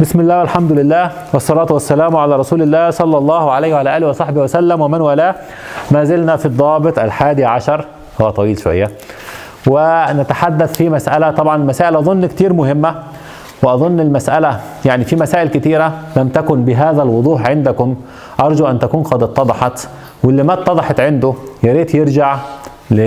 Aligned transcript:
بسم 0.00 0.20
الله 0.20 0.38
والحمد 0.38 0.72
لله 0.72 1.10
والصلاة 1.32 1.66
والسلام 1.70 2.16
على 2.16 2.36
رسول 2.36 2.62
الله 2.62 2.90
صلى 2.90 3.18
الله 3.18 3.50
عليه 3.50 3.74
وعلى 3.74 3.96
آله 3.96 4.08
وصحبه 4.08 4.40
وسلم 4.40 4.80
ومن 4.80 5.00
والاه 5.00 5.34
ما 5.90 6.04
زلنا 6.04 6.36
في 6.36 6.46
الضابط 6.46 6.98
الحادي 6.98 7.44
عشر 7.44 7.84
هو 8.20 8.30
طويل 8.30 8.58
شوية 8.58 8.90
ونتحدث 9.66 10.76
في 10.76 10.88
مسألة 10.88 11.30
طبعا 11.30 11.56
مسائل 11.56 11.96
أظن 11.96 12.26
كتير 12.26 12.52
مهمة 12.52 12.94
وأظن 13.62 14.00
المسألة 14.00 14.60
يعني 14.84 15.04
في 15.04 15.16
مسائل 15.16 15.48
كتيرة 15.48 15.92
لم 16.16 16.28
تكن 16.28 16.64
بهذا 16.64 17.02
الوضوح 17.02 17.46
عندكم 17.46 17.96
أرجو 18.40 18.66
أن 18.66 18.78
تكون 18.78 19.02
قد 19.02 19.22
اتضحت 19.22 19.88
واللي 20.24 20.42
ما 20.42 20.52
اتضحت 20.52 21.00
عنده 21.00 21.34
يا 21.62 21.72
ريت 21.72 21.94
يرجع 21.94 22.36
ل 22.90 23.00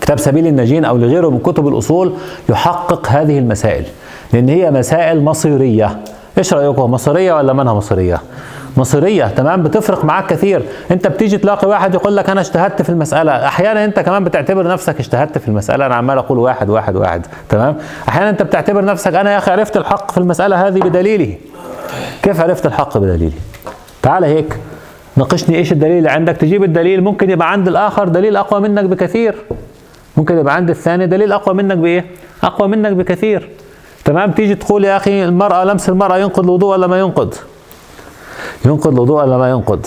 كتاب 0.00 0.18
سبيل 0.18 0.46
الناجين 0.46 0.84
أو 0.84 0.96
لغيره 0.96 1.28
من 1.28 1.38
كتب 1.38 1.68
الاصول 1.68 2.12
يحقق 2.48 3.08
هذه 3.08 3.38
المسائل 3.38 3.84
لأن 4.36 4.48
هي 4.48 4.70
مسائل 4.70 5.24
مصيرية. 5.24 5.98
إيش 6.38 6.54
رأيكم؟ 6.54 6.90
مصيرية 6.90 7.32
ولا 7.32 7.52
منها 7.52 7.74
مصيرية؟ 7.74 8.20
مصيرية 8.76 9.24
تمام؟ 9.24 9.62
بتفرق 9.62 10.04
معاك 10.04 10.26
كثير. 10.26 10.62
أنت 10.90 11.06
بتيجي 11.06 11.38
تلاقي 11.38 11.68
واحد 11.68 11.94
يقول 11.94 12.16
لك 12.16 12.30
أنا 12.30 12.40
اجتهدت 12.40 12.82
في 12.82 12.88
المسألة. 12.88 13.46
أحيانا 13.46 13.84
أنت 13.84 14.00
كمان 14.00 14.24
بتعتبر 14.24 14.68
نفسك 14.68 15.00
اجتهدت 15.00 15.38
في 15.38 15.48
المسألة. 15.48 15.86
أنا 15.86 15.94
عمال 15.94 16.18
أقول 16.18 16.38
واحد 16.38 16.70
واحد 16.70 16.96
واحد 16.96 17.26
تمام؟ 17.48 17.76
أحيانا 18.08 18.30
أنت 18.30 18.42
بتعتبر 18.42 18.84
نفسك 18.84 19.14
أنا 19.14 19.32
يا 19.32 19.38
أخي 19.38 19.50
عرفت 19.50 19.76
الحق 19.76 20.10
في 20.10 20.18
المسألة 20.18 20.66
هذه 20.68 20.78
بدليله 20.78 21.34
كيف 22.22 22.40
عرفت 22.40 22.66
الحق 22.66 22.98
بدليله 22.98 23.36
تعال 24.02 24.24
هيك 24.24 24.56
ناقشني 25.16 25.56
إيش 25.56 25.72
الدليل؟ 25.72 25.98
اللي 25.98 26.10
عندك 26.10 26.36
تجيب 26.36 26.64
الدليل 26.64 27.00
ممكن 27.00 27.30
يبقى 27.30 27.52
عند 27.52 27.68
الآخر 27.68 28.08
دليل 28.08 28.36
أقوى 28.36 28.60
منك 28.60 28.84
بكثير. 28.84 29.34
ممكن 30.16 30.38
يبقى 30.38 30.54
عند 30.54 30.70
الثاني 30.70 31.06
دليل 31.06 31.32
أقوى 31.32 31.54
منك 31.54 31.76
بإيه؟ 31.76 32.04
أقوى 32.42 32.68
منك 32.68 32.92
بكثير. 32.92 33.50
تمام؟ 34.06 34.32
تيجي 34.32 34.54
تقول 34.54 34.84
يا 34.84 34.96
أخي 34.96 35.24
المرأة 35.24 35.64
لمس 35.64 35.88
المرأة 35.88 36.16
ينقض 36.18 36.44
الوضوء 36.44 36.72
ولا 36.72 36.86
ما 36.86 36.98
ينقض؟ 36.98 37.34
ينقض 38.64 38.92
الوضوء 38.92 39.22
ولا 39.22 39.36
ما 39.36 39.50
ينقض؟ 39.50 39.86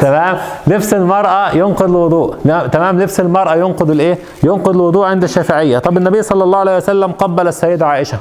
تمام؟ 0.00 0.38
لبس 0.66 0.94
المرأة 0.94 1.50
ينقض 1.56 1.82
الوضوء. 1.90 2.36
تمام؟ 2.72 3.00
لبس 3.00 3.20
المرأة 3.20 3.54
ينقض 3.54 3.90
الإيه؟ 3.90 4.18
ينقض 4.42 4.68
الوضوء 4.68 5.06
عند 5.06 5.22
الشافعية. 5.22 5.78
طب 5.78 5.96
النبي 5.96 6.22
صلى 6.22 6.44
الله 6.44 6.58
عليه 6.58 6.76
وسلم 6.76 7.12
قبل 7.12 7.48
السيدة 7.48 7.86
عائشة. 7.86 8.18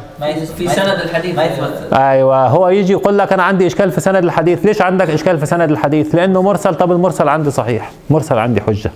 في 0.57 0.67
سند 0.67 0.87
الحديث. 0.87 1.39
أيوه 1.93 2.47
هو 2.47 2.69
يجي 2.69 2.93
يقول 2.93 3.17
لك 3.17 3.33
أنا 3.33 3.43
عندي 3.43 3.67
إشكال 3.67 3.91
في 3.91 4.01
سند 4.01 4.23
الحديث. 4.23 4.65
ليش 4.65 4.81
عندك 4.81 5.09
إشكال 5.09 5.39
في 5.39 5.45
سند 5.45 5.71
الحديث؟ 5.71 6.15
لأنه 6.15 6.41
مرسل. 6.41 6.75
طب 6.75 6.91
المرسل 6.91 7.27
عندي 7.27 7.51
صحيح. 7.51 7.91
مرسل 8.09 8.37
عندي 8.37 8.61
حجة. 8.61 8.91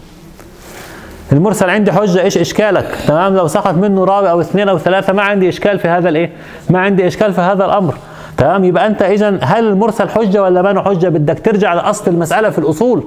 المرسل 1.32 1.70
عندي 1.70 1.92
حجة 1.92 2.22
إيش 2.22 2.38
إشكالك؟ 2.38 2.98
تمام؟ 3.08 3.36
لو 3.36 3.48
سقط 3.48 3.74
منه 3.74 4.04
راوي 4.04 4.30
أو 4.30 4.42
اثنين 4.42 4.70
أو 4.70 4.78
ثلاثة 4.78 5.14
ما 5.14 5.24
عندي 5.24 5.50
إشكال 5.50 5.80
في 5.80 5.88
هذا 5.88 6.10
الإيه؟ 6.10 6.32
ما 6.70 6.80
عندي 6.80 7.08
إشكال 7.08 7.34
في 7.34 7.42
هذا 7.42 7.66
الأمر. 7.66 7.94
تمام؟ 8.38 8.64
يبقى 8.64 8.88
أنت 8.88 9.02
اذا 9.02 9.40
هل 9.42 9.68
المرسل 9.68 10.10
حجة 10.10 10.44
ولا 10.44 10.62
ما 10.62 10.82
حجة؟ 10.82 11.08
بدك 11.08 11.40
ترجع 11.40 11.74
لأصل 11.74 12.12
المسألة 12.12 12.50
في 12.50 12.60
الأصول. 12.60 13.04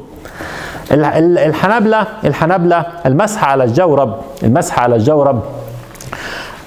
الحنابلة 0.92 2.06
الحنابلة 2.24 2.86
المسح 3.06 3.44
على 3.44 3.64
الجورب 3.64 4.16
المسح 4.42 4.78
على 4.78 4.96
الجورب 4.96 5.42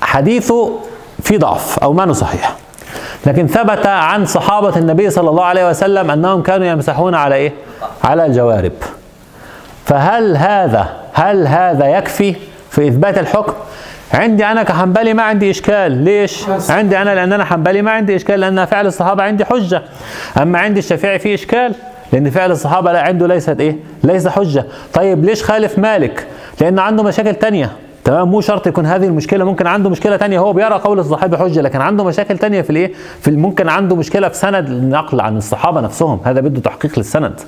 حديثه 0.02 0.80
في 1.24 1.38
ضعف 1.38 1.80
أو 1.80 1.94
ما 1.94 2.14
صحيح. 2.14 2.56
لكن 3.26 3.48
ثبت 3.48 3.88
عن 3.88 4.26
صحابة 4.26 4.78
النبي 4.78 5.09
صلى 5.09 5.30
الله 5.30 5.44
عليه 5.46 5.70
وسلم 5.70 6.12
أنهم 6.12 6.42
كانوا 6.42 6.68
يمسحون 6.68 7.16
على 7.16 7.36
إيه؟ 7.36 7.54
على 8.04 8.26
الجوارب. 8.26 8.72
فهل 9.86 10.38
هذا 10.38 11.03
هل 11.14 11.47
هذا 11.47 11.86
يكفي 11.86 12.36
في 12.69 12.88
إثبات 12.88 13.17
الحكم؟ 13.17 13.53
عندي 14.13 14.46
أنا 14.46 14.63
كحنبلي 14.63 15.13
ما 15.13 15.24
عندي 15.24 15.51
إشكال. 15.51 15.91
ليش؟ 15.91 16.44
عندي 16.69 16.97
أنا 16.97 17.16
لأن 17.16 17.34
أنا 17.34 17.46
حنبلي 17.46 17.81
ما 17.81 17.91
عندي 17.91 18.16
إشكال 18.16 18.40
لأن 18.40 18.66
فعل 18.66 18.88
الصحابة 18.88 19.24
عندي 19.24 19.46
حجة. 19.46 19.81
أما 20.41 20.59
عندي 20.59 20.79
الشافعي 20.79 21.19
فيه 21.19 21.35
إشكال 21.35 21.75
لأن 22.13 22.29
فعل 22.29 22.51
الصحابة 22.51 22.91
لا 22.91 23.01
عنده 23.01 23.28
ليست 23.28 23.59
إيه؟ 23.59 23.75
ليس 24.03 24.28
حجة. 24.28 24.66
طيب 24.94 25.25
ليش 25.25 25.44
خالف 25.44 25.79
مالك؟ 25.79 26.28
لأن 26.62 26.79
عنده 26.79 27.03
مشاكل 27.03 27.35
تانية. 27.35 27.72
تمام؟ 28.03 28.28
مو 28.31 28.41
شرط 28.41 28.68
يكون 28.68 28.85
هذه 28.85 29.06
المشكلة 29.06 29.45
ممكن 29.45 29.68
عنده 29.68 29.90
مشكلة 29.90 30.18
تانية. 30.18 30.40
هو 30.40 30.53
بيرى 30.53 30.74
قول 30.74 31.00
الصحابي 31.00 31.38
حجة 31.38 31.62
لكن 31.62 31.81
عنده 31.81 32.03
مشاكل 32.03 32.38
تانية 32.38 32.62
في 32.62 32.69
الإيه؟ 32.69 32.91
في 33.22 33.31
ممكن 33.31 33.69
عنده 33.69 33.95
مشكلة 33.95 34.30
في 34.30 34.38
سند 34.38 34.68
النقل 34.68 35.22
عن 35.22 35.38
الصحابة 35.38 35.81
نفسهم. 35.81 36.19
هذا 36.25 36.41
بده 36.41 36.62
تحقيق 36.62 36.91
للسند. 36.97 37.41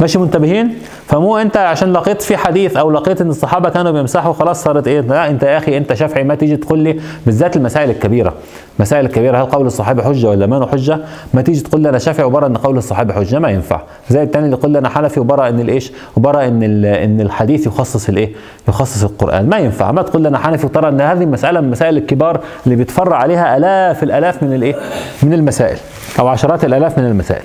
ماشي 0.00 0.18
منتبهين؟ 0.18 0.78
فمو 1.06 1.36
انت 1.36 1.56
عشان 1.56 1.92
لقيت 1.92 2.22
في 2.22 2.36
حديث 2.36 2.76
أو 2.76 2.90
لقيت 2.90 3.20
ان 3.20 3.30
الصحابة 3.30 3.68
كانوا 3.68 3.92
بيمسحوا 3.92 4.32
خلاص 4.32 4.64
صارت 4.64 4.86
إيه؟ 4.88 5.00
لا 5.00 5.30
انت 5.30 5.42
يا 5.42 5.58
أخي 5.58 5.76
انت 5.76 5.94
شافعي 5.94 6.24
ما 6.24 6.34
تيجي 6.34 6.56
تقول 6.56 6.78
لي 6.78 7.00
بالذات 7.26 7.56
المسائل 7.56 7.90
الكبيرة. 7.90 8.34
المسائل 8.78 9.04
الكبيرة 9.04 9.42
هل 9.42 9.46
قول 9.46 9.66
الصحابي 9.66 10.02
حجة 10.02 10.26
ولا 10.28 10.46
ما 10.46 10.66
حجة؟ 10.66 10.98
ما 11.34 11.42
تيجي 11.42 11.60
تقول 11.60 11.80
لي 11.80 11.88
أنا 11.88 11.98
شافعي 11.98 12.26
وبرى 12.26 12.46
إن 12.46 12.56
قول 12.56 12.78
الصحابي 12.78 13.12
حجة؟ 13.12 13.38
ما 13.38 13.50
ينفع. 13.50 13.80
زي 14.10 14.22
الثاني 14.22 14.44
اللي 14.44 14.56
يقول 14.56 14.70
لي 14.70 14.78
أنا 14.78 14.88
حنفي 14.88 15.20
وبرى 15.20 15.48
إن 15.48 15.60
الإيش؟ 15.60 15.92
وبرى 16.16 16.48
إن 16.48 16.84
إن 16.84 17.20
الحديث 17.20 17.66
يخصص 17.66 18.08
الإيه؟ 18.08 18.32
يخصص 18.68 19.04
القرآن. 19.04 19.48
ما 19.48 19.58
ينفع. 19.58 19.92
ما 19.92 20.02
تقول 20.02 20.22
لي 20.22 20.28
أنا 20.28 20.38
حنفي 20.38 20.66
وترى 20.66 20.88
إن 20.88 21.00
هذه 21.00 21.22
المسألة 21.22 21.60
من 21.60 21.66
المسائل 21.66 21.96
الكبار 21.96 22.40
اللي 22.64 22.76
بيتفرع 22.76 23.16
عليها 23.16 23.56
آلاف 23.56 24.02
الآلاف 24.02 24.42
من 24.42 24.54
الإيه؟ 24.54 24.74
من 25.22 25.32
المسائل 25.32 25.78
أو 26.18 26.28
عشرات 26.28 26.64
الآلاف 26.64 26.98
من 26.98 27.06
المسائل. 27.06 27.42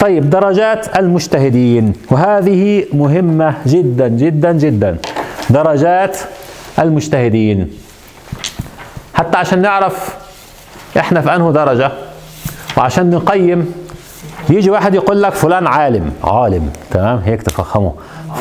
طيب 0.00 0.30
درجات 0.30 0.98
المجتهدين. 0.98 1.93
وهذه 2.10 2.84
مهمة 2.92 3.54
جدا 3.66 4.08
جدا 4.08 4.52
جدا. 4.52 4.96
درجات 5.50 6.18
المجتهدين. 6.78 7.70
حتى 9.14 9.38
عشان 9.38 9.62
نعرف 9.62 10.16
إحنا 10.98 11.20
في 11.20 11.36
انه 11.36 11.52
درجة 11.52 11.90
وعشان 12.76 13.10
نقيم 13.10 13.72
يجي 14.50 14.70
واحد 14.70 14.94
يقول 14.94 15.22
لك 15.22 15.32
فلان 15.32 15.66
عالم 15.66 16.12
عالم 16.24 16.70
تمام؟ 16.90 17.20
هيك 17.24 17.42
تفخموا 17.42 17.92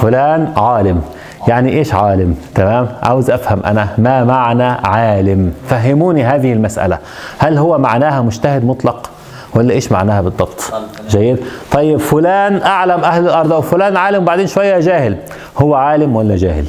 فلان 0.01 0.53
عالم. 0.57 1.01
يعني 1.47 1.77
إيش 1.77 1.93
عالم؟ 1.93 2.35
تمام؟ 2.55 2.87
عاوز 3.03 3.31
أفهم 3.31 3.63
أنا 3.65 3.87
ما 3.97 4.23
معنى 4.23 4.63
عالم؟ 4.63 5.53
فهموني 5.69 6.23
هذه 6.23 6.53
المسألة. 6.53 6.97
هل 7.37 7.57
هو 7.57 7.77
معناها 7.77 8.21
مجتهد 8.21 8.65
مطلق؟ 8.65 9.09
ولا 9.55 9.73
إيش 9.73 9.91
معناها 9.91 10.21
بالضبط؟ 10.21 10.73
جيد. 11.09 11.37
طيب 11.71 11.97
فلان 11.97 12.61
أعلم 12.61 13.03
أهل 13.03 13.23
الأرض 13.23 13.53
أو 13.53 13.61
فلان 13.61 13.97
عالم 13.97 14.23
وبعدين 14.23 14.47
شوية 14.47 14.79
جاهل. 14.79 15.17
هو 15.57 15.75
عالم 15.75 16.15
ولا 16.15 16.35
جاهل؟ 16.35 16.65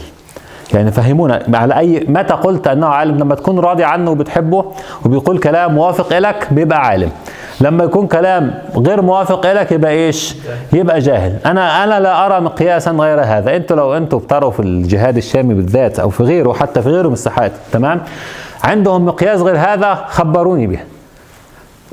يعني 0.75 0.93
فهمونا 0.93 1.43
على 1.55 1.79
أي 1.79 2.05
متى 2.09 2.35
قلت 2.35 2.69
أنه 2.69 2.87
عالم؟ 2.87 3.19
لما 3.19 3.35
تكون 3.35 3.59
راضي 3.59 3.85
عنه 3.85 4.11
وبتحبه 4.11 4.65
وبيقول 5.05 5.39
كلام 5.39 5.75
موافق 5.75 6.19
لك 6.19 6.49
بيبقى 6.51 6.87
عالم. 6.87 7.11
لما 7.61 7.85
يكون 7.85 8.07
كلام 8.07 8.55
غير 8.77 9.03
موافق 9.03 9.53
لك 9.53 9.73
يبقى 9.73 9.91
إيش؟ 9.91 10.35
يبقى 10.73 10.99
جاهل. 10.99 11.37
أنا 11.47 11.85
أنا 11.85 12.01
لا 12.01 12.27
أرى 12.27 12.41
مقياسا 12.41 12.91
غير 12.91 13.21
هذا. 13.21 13.57
أنتوا 13.57 13.77
لو 13.77 13.97
أنتوا 13.97 14.19
بتروا 14.19 14.51
في 14.51 14.61
الجهاد 14.61 15.17
الشامي 15.17 15.55
بالذات 15.55 15.99
أو 15.99 16.11
في 16.11 16.23
غيره 16.23 16.53
حتى 16.53 16.83
في 16.83 16.89
غيره 16.89 17.07
من 17.07 17.13
الساحات 17.13 17.53
تمام؟ 17.73 18.01
عندهم 18.65 19.07
مقياس 19.07 19.41
غير 19.41 19.57
هذا 19.57 20.05
خبروني 20.09 20.67
به. 20.67 20.79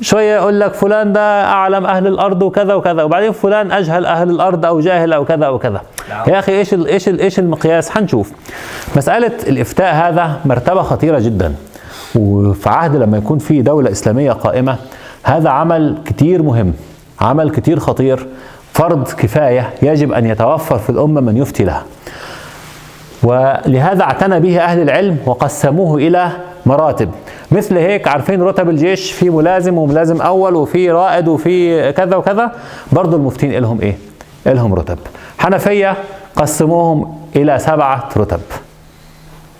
شوية 0.02 0.36
يقول 0.36 0.60
لك 0.60 0.74
فلان 0.74 1.12
ده 1.12 1.44
أعلم 1.44 1.86
أهل 1.86 2.06
الأرض 2.06 2.42
وكذا 2.42 2.74
وكذا 2.74 3.02
وبعدين 3.02 3.32
فلان 3.32 3.72
أجهل 3.72 4.06
أهل 4.06 4.30
الأرض 4.30 4.66
أو 4.66 4.80
جاهل 4.80 5.12
أو 5.12 5.24
كذا 5.24 5.46
أو 5.46 5.58
كذا. 5.58 5.80
يا 6.26 6.38
أخي 6.38 6.58
إيش 6.58 6.74
ال 6.74 6.86
إيش 6.86 7.08
ال 7.08 7.20
إيش 7.20 7.38
المقياس؟ 7.38 7.90
حنشوف. 7.90 8.32
مسألة 8.96 9.32
الإفتاء 9.46 9.94
هذا 9.94 10.40
مرتبة 10.44 10.82
خطيرة 10.82 11.18
جدا. 11.18 11.54
وفي 12.14 12.68
عهد 12.68 12.96
لما 12.96 13.18
يكون 13.18 13.38
في 13.38 13.62
دولة 13.62 13.90
إسلامية 13.90 14.32
قائمة 14.32 14.76
هذا 15.22 15.50
عمل 15.50 15.98
كتير 16.06 16.42
مهم 16.42 16.74
عمل 17.20 17.50
كتير 17.50 17.78
خطير 17.78 18.26
فرض 18.72 19.08
كفاية 19.08 19.70
يجب 19.82 20.12
أن 20.12 20.26
يتوفر 20.26 20.78
في 20.78 20.90
الأمة 20.90 21.20
من 21.20 21.36
يفتي 21.36 21.64
لها. 21.64 21.84
ولهذا 23.22 24.02
اعتنى 24.02 24.40
به 24.40 24.60
أهل 24.60 24.82
العلم 24.82 25.18
وقسموه 25.26 25.96
إلى 25.96 26.28
مراتب. 26.66 27.10
مثل 27.52 27.78
هيك 27.78 28.08
عارفين 28.08 28.42
رتب 28.42 28.68
الجيش 28.68 29.12
في 29.12 29.30
ملازم 29.30 29.78
وملازم 29.78 30.20
أول 30.20 30.54
وفي 30.54 30.90
رائد 30.90 31.28
وفي 31.28 31.92
كذا 31.92 32.16
وكذا. 32.16 32.52
برضه 32.92 33.16
المفتين 33.16 33.52
لهم 33.52 33.80
إيه؟ 33.80 33.98
لهم 34.46 34.74
رتب. 34.74 34.98
حنفية 35.38 35.96
قسموهم 36.36 37.18
إلى 37.36 37.58
سبعة 37.58 38.08
رتب. 38.16 38.40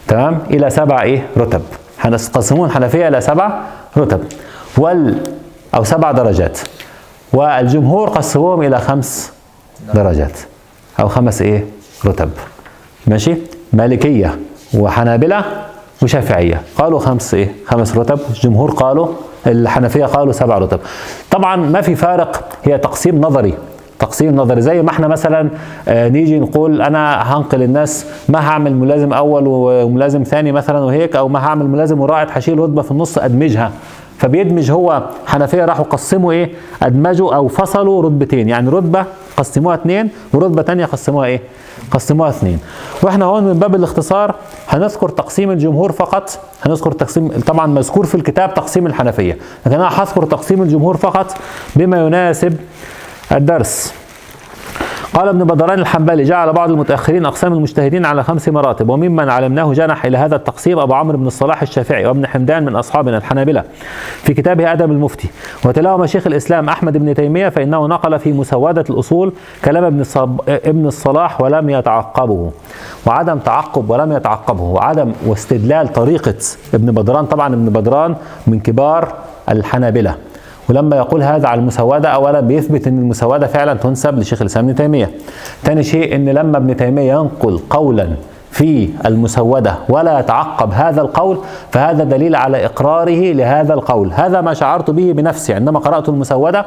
تمام؟ 0.09 0.39
إلى 0.51 0.71
سبع 0.71 1.03
إيه؟ 1.03 1.27
رتب. 1.37 1.63
قسمون 2.35 2.71
حنفية 2.71 3.09
إلى 3.09 3.21
سبع 3.21 3.61
رتب. 3.97 4.25
وال 4.79 5.23
أو 5.75 5.85
سبع 5.85 6.13
درجات. 6.13 6.59
والجمهور 7.33 8.09
قسموهم 8.09 8.63
إلى 8.63 8.81
خمس 8.81 9.33
درجات. 9.95 10.39
أو 11.01 11.09
خمس 11.09 11.43
إيه؟ 11.43 11.65
رتب. 12.07 12.31
ماشي؟ 13.07 13.37
مالكية 13.73 14.39
وحنابلة 14.75 15.45
وشافعيه 16.03 16.61
قالوا 16.79 16.99
خمس 16.99 17.35
إيه؟ 17.35 17.53
خمس 17.67 17.97
رتب. 17.97 18.19
الجمهور 18.31 18.71
قالوا 18.71 19.09
الحنفية 19.47 20.05
قالوا 20.05 20.33
سبع 20.33 20.59
رتب. 20.59 20.81
طبعا 21.31 21.57
ما 21.57 21.81
في 21.81 21.95
فارق 21.95 22.45
هي 22.65 22.79
تقسيم 22.79 23.21
نظري. 23.21 23.55
تقسيم 23.99 24.37
نظري. 24.37 24.61
زي 24.61 24.83
ما 24.83 24.91
إحنا 24.91 25.09
مثلا 25.09 25.51
آه، 25.89 26.09
نيجي 26.09 26.41
نقول 26.41 26.83
أنا 26.83 27.23
هنقل 27.37 27.63
الناس 27.63 28.07
ما 28.29 28.39
هعمل 28.39 28.75
ملازم 28.75 29.13
أول 29.13 29.43
وملازم 29.47 30.23
ثاني 30.23 30.53
مثلا 30.53 30.79
وهيك 30.79 31.17
أو 31.17 31.29
ما 31.29 31.39
هعمل 31.39 31.67
ملازم 31.67 32.01
وراعد 32.01 32.29
هشيل 32.31 32.59
رتبه 32.59 32.83
في 32.83 32.91
النص 32.91 33.19
أدمجها. 33.19 33.73
فبيدمج 34.19 34.71
هو 34.71 35.03
حنفية 35.27 35.65
راحوا 35.65 35.85
قسموا 35.85 36.33
إيه؟ 36.33 36.51
أدمجوا 36.83 37.35
أو 37.35 37.49
فصلوا 37.49 38.03
رتبتين. 38.03 38.49
يعني 38.49 38.71
رتبة 38.71 39.05
قسموها 39.37 39.75
اثنين 39.75 40.09
ورتبة 40.33 40.63
ثانية 40.63 40.85
قسموها 40.85 41.27
إيه؟ 41.27 41.41
قسموها 41.91 42.29
اثنين. 42.29 42.59
وإحنا 43.03 43.25
هون 43.25 43.45
من 43.45 43.59
باب 43.59 43.75
الاختصار 43.75 44.35
هنذكر 44.69 45.09
تقسيم 45.09 45.51
الجمهور 45.51 45.93
فقط 45.93 46.39
هنذكر 46.63 46.93
تقسيم 46.93 47.29
طبعا 47.29 47.67
مذكور 47.67 48.07
في 48.07 48.15
الكتاب 48.15 48.55
تقسيم 48.55 48.87
الحنفية. 48.87 49.39
لكن 49.67 49.75
أنا 49.75 50.03
هذكر 50.03 50.25
تقسيم 50.25 50.63
الجمهور 50.63 50.97
فقط 50.97 51.35
بما 51.77 52.07
يناسب 52.07 52.57
الدرس. 53.33 54.02
قال 55.15 55.29
ابن 55.29 55.45
بدران 55.45 55.79
الحنبلي 55.79 56.25
جعل 56.25 56.53
بعض 56.53 56.71
المتأخرين 56.71 57.27
أقسام 57.27 57.53
المجتهدين 57.53 58.07
على 58.07 58.23
خمس 58.25 58.49
مراتب 58.49 58.89
وممن 58.89 59.29
علمناه 59.29 59.73
جنح 59.73 60.05
إلى 60.05 60.19
هذا 60.19 60.37
التقسيم 60.37 60.79
أبو 60.79 60.95
عمرو 60.95 61.19
بن 61.19 61.27
الصلاح 61.27 61.63
الشافعي 61.63 62.07
وابن 62.07 62.27
حمدان 62.27 62.65
من 62.65 62.77
أصحابنا 62.77 63.17
الحنابلة. 63.17 63.65
في 64.23 64.35
كتابه 64.35 64.73
أدب 64.73 64.91
المفتي 64.91 65.31
وتلاهم 65.65 66.07
شيخ 66.07 66.27
الإسلام 66.27 66.69
أحمد 66.69 66.97
بن 66.97 67.15
تيمية 67.15 67.49
فإنه 67.49 67.87
نقل 67.87 68.19
في 68.19 68.33
مسودة 68.33 68.85
الأصول 68.91 69.33
كلام 69.65 69.85
ابن, 69.85 70.01
الصب... 70.01 70.41
ابن 70.49 70.87
الصلاح 70.87 71.41
ولم 71.41 71.71
يتعقبه. 71.71 72.51
وعدم 73.07 73.39
تعقب 73.39 73.91
ولم 73.91 74.13
يتعقبه. 74.13 74.63
وعدم 74.63 75.13
واستدلال 75.27 75.93
طريقة 75.93 76.35
ابن 76.75 76.93
بدران 76.93 77.27
طبعا 77.27 77.47
ابن 77.47 77.65
بدران 77.65 78.17
من 78.47 78.61
كبار 78.61 79.15
الحنابلة. 79.49 80.15
ولما 80.69 80.97
يقول 80.97 81.23
هذا 81.23 81.49
على 81.49 81.61
المسودة 81.61 82.09
أولا 82.09 82.41
بيثبت 82.41 82.87
أن 82.87 82.99
المسودة 82.99 83.47
فعلا 83.47 83.75
تنسب 83.75 84.19
لشيخ 84.19 84.41
الإسلام 84.41 84.65
ابن 84.65 84.75
تيمية. 84.75 85.11
ثاني 85.63 85.83
شيء 85.83 86.15
أن 86.15 86.29
لما 86.29 86.57
ابن 86.57 86.77
تيمية 86.77 87.13
ينقل 87.13 87.61
قولا 87.71 88.09
في 88.51 88.89
المسودة 89.07 89.75
ولا 89.89 90.19
يتعقب 90.19 90.73
هذا 90.73 91.01
القول 91.01 91.39
فهذا 91.71 92.05
دليل 92.05 92.37
على 92.37 92.65
إقراره 92.65 93.33
لهذا 93.33 93.75
القول. 93.75 94.13
هذا 94.13 94.41
ما 94.41 94.55
شعرت 94.55 94.91
به 94.91 95.13
بنفسي 95.13 95.55
عندما 95.55 95.79
قرأت 95.79 96.09
المسودة. 96.09 96.65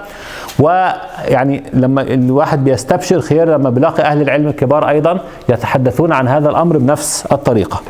ويعني 0.60 1.64
لما 1.74 2.02
الواحد 2.02 2.64
بيستبشر 2.64 3.22
خير 3.22 3.50
لما 3.50 3.70
بيلاقي 3.70 4.04
أهل 4.04 4.22
العلم 4.22 4.48
الكبار 4.48 4.90
أيضا 4.90 5.20
يتحدثون 5.50 6.12
عن 6.12 6.28
هذا 6.28 6.50
الأمر 6.50 6.78
بنفس 6.78 7.26
الطريقة. 7.32 7.82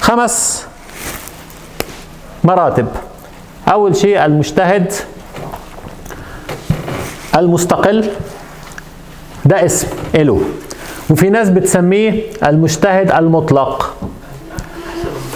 خمس 0.00 0.66
مراتب. 2.44 2.86
أول 3.70 3.96
شيء 3.96 4.24
المجتهد 4.24 4.92
المستقل 7.36 8.04
ده 9.44 9.64
اسم 9.64 9.88
إله. 10.14 10.40
وفي 11.10 11.30
ناس 11.30 11.48
بتسميه 11.48 12.22
المجتهد 12.44 13.10
المطلق. 13.12 13.94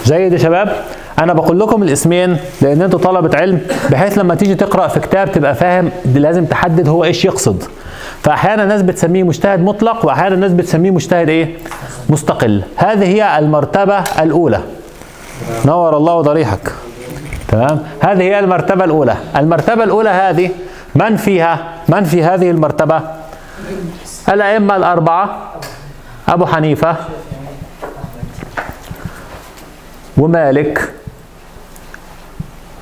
جيد 0.05 0.33
يا 0.33 0.37
شباب؟ 0.37 0.85
أنا 1.19 1.33
بقول 1.33 1.59
لكم 1.59 1.83
الاسمين 1.83 2.37
لأن 2.61 2.81
أنتوا 2.81 2.99
طلبة 2.99 3.37
علم 3.37 3.61
بحيث 3.89 4.17
لما 4.17 4.35
تيجي 4.35 4.55
تقرأ 4.55 4.87
في 4.87 4.99
كتاب 4.99 5.31
تبقى 5.31 5.55
فاهم 5.55 5.91
لازم 6.15 6.45
تحدد 6.45 6.87
هو 6.87 7.03
إيش 7.03 7.25
يقصد. 7.25 7.63
فأحيانا 8.21 8.65
ناس 8.65 8.81
بتسميه 8.81 9.23
مجتهد 9.23 9.59
مطلق 9.59 10.05
وأحيانا 10.05 10.35
ناس 10.35 10.51
بتسميه 10.51 10.91
مجتهد 10.91 11.29
إيه؟ 11.29 11.57
مستقل. 12.09 12.61
هذه 12.75 13.05
هي 13.05 13.39
المرتبة 13.39 13.99
الأولى. 13.99 14.59
نور 15.65 15.97
الله 15.97 16.21
ضريحك. 16.21 16.71
تمام؟ 17.47 17.83
هذه 18.01 18.21
هي 18.21 18.39
المرتبة 18.39 18.85
الأولى. 18.85 19.15
المرتبة 19.35 19.83
الأولى 19.83 20.09
هذه 20.09 20.49
من 20.95 21.17
فيها؟ 21.17 21.73
من 21.89 22.03
في 22.03 22.23
هذه 22.23 22.51
المرتبة؟ 22.51 23.01
الأئمة 24.29 24.75
الأربعة. 24.75 25.51
أبو 26.27 26.45
حنيفة 26.45 26.95
ومالك 30.17 30.93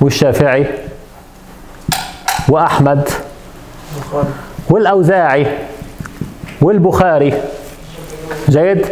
والشافعي 0.01 0.68
وأحمد 2.50 3.09
والأوزاعي 4.69 5.48
والبخاري. 6.62 7.33
جيد؟ 8.50 8.86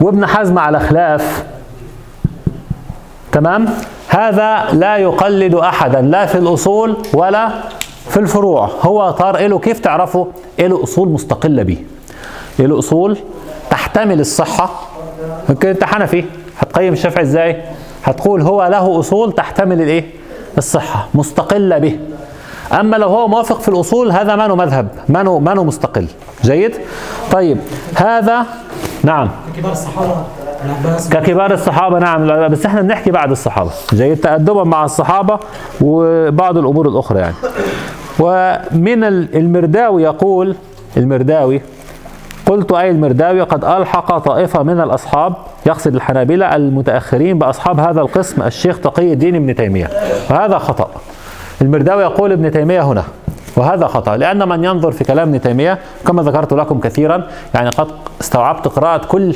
وابن 0.00 0.26
حزم 0.26 0.58
على 0.58 0.80
خلاف. 0.80 1.44
تمام؟ 3.32 3.74
هذا 4.12 4.64
لا 4.72 4.96
يقلد 4.96 5.54
أحدا 5.54 6.00
لا 6.00 6.26
في 6.26 6.38
الأصول 6.38 6.96
ولا 7.14 7.48
في 8.08 8.16
الفروع. 8.16 8.70
هو 8.80 9.10
طار 9.10 9.46
له 9.46 9.58
كيف 9.58 9.78
تعرفه؟ 9.78 10.28
له 10.58 10.82
أصول 10.82 11.08
مستقلة 11.08 11.62
به. 11.62 11.78
له 12.58 12.78
أصول 12.78 13.18
تحتمل 13.70 14.20
الصحة. 14.20 14.70
يمكن 15.48 15.68
أنت 15.68 15.84
حنفي 15.84 16.24
هتقيم 16.58 16.92
الشافعي 16.92 17.24
إزاي؟ 17.24 17.62
هتقول 18.04 18.42
هو 18.42 18.66
له 18.66 19.00
أصول 19.00 19.32
تحتمل 19.32 19.82
الإيه؟ 19.82 20.04
الصحة 20.58 21.08
مستقلة 21.14 21.78
به. 21.78 21.98
أما 22.80 22.96
لو 22.96 23.08
هو 23.08 23.28
موافق 23.28 23.60
في 23.60 23.68
الأصول 23.68 24.12
هذا 24.12 24.36
ما 24.36 24.54
مذهب 24.54 24.88
ما 25.08 25.22
ما 25.22 25.54
مستقل. 25.54 26.06
جيد؟ 26.44 26.76
طيب 27.32 27.58
هذا 27.94 28.46
نعم. 29.04 29.30
كبار 29.56 29.72
الصحابة 29.72 30.24
ككبار 31.10 31.52
الصحابة 31.52 31.98
نعم. 31.98 32.48
بس 32.48 32.66
إحنا 32.66 32.82
بنحكي 32.82 33.10
بعد 33.10 33.30
الصحابة. 33.30 33.70
جيد 33.92 34.16
تأدبا 34.16 34.64
مع 34.64 34.84
الصحابة 34.84 35.38
وبعض 35.80 36.58
الأمور 36.58 36.88
الأخرى 36.88 37.18
يعني. 37.18 37.34
ومن 38.20 39.04
المرداوي 39.04 40.02
يقول 40.02 40.56
المرداوي 40.96 41.60
قلت 42.46 42.72
أي 42.72 42.90
المرداوي؟ 42.90 43.42
قد 43.42 43.64
ألحق 43.64 44.18
طائفة 44.18 44.62
من 44.62 44.80
الأصحاب 44.80 45.34
يقصد 45.66 45.94
الحنابلة 45.94 46.56
المتأخرين 46.56 47.38
بأصحاب 47.38 47.80
هذا 47.80 48.00
القسم 48.00 48.42
الشيخ 48.42 48.78
تقي 48.80 49.12
الدين 49.12 49.34
ابن 49.34 49.54
تيمية. 49.54 49.90
وهذا 50.30 50.58
خطأ. 50.58 50.90
المرداوي 51.62 52.02
يقول 52.02 52.32
ابن 52.32 52.50
تيمية 52.50 52.82
هنا 52.82 53.04
وهذا 53.56 53.86
خطأ. 53.86 54.16
لأن 54.16 54.48
من 54.48 54.64
ينظر 54.64 54.92
في 54.92 55.04
كلام 55.04 55.28
ابن 55.28 55.40
تيمية 55.40 55.78
كما 56.06 56.22
ذكرت 56.22 56.52
لكم 56.52 56.80
كثيرا 56.80 57.22
يعني 57.54 57.68
قد 57.70 57.86
استوعبت 58.20 58.68
قراءة 58.68 59.06
كل 59.06 59.34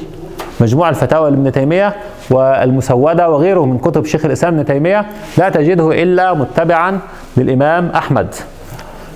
مجموع 0.60 0.88
الفتاوى 0.88 1.30
لابن 1.30 1.52
تيمية 1.52 1.94
والمسودة 2.30 3.30
وغيره 3.30 3.64
من 3.64 3.78
كتب 3.78 4.04
شيخ 4.04 4.24
الإسلام 4.24 4.54
ابن 4.54 4.64
تيمية 4.64 5.06
لا 5.38 5.48
تجده 5.48 6.02
إلا 6.02 6.34
متبعا 6.34 6.98
للإمام 7.36 7.90
أحمد 7.94 8.34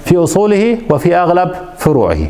في 0.05 0.17
أصوله 0.17 0.79
وفي 0.91 1.17
أغلب 1.17 1.51
فروعه. 1.79 2.27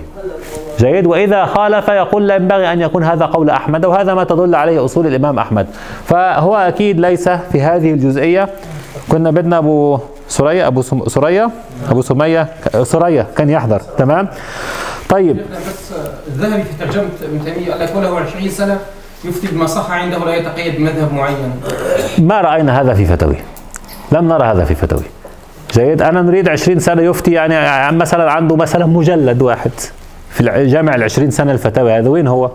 جيد. 0.79 1.07
وإذا 1.07 1.45
خالف 1.45 1.89
يقول 1.89 2.29
لا 2.29 2.35
ينبغي 2.37 2.73
أن 2.73 2.81
يكون 2.81 3.05
هذا 3.05 3.27
قول 3.27 3.51
أحمد 3.51 3.85
وهذا 3.85 4.15
ما 4.15 4.25
تدل 4.25 4.55
عليه 4.55 4.85
أصول 4.85 5.07
الإمام 5.07 5.39
أحمد. 5.39 5.67
فهو 6.05 6.57
أكيد 6.57 7.01
ليس 7.01 7.29
في 7.29 7.61
هذه 7.63 7.91
الجزئية. 7.91 8.49
كنا 9.09 9.31
بدنا 9.31 9.59
أبو 9.59 9.99
سرية 10.29 10.67
أبو 10.67 10.83
سرية 11.07 11.51
أبو 11.91 12.03
سمية 12.03 12.49
سرية 12.83 13.27
كان 13.37 13.51
يحضر. 13.51 13.81
تمام؟ 13.99 14.29
طيب. 15.09 15.37
بس 15.37 15.93
الذهبي 16.27 16.63
في 16.63 16.85
ترجمة 16.85 17.05
ابن 17.23 17.45
تيمية 17.45 17.73
قال 17.73 17.81
لك 17.81 17.97
وله 17.97 18.21
20 18.21 18.49
سنة. 18.49 18.79
يفتي 19.25 19.47
بما 19.47 19.67
صح 19.67 19.91
عنده 19.91 20.19
لا 20.19 20.35
يتقيد 20.35 20.77
بمذهب 20.77 21.13
معين. 21.13 21.61
ما 22.19 22.41
رأينا 22.41 22.81
هذا 22.81 22.95
في 22.95 23.05
فتوي 23.05 23.37
لم 24.13 24.29
نرى 24.29 24.45
هذا 24.45 24.65
في 24.65 24.75
فتوي 24.75 25.03
جيد 25.75 26.03
أنا 26.03 26.23
نريد 26.23 26.49
20 26.49 26.79
سنة 26.79 27.03
يفتي 27.03 27.33
يعني 27.33 27.97
مثلا 27.97 28.33
عنده 28.33 28.57
مثلا 28.57 28.87
مجلد 28.87 29.43
واحد 29.43 29.71
في 30.31 30.67
جامع 30.67 30.95
ال 30.95 31.03
20 31.03 31.31
سنة 31.31 31.53
الفتاوي 31.53 31.93
هذا 31.93 32.09
وين 32.09 32.27
هو؟ 32.27 32.51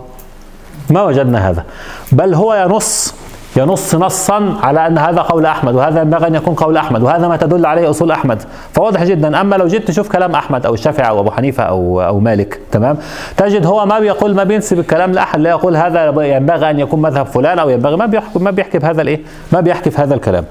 ما 0.90 1.02
وجدنا 1.02 1.50
هذا. 1.50 1.64
بل 2.12 2.34
هو 2.34 2.54
ينص 2.54 3.14
ينص 3.56 3.94
نصا 3.94 4.56
على 4.62 4.86
أن 4.86 4.98
هذا 4.98 5.20
قول 5.20 5.46
أحمد 5.46 5.74
وهذا 5.74 6.00
ينبغي 6.00 6.26
أن 6.26 6.34
يكون 6.34 6.54
قول 6.54 6.76
أحمد 6.76 7.02
وهذا 7.02 7.28
ما 7.28 7.36
تدل 7.36 7.66
عليه 7.66 7.90
أصول 7.90 8.10
أحمد. 8.10 8.42
فواضح 8.74 9.04
جدا. 9.04 9.40
أما 9.40 9.56
لو 9.56 9.66
جيت 9.66 9.88
تشوف 9.88 10.08
كلام 10.08 10.34
أحمد 10.34 10.66
أو 10.66 10.74
الشافعي 10.74 11.08
أو 11.08 11.20
أبو 11.20 11.30
حنيفة 11.30 11.62
أو 11.62 12.02
أو 12.02 12.20
مالك 12.20 12.60
تمام؟ 12.72 12.96
تجد 13.36 13.66
هو 13.66 13.86
ما 13.86 13.98
بيقول 13.98 14.34
ما 14.34 14.44
بينسب 14.44 14.78
الكلام 14.78 15.12
لأحد 15.12 15.40
لا 15.40 15.50
يقول 15.50 15.76
هذا 15.76 16.22
ينبغي 16.22 16.70
أن 16.70 16.80
يكون 16.80 17.02
مذهب 17.02 17.26
فلان 17.26 17.58
أو 17.58 17.68
ينبغي 17.68 17.96
ما 17.96 18.06
بيحكي 18.06 18.38
ما 18.38 18.50
بيحكي 18.50 18.78
بهذا 18.78 19.02
الإيه؟ 19.02 19.20
ما 19.52 19.60
بيحكي 19.60 19.90
في 19.90 20.02
هذا 20.02 20.14
الكلام. 20.14 20.44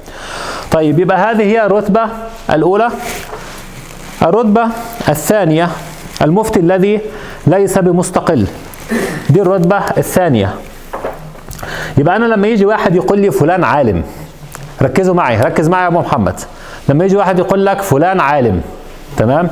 طيب 0.71 0.99
يبقى 0.99 1.17
هذه 1.17 1.43
هي 1.43 1.65
الرتبة 1.65 2.01
الأولى. 2.49 2.87
الرتبة 4.21 4.67
الثانية 5.09 5.69
المفتي 6.21 6.59
الذي 6.59 6.99
ليس 7.47 7.77
بمستقل. 7.77 8.47
دي 9.29 9.41
الرتبة 9.41 9.77
الثانية. 9.97 10.53
يبقى 11.97 12.15
أنا 12.15 12.25
لما 12.25 12.47
يجي 12.47 12.65
واحد 12.65 12.95
يقول 12.95 13.19
لي 13.19 13.31
فلان 13.31 13.63
عالم 13.63 14.03
ركزوا 14.81 15.13
معي 15.15 15.41
ركز 15.41 15.69
معي 15.69 15.83
يا 15.83 15.87
أبو 15.87 15.99
محمد. 15.99 16.39
لما 16.89 17.05
يجي 17.05 17.15
واحد 17.15 17.39
يقول 17.39 17.65
لك 17.65 17.81
فلان 17.81 18.19
عالم 18.19 18.61
تمام؟ 19.17 19.49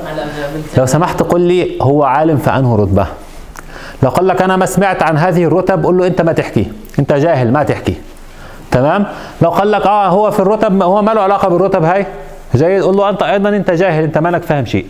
لو 0.77 0.85
سمحت 0.85 1.23
قل 1.23 1.41
لي 1.41 1.77
هو 1.81 2.03
عالم 2.03 2.37
في 2.37 2.49
انه 2.49 2.75
رتبة؟ 2.75 3.07
لو 4.03 4.09
قال 4.09 4.27
لك 4.27 4.41
أنا 4.41 4.55
ما 4.55 4.65
سمعت 4.65 5.03
عن 5.03 5.17
هذه 5.17 5.43
الرتب 5.43 5.83
قول 5.83 5.97
له 5.97 6.07
أنت 6.07 6.21
ما 6.21 6.31
تحكي 6.31 6.71
أنت 6.99 7.13
جاهل 7.13 7.51
ما 7.51 7.63
تحكي 7.63 7.95
تمام؟ 8.71 9.05
لو 9.41 9.49
قال 9.49 9.71
لك 9.71 9.85
آه 9.85 10.07
هو 10.07 10.31
في 10.31 10.39
الرتب 10.39 10.81
هو 10.83 11.01
ما 11.01 11.11
له 11.11 11.21
علاقة 11.21 11.47
بالرتب 11.49 11.83
هاي؟ 11.83 12.05
جيد 12.55 12.81
قول 12.83 12.97
له 12.97 13.09
أنت 13.09 13.23
أيضا 13.23 13.49
أنت 13.49 13.71
جاهل 13.71 14.03
أنت 14.03 14.17
مالك 14.17 14.43
فاهم 14.43 14.65
شيء. 14.65 14.85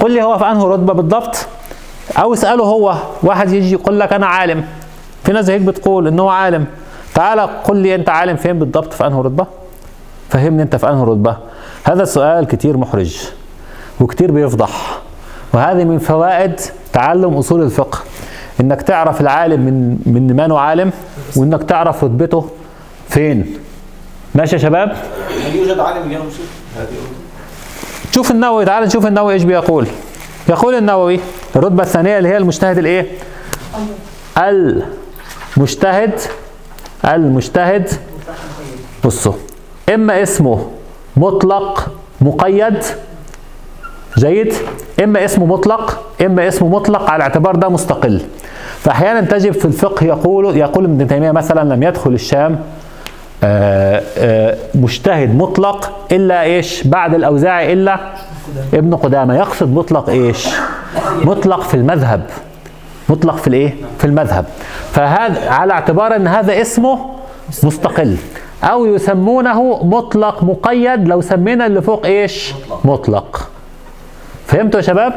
قل 0.00 0.10
لي 0.10 0.22
هو 0.22 0.38
في 0.38 0.44
أنهي 0.44 0.64
رتبة 0.64 0.92
بالضبط؟ 0.92 1.46
أو 2.18 2.32
اسأله 2.32 2.64
هو 2.64 2.94
واحد 3.22 3.52
يجي 3.52 3.72
يقول 3.72 4.00
لك 4.00 4.12
أنا 4.12 4.26
عالم. 4.26 4.64
في 5.24 5.32
ناس 5.32 5.50
هيك 5.50 5.60
بتقول 5.60 6.06
ان 6.06 6.20
هو 6.20 6.28
عالم. 6.28 6.66
تعالى 7.14 7.42
قل 7.42 7.76
لي 7.76 7.94
أنت 7.94 8.08
عالم 8.08 8.36
فين 8.36 8.58
بالضبط؟ 8.58 8.92
في 8.92 9.06
أنهي 9.06 9.20
رتبة؟ 9.20 9.46
فهمني 10.28 10.62
أنت 10.62 10.76
في 10.76 10.88
أنهي 10.88 11.04
رتبة. 11.04 11.36
هذا 11.84 12.02
السؤال 12.02 12.46
كتير 12.46 12.76
محرج 12.76 13.16
وكتير 14.00 14.32
بيفضح. 14.32 14.98
وهذه 15.54 15.84
من 15.84 15.98
فوائد 15.98 16.60
تعلم 16.92 17.34
أصول 17.34 17.62
الفقه. 17.62 17.98
إنك 18.60 18.82
تعرف 18.82 19.20
العالم 19.20 19.60
من 19.60 19.98
من 20.06 20.36
من 20.36 20.52
عالم 20.52 20.92
وإنك 21.36 21.62
تعرف 21.62 22.04
رتبته 22.04 22.50
فين. 23.08 23.56
ماشي 24.34 24.56
يا 24.56 24.60
شباب؟ 24.60 24.96
هل 25.44 25.56
يوجد 25.56 25.78
عالم 25.78 26.06
اليوم 26.06 26.30
شيخ؟ 26.30 26.46
هذه 26.76 26.88
شوف 28.14 28.30
النووي 28.30 28.64
تعال 28.64 28.84
نشوف 28.84 29.06
النووي 29.06 29.32
إيش 29.34 29.42
بيقول. 29.42 29.86
يقول 30.48 30.74
النووي 30.74 31.20
الرتبة 31.56 31.82
الثانية 31.82 32.18
اللي 32.18 32.28
هي 32.28 32.36
المجتهد 32.36 32.78
الإيه؟ 32.78 33.06
المجتهد 35.60 36.20
المجتهد 37.04 37.88
بصوا 39.04 39.32
إما 39.94 40.22
اسمه 40.22 40.66
مطلق 41.16 41.92
مقيد 42.20 42.84
جيد. 44.18 44.54
إما 45.04 45.24
اسمه 45.24 45.46
مطلق 45.46 46.02
إما 46.26 46.48
اسمه 46.48 46.68
مطلق 46.68 47.10
على 47.10 47.22
اعتبار 47.22 47.56
ده 47.56 47.68
مستقل. 47.68 48.20
فأحيانا 48.78 49.20
تجد 49.20 49.52
في 49.52 49.64
الفقه 49.64 50.06
يقول 50.06 50.56
يقول 50.56 50.84
ابن 50.84 51.06
تيمية 51.08 51.30
مثلا 51.30 51.74
لم 51.74 51.82
يدخل 51.82 52.12
الشام 52.12 52.60
آه، 53.44 54.02
آه، 54.18 54.56
مجتهد 54.74 55.34
مطلق 55.34 55.92
إلا 56.12 56.42
إيش؟ 56.42 56.86
بعد 56.86 57.14
الأوزاعي 57.14 57.72
إلا 57.72 57.98
ابن 58.74 58.94
قدامة. 58.94 59.36
يقصد 59.36 59.74
مطلق 59.74 60.08
إيش؟ 60.10 60.48
مطلق 61.24 61.60
في 61.62 61.74
المذهب. 61.74 62.22
مطلق 63.10 63.36
في 63.36 63.48
الايه؟ 63.48 63.74
في 63.98 64.04
المذهب. 64.04 64.44
فهذا 64.92 65.50
على 65.50 65.72
اعتبار 65.72 66.16
ان 66.16 66.26
هذا 66.26 66.60
اسمه 66.60 67.06
مستقل. 67.62 68.16
أو 68.64 68.86
يسمونه 68.86 69.84
مطلق 69.84 70.42
مقيد 70.42 71.08
لو 71.08 71.20
سمينا 71.20 71.66
اللي 71.66 71.82
فوق 71.82 72.06
إيش؟ 72.06 72.54
مطلق. 72.84 73.48
فهمتوا 74.46 74.80
يا 74.80 74.84
شباب؟ 74.84 75.12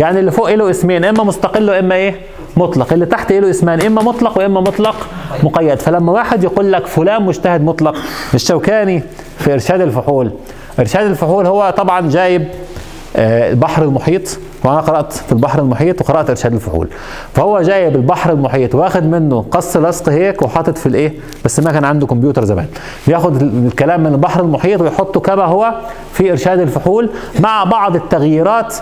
يعني 0.00 0.18
اللي 0.20 0.30
فوق 0.30 0.54
له 0.54 0.70
اسمين 0.70 1.04
إما 1.04 1.24
مستقل 1.24 1.70
وإما 1.70 1.94
إيه؟ 1.94 2.20
مطلق. 2.56 2.92
اللي 2.92 3.06
تحت 3.06 3.32
له 3.32 3.50
اسمان 3.50 3.80
إما 3.80 4.02
مطلق 4.02 4.38
وإما 4.38 4.60
مطلق 4.60 5.06
مقيد. 5.42 5.78
فلما 5.78 6.12
واحد 6.12 6.44
يقول 6.44 6.72
لك 6.72 6.86
فلان 6.86 7.22
مجتهد 7.22 7.64
مطلق 7.64 7.96
الشوكاني 8.34 9.02
في 9.38 9.52
إرشاد 9.52 9.80
الفحول. 9.80 10.30
إرشاد 10.78 11.06
الفحول 11.06 11.46
هو 11.46 11.74
طبعا 11.76 12.08
جايب 12.10 12.48
البحر 13.16 13.82
المحيط 13.82 14.38
وأنا 14.64 14.80
قرأت 14.80 15.12
في 15.12 15.32
البحر 15.32 15.58
المحيط 15.58 16.00
وقرأت 16.00 16.30
إرشاد 16.30 16.52
الفحول 16.52 16.88
فهو 17.34 17.60
جايب 17.60 17.96
البحر 17.96 18.32
المحيط 18.32 18.74
واخد 18.74 19.04
منه 19.04 19.44
قص 19.50 19.76
لصق 19.76 20.08
هيك 20.08 20.42
وحاطط 20.42 20.78
في 20.78 20.86
الإيه؟ 20.86 21.12
بس 21.44 21.60
ما 21.60 21.72
كان 21.72 21.84
عنده 21.84 22.06
كمبيوتر 22.06 22.44
زمان. 22.44 22.66
بياخد 23.06 23.42
الكلام 23.42 24.00
من 24.00 24.12
البحر 24.12 24.40
المحيط 24.40 24.80
ويحطه 24.80 25.20
كما 25.20 25.44
هو 25.44 25.74
في 26.12 26.30
إرشاد 26.30 26.60
الفحول 26.60 27.10
مع 27.40 27.64
بعض 27.64 27.96
التغييرات 27.96 28.74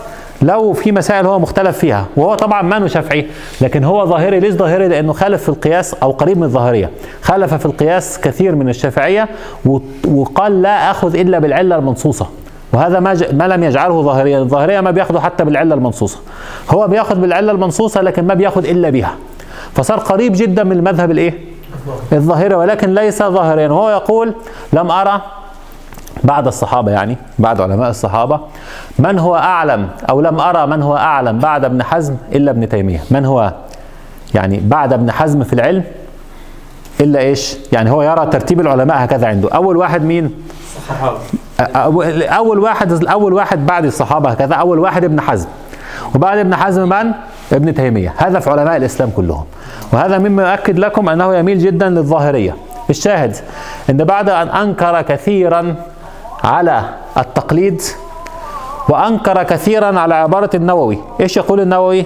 لو 0.43 0.73
في 0.73 0.93
مسائل 0.93 1.27
هو 1.27 1.39
مختلف 1.39 1.79
فيها. 1.79 2.07
وهو 2.17 2.35
طبعا 2.35 2.63
ما 2.63 2.89
شافعي 2.89 3.27
لكن 3.61 3.85
هو 3.85 4.07
ظاهري. 4.07 4.41
ليش 4.41 4.55
ظاهري؟ 4.55 4.89
لأنه 4.89 5.13
خالف 5.13 5.43
في 5.43 5.49
القياس 5.49 5.95
أو 5.95 6.11
قريب 6.11 6.37
من 6.37 6.43
الظاهرية. 6.43 6.91
خالف 7.23 7.55
في 7.55 7.67
القياس 7.67 8.21
كثير 8.21 8.55
من 8.55 8.69
الشافعية 8.69 9.29
وقال 10.09 10.63
لا 10.63 10.91
أخذ 10.91 11.17
إلا 11.17 11.39
بالعلة 11.39 11.77
المنصوصة. 11.77 12.27
وهذا 12.73 13.01
ما, 13.01 13.15
ج... 13.15 13.35
ما 13.35 13.49
لم 13.49 13.65
يجعله 13.65 14.03
ظاهريا. 14.03 14.39
الظاهرية 14.39 14.81
ما 14.81 14.91
بياخذوا 14.91 15.21
حتى 15.21 15.45
بالعلة 15.45 15.75
المنصوصة. 15.75 16.19
هو 16.71 16.89
بياخذ 16.89 17.21
بالعلة 17.21 17.53
المنصوصة 17.53 18.01
لكن 18.01 18.27
ما 18.27 18.35
بياخذ 18.35 18.65
إلا 18.65 18.91
بها. 18.91 19.15
فصار 19.75 19.99
قريب 19.99 20.33
جدا 20.37 20.65
من 20.65 20.73
المذهب 20.73 21.11
الإيه؟ 21.11 21.39
الظاهري 22.13 22.55
ولكن 22.55 22.95
ليس 22.95 23.23
ظاهريا. 23.23 23.69
وهو 23.69 23.91
يقول 23.91 24.35
لم 24.73 24.91
أرى 24.91 25.21
بعد 26.25 26.47
الصحابة 26.47 26.91
يعني 26.91 27.17
بعد 27.39 27.61
علماء 27.61 27.91
الصحابة 27.91 28.41
من 28.99 29.19
هو 29.19 29.37
أعلم 29.37 29.89
أو 30.11 30.21
لم 30.21 30.41
أرى 30.41 30.67
من 30.67 30.83
هو 30.83 30.97
أعلم 30.97 31.39
بعد 31.39 31.65
ابن 31.65 31.83
حزم 31.83 32.17
إلا 32.33 32.51
ابن 32.51 32.69
تيمية. 32.69 33.01
من 33.11 33.25
هو؟ 33.25 33.53
يعني 34.35 34.61
بعد 34.65 34.93
ابن 34.93 35.11
حزم 35.11 35.45
في 35.45 35.53
العلم 35.53 35.85
إلا 37.01 37.21
إيش؟ 37.21 37.57
يعني 37.73 37.91
هو 37.91 38.03
يرى 38.03 38.27
ترتيب 38.27 38.61
العلماء 38.61 39.05
هكذا 39.05 39.27
عنده. 39.27 39.49
أول 39.49 39.77
واحد 39.77 40.05
مين؟ 40.05 40.35
الصحابة. 40.77 41.19
أول 42.39 42.59
واحد 42.59 43.05
أول 43.07 43.33
واحد 43.33 43.67
بعد 43.67 43.85
الصحابة 43.85 44.31
هكذا 44.31 44.55
أول 44.55 44.79
واحد 44.79 45.05
ابن 45.05 45.21
حزم. 45.21 45.49
وبعد 46.15 46.39
ابن 46.39 46.55
حزم 46.55 46.89
من؟ 46.89 47.13
ابن 47.53 47.75
تيمية. 47.75 48.15
هذا 48.17 48.39
في 48.41 48.51
علماء 48.51 48.77
الإسلام 48.77 49.11
كلهم. 49.17 49.45
وهذا 49.93 50.19
مما 50.19 50.51
يؤكد 50.51 50.79
لكم 50.79 51.09
أنه 51.09 51.35
يميل 51.35 51.59
جدا 51.59 51.89
للظاهرية. 51.89 52.57
الشاهد 52.91 53.37
أن 53.91 53.97
بعد 53.97 54.29
أن 54.29 54.49
أنكر 54.49 55.03
كثيرا 55.03 55.75
على 56.45 56.83
التقليد 57.19 57.83
وأنكر 58.89 59.43
كثيرا 59.43 60.01
على 60.01 60.15
عبارة 60.15 60.51
النووي. 60.55 60.99
إيش 61.21 61.37
يقول 61.37 61.61
النووي؟ 61.61 62.05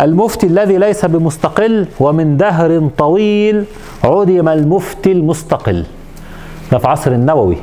المفتي 0.00 0.46
الذي 0.46 0.78
ليس 0.78 1.04
بمستقل 1.04 1.86
ومن 2.00 2.36
دهر 2.36 2.88
طويل 2.98 3.64
عدم 4.04 4.48
المفتي 4.48 5.12
المستقل. 5.12 5.84
ده 6.72 6.78
في 6.78 6.88
عصر 6.88 7.10
النووي. 7.10 7.56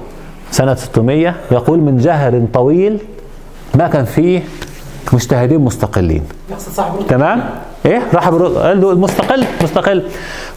سنة 0.56 0.76
600 0.76 1.36
يقول 1.52 1.80
من 1.80 1.98
جهر 1.98 2.46
طويل 2.54 3.00
ما 3.76 3.88
كان 3.88 4.06
فيه 4.06 4.42
مجتهدين 5.14 5.60
مستقلين. 5.60 6.24
تمام؟ 7.10 7.44
إيه؟ 7.86 8.02
راح 8.14 8.30
برو- 8.30 8.58
قال 8.58 8.82
له 8.82 8.92
المستقل 8.92 9.46
مستقل. 9.64 10.04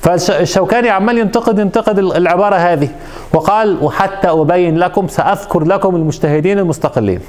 فالشوكاني 0.03 0.89
عمال 0.91 1.19
ينتقد 1.19 1.59
ينتقد 1.59 1.99
ال- 1.99 2.17
العبارة 2.17 2.57
هذه. 2.57 2.89
وقال 3.35 3.79
وحتى 3.83 4.29
أبين 4.29 4.79
لكم 4.79 5.09
سأذكر 5.09 5.65
لكم 5.65 5.97
المجتهدين 5.97 6.59
المستقلين. 6.59 7.21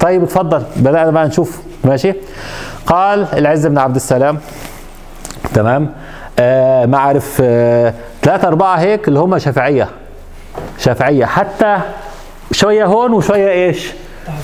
طيب 0.00 0.22
اتفضل. 0.22 0.62
بدأنا 0.76 1.10
بقى 1.10 1.26
نشوف. 1.26 1.60
ماشي؟ 1.84 2.12
قال 2.86 3.26
العز 3.32 3.66
بن 3.66 3.78
عبد 3.78 3.96
السلام 3.96 4.38
تمام؟ 5.54 5.90
آه 6.38 6.86
ما 6.86 6.98
عارف 6.98 7.38
آه 7.44 7.94
ثلاثة 8.22 8.48
أربعة 8.48 8.76
هيك 8.76 9.08
اللي 9.08 9.18
هم 9.18 9.38
شافعية. 9.38 9.88
شافعية. 10.78 11.24
حتى 11.24 11.78
شوية 12.52 12.84
هون 12.84 13.12
وشوية 13.12 13.50
إيش؟ 13.50 13.92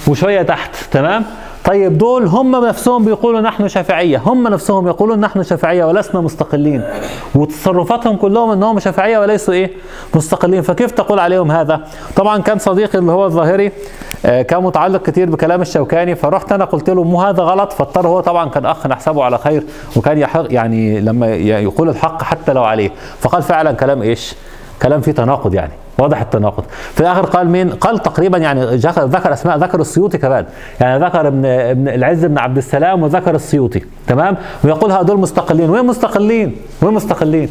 وشوية 0.08 0.42
تحت 0.42 0.76
تمام؟ 0.90 1.24
طيب 1.64 1.98
دول 1.98 2.26
هم 2.26 2.64
نفسهم 2.66 3.04
بيقولوا 3.04 3.40
نحن 3.40 3.68
شافعية 3.68 4.22
هم 4.26 4.48
نفسهم 4.48 4.88
يقولون 4.88 5.20
نحن 5.20 5.42
شافعية 5.42 5.84
ولسنا 5.84 6.20
مستقلين. 6.20 6.82
وتصرفاتهم 7.34 8.16
كلهم 8.16 8.50
إنهم 8.50 8.78
شافعية 8.78 9.18
وليسوا 9.18 9.54
إيه؟ 9.54 9.70
مستقلين. 10.14 10.62
فكيف 10.62 10.90
تقول 10.90 11.18
عليهم 11.18 11.50
هذا؟ 11.50 11.80
طبعا 12.16 12.42
كان 12.42 12.58
صديقي 12.58 12.98
اللي 12.98 13.12
هو 13.12 13.26
الظاهري 13.26 13.72
آه، 14.26 14.42
كان 14.42 14.62
متعلق 14.62 15.02
كثير 15.02 15.30
بكلام 15.30 15.62
الشوكاني 15.62 16.14
فرحت 16.14 16.52
أنا 16.52 16.64
قلت 16.64 16.90
له 16.90 17.04
مو 17.04 17.22
هذا 17.22 17.42
غلط 17.42 17.72
فاضطر 17.72 18.06
هو 18.06 18.20
طبعا 18.20 18.48
كان 18.48 18.66
أخ 18.66 18.86
نحسبه 18.86 19.24
على 19.24 19.38
خير 19.38 19.64
وكان 19.96 20.18
يحق 20.18 20.44
يعني 20.50 21.00
لما 21.00 21.26
يقول 21.36 21.88
الحق 21.88 22.22
حتى 22.22 22.52
لو 22.52 22.64
عليه. 22.64 22.90
فقال 23.20 23.42
فعلا 23.42 23.72
كلام 23.72 24.02
إيش؟ 24.02 24.34
كلام 24.82 25.00
فيه 25.00 25.12
تناقض 25.12 25.54
يعني. 25.54 25.72
واضح 25.98 26.20
التناقض. 26.20 26.64
في 26.94 27.00
الآخر 27.00 27.26
قال 27.26 27.50
مين؟ 27.50 27.70
قال 27.70 27.98
تقريبا 27.98 28.38
يعني 28.38 28.64
ذكر 28.98 29.32
أسماء 29.32 29.58
ذكر 29.58 29.80
السيوطي 29.80 30.18
كمان. 30.18 30.46
يعني 30.80 31.04
ذكر 31.04 31.26
ابن 31.26 31.44
ابن 31.44 31.88
العز 31.88 32.24
بن 32.24 32.38
عبد 32.38 32.56
السلام 32.56 33.02
وذكر 33.02 33.34
السيوطي. 33.34 33.82
تمام؟ 34.06 34.36
ويقول 34.64 34.92
هذول 34.92 35.18
مستقلين. 35.18 35.70
وين 35.70 35.86
مستقلين؟ 35.86 36.56
وين 36.82 36.94
مستقلين؟ 36.94 37.50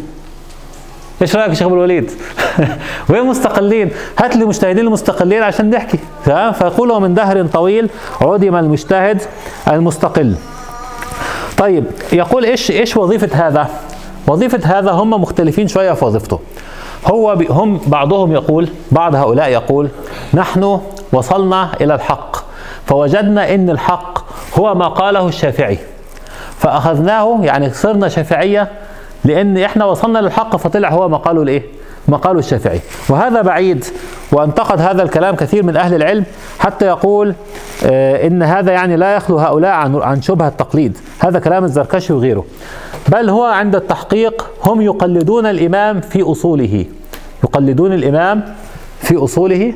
إيش 1.21 1.35
رأيك 1.35 1.49
يا 1.49 1.53
شيخ 1.53 1.67
أبو 1.67 1.75
الوليد؟ 1.75 2.11
وين 3.09 3.25
مستقلين؟ 3.25 3.89
هات 4.19 4.35
لي 4.35 4.45
مجتهدين 4.45 4.85
المستقلين 4.85 5.43
عشان 5.43 5.69
نحكي. 5.69 5.99
تمام؟ 6.25 6.53
فيقول 6.53 6.91
ومن 6.91 7.13
دهر 7.13 7.45
طويل 7.45 7.89
عدم 8.21 8.55
المجتهد 8.55 9.21
المستقل. 9.67 10.35
طيب 11.57 11.83
يقول 12.13 12.45
إيش 12.45 12.71
إيش 12.71 12.97
وظيفة 12.97 13.47
هذا؟ 13.47 13.69
وظيفة 14.27 14.79
هذا 14.79 14.91
هم 14.91 15.09
مختلفين 15.09 15.67
شوية 15.67 15.93
في 15.93 16.05
وظيفته. 16.05 16.39
هو 17.11 17.37
هم 17.49 17.79
بعضهم 17.87 18.31
يقول 18.31 18.69
بعض 18.91 19.15
هؤلاء 19.15 19.49
يقول 19.49 19.89
نحن 20.33 20.79
وصلنا 21.13 21.69
إلى 21.81 21.95
الحق 21.95 22.37
فوجدنا 22.85 23.55
إن 23.55 23.69
الحق 23.69 24.19
هو 24.59 24.75
ما 24.75 24.87
قاله 24.87 25.27
الشافعي 25.27 25.79
فأخذناه 26.57 27.39
يعني 27.41 27.69
صرنا 27.69 28.07
شافعية 28.07 28.67
لأن 29.25 29.57
إحنا 29.57 29.85
وصلنا 29.85 30.19
للحق 30.19 30.55
فطلع 30.55 30.89
هو 30.89 31.09
ما 31.09 31.17
قاله 31.17 31.41
الإيه؟ 31.41 31.63
ما 32.07 32.17
قاله 32.17 32.39
الشافعي. 32.39 32.79
وهذا 33.09 33.41
بعيد 33.41 33.85
وأنتقد 34.31 34.81
هذا 34.81 35.03
الكلام 35.03 35.35
كثير 35.35 35.63
من 35.63 35.77
أهل 35.77 35.93
العلم 35.93 36.23
حتى 36.59 36.85
يقول 36.85 37.33
آه، 37.85 38.27
إن 38.27 38.43
هذا 38.43 38.71
يعني 38.71 38.95
لا 38.95 39.15
يخلو 39.15 39.37
هؤلاء 39.37 39.71
عن 39.71 39.95
عن 39.95 40.21
شبهه 40.21 40.47
التقليد. 40.47 40.97
هذا 41.19 41.39
كلام 41.39 41.63
الزركشي 41.63 42.13
وغيره. 42.13 42.45
بل 43.07 43.29
هو 43.29 43.43
عند 43.43 43.75
التحقيق 43.75 44.49
هم 44.65 44.81
يقلدون 44.81 45.45
الإمام 45.45 46.01
في 46.01 46.21
أصوله. 46.21 46.85
يقلدون 47.43 47.93
الإمام 47.93 48.43
في 49.01 49.15
أصوله 49.17 49.73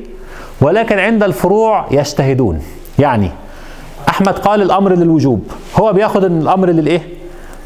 ولكن 0.61 0.99
عند 0.99 1.23
الفروع 1.23 1.85
يجتهدون. 1.91 2.61
يعني 2.99 3.31
أحمد 4.09 4.39
قال 4.39 4.61
الأمر 4.61 4.93
للوجوب. 4.93 5.51
هو 5.79 5.93
بياخد 5.93 6.23
ان 6.23 6.41
الأمر 6.41 6.69
للإيه؟ 6.69 7.01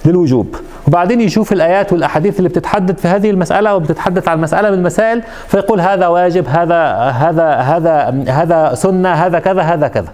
للوجوب. 0.07 0.55
وبعدين 0.87 1.21
يشوف 1.21 1.53
الآيات 1.53 1.93
والأحاديث 1.93 2.37
اللي 2.37 2.49
بتتحدث 2.49 3.01
في 3.01 3.07
هذه 3.07 3.29
المسألة 3.29 3.75
وبتتحدث 3.75 4.27
عن 4.27 4.41
مسألة 4.41 4.69
من 4.69 4.77
المسائل 4.77 5.23
فيقول 5.47 5.81
هذا 5.81 6.07
واجب 6.07 6.47
هذا 6.47 6.93
هذا 6.95 7.49
هذا 7.51 8.23
هذا 8.27 8.73
سنة 8.73 9.09
هذا 9.09 9.39
كذا 9.39 9.61
هذا 9.61 9.87
كذا. 9.87 10.07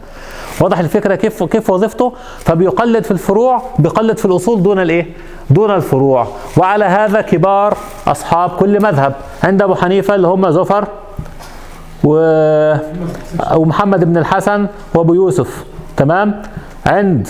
واضح 0.61 0.79
الفكرة 0.79 1.15
كيف 1.15 1.43
كيف 1.43 1.69
وظيفته؟ 1.69 2.13
فبيقلد 2.39 3.03
في 3.03 3.11
الفروع 3.11 3.61
بيقلد 3.79 4.17
في 4.17 4.25
الأصول 4.25 4.63
دون 4.63 4.79
الإيه؟ 4.79 5.05
دون 5.49 5.71
الفروع. 5.71 6.27
وعلى 6.57 6.85
هذا 6.85 7.21
كبار 7.21 7.77
أصحاب 8.07 8.49
كل 8.49 8.83
مذهب 8.83 9.13
عند 9.43 9.61
أبو 9.61 9.75
حنيفة 9.75 10.15
اللي 10.15 10.27
هم 10.27 10.49
زفر 10.51 10.87
و 12.03 12.13
ومحمد 13.55 14.03
بن 14.03 14.17
الحسن 14.17 14.67
وأبو 14.93 15.13
يوسف 15.13 15.65
تمام؟ 15.97 16.41
عند 16.85 17.27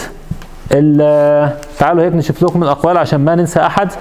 تعالوا 1.80 2.04
هيك 2.04 2.14
نشوف 2.16 2.44
لكم 2.44 2.64
الأقوال 2.64 2.98
عشان 2.98 3.20
ما 3.26 3.36
ننسى 3.36 3.60
أحد. 3.60 3.92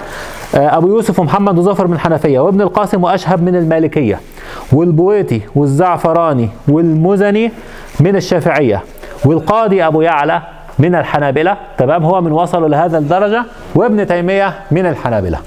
آه، 0.55 0.77
أبو 0.77 0.87
يوسف 0.87 1.19
ومحمد 1.19 1.57
وظفر 1.57 1.87
من 1.87 1.93
الحنفيه 1.93 2.39
وابن 2.39 2.61
القاسم 2.61 3.03
وأشهب 3.03 3.43
من 3.43 3.55
المالكية 3.55 4.19
والبويتي 4.71 5.41
والزعفراني 5.55 6.49
والمزني 6.67 7.51
من 7.99 8.15
الشافعية 8.15 8.83
والقاضي 9.25 9.83
أبو 9.87 10.01
يعلى 10.01 10.41
من 10.79 10.95
الحنابلة. 10.95 11.57
تمام؟ 11.77 12.05
هو 12.05 12.21
من 12.21 12.31
وصلوا 12.31 12.69
لهذا 12.69 12.97
الدرجة 12.97 13.43
وابن 13.75 14.07
تيمية 14.07 14.53
من 14.71 14.85
الحنابلة. 14.85 15.39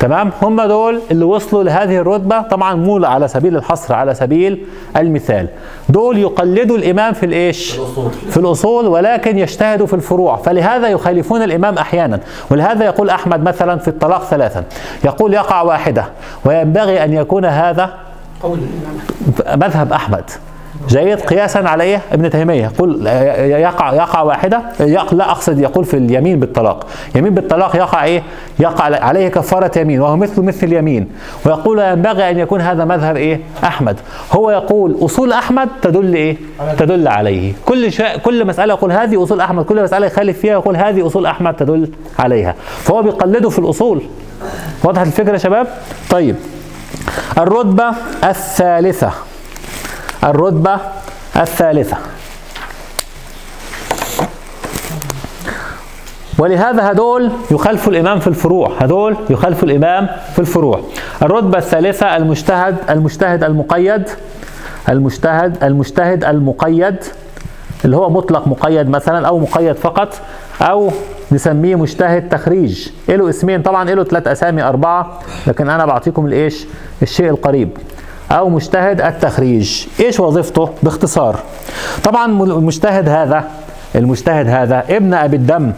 تمام؟ 0.00 0.30
هم 0.42 0.62
دول 0.62 1.00
اللي 1.10 1.24
وصلوا 1.24 1.62
لهذه 1.62 1.96
الرتبة. 1.96 2.42
طبعا 2.42 2.74
مو 2.74 3.04
على 3.04 3.28
سبيل 3.28 3.56
الحصر 3.56 3.94
على 3.94 4.14
سبيل 4.14 4.66
المثال. 4.96 5.48
دول 5.88 6.18
يقلدوا 6.18 6.76
الإمام 6.76 7.12
في 7.12 7.26
الإيش؟ 7.26 7.80
في 8.30 8.36
الأصول. 8.36 8.86
ولكن 8.86 9.38
يجتهدوا 9.38 9.86
في 9.86 9.94
الفروع. 9.94 10.36
فلهذا 10.36 10.88
يخالفون 10.88 11.42
الإمام 11.42 11.78
أحيانا. 11.78 12.20
ولهذا 12.50 12.84
يقول 12.84 13.10
أحمد 13.10 13.42
مثلا 13.42 13.78
في 13.78 13.88
الطلاق 13.88 14.24
ثلاثا. 14.24 14.64
يقول 15.04 15.34
يقع 15.34 15.62
واحدة 15.62 16.04
وينبغي 16.44 17.04
أن 17.04 17.12
يكون 17.12 17.44
هذا 17.44 17.94
قول 18.42 18.58
مذهب 19.56 19.92
أحمد. 19.92 20.24
جيد 20.88 21.20
قياسا 21.20 21.58
على 21.58 21.84
إيه 21.84 22.00
ابن 22.12 22.30
تيمية. 22.30 22.64
يقول 22.64 23.06
يقع 23.06 23.92
يقع 23.92 24.22
واحدة 24.22 24.62
يق 24.80 25.14
لا 25.14 25.30
أقصد 25.30 25.58
يقول 25.58 25.84
في 25.84 25.96
اليمين 25.96 26.40
بالطلاق. 26.40 26.86
يمين 27.14 27.34
بالطلاق 27.34 27.76
يقع 27.76 28.04
إيه؟ 28.04 28.22
يقع 28.58 28.84
عليه 28.84 29.28
كفارة 29.28 29.78
يمين 29.78 30.00
وهو 30.00 30.16
مثل 30.16 30.42
مثل 30.42 30.66
اليمين. 30.66 31.08
ويقول 31.46 31.78
ينبغي 31.78 32.30
أن 32.30 32.38
يكون 32.38 32.60
هذا 32.60 32.84
مذهب 32.84 33.16
إيه؟ 33.16 33.40
أحمد. 33.64 33.96
هو 34.32 34.50
يقول 34.50 34.96
أصول 35.00 35.32
أحمد 35.32 35.68
تدل 35.82 36.14
إيه؟ 36.14 36.36
تدل 36.78 37.08
عليه. 37.08 37.52
كل 37.66 37.92
شيء 37.92 38.16
كل 38.16 38.46
مسألة 38.46 38.74
يقول 38.74 38.92
هذه 38.92 39.22
أصول 39.22 39.40
أحمد 39.40 39.64
كل 39.64 39.82
مسألة 39.82 40.06
يخالف 40.06 40.38
فيها 40.38 40.52
يقول 40.52 40.76
هذه 40.76 41.06
أصول 41.06 41.26
أحمد 41.26 41.54
تدل 41.54 41.90
عليها. 42.18 42.54
فهو 42.78 43.02
بيقلده 43.02 43.48
في 43.48 43.58
الأصول. 43.58 44.02
وضحت 44.84 45.06
الفكرة 45.06 45.32
يا 45.32 45.38
شباب؟ 45.38 45.66
طيب. 46.10 46.36
الرتبة 47.38 47.84
الثالثة. 48.24 49.10
الرتبة 50.24 50.76
الثالثة. 51.36 51.96
ولهذا 56.38 56.90
هدول 56.90 57.30
يخالفوا 57.50 57.92
الإمام 57.92 58.20
في 58.20 58.26
الفروع. 58.26 58.72
هدول 58.78 59.16
يخالفوا 59.30 59.68
الإمام 59.68 60.08
في 60.32 60.38
الفروع. 60.38 60.80
الرتبة 61.22 61.58
الثالثة 61.58 62.16
المجتهد 62.16 62.76
المجتهد 62.90 63.44
المقيد 63.44 64.08
المجتهد 64.88 65.64
المجتهد 65.64 66.24
المقيد 66.24 66.96
اللي 67.84 67.96
هو 67.96 68.10
مطلق 68.10 68.48
مقيد 68.48 68.88
مثلا 68.88 69.28
أو 69.28 69.38
مقيد 69.38 69.76
فقط 69.76 70.14
أو 70.62 70.90
نسميه 71.32 71.76
مجتهد 71.76 72.28
تخريج. 72.28 72.88
له 73.08 73.28
اسمين 73.28 73.62
طبعا 73.62 73.90
له 73.90 74.04
ثلاث 74.04 74.28
أسامي 74.28 74.62
أربعة 74.62 75.20
لكن 75.46 75.70
أنا 75.70 75.86
بعطيكم 75.86 76.26
الإيش؟ 76.26 76.66
الشيء 77.02 77.30
القريب. 77.30 77.70
أو 78.32 78.48
مجتهد 78.48 79.00
التخريج. 79.00 79.86
إيش 80.00 80.20
وظيفته؟ 80.20 80.68
باختصار. 80.82 81.36
طبعا 82.04 82.26
المجتهد 82.26 83.08
هذا 83.08 83.44
المجتهد 83.94 84.48
هذا 84.48 84.84
ابن 84.90 85.14
أبي 85.14 85.36
الدم 85.36 85.72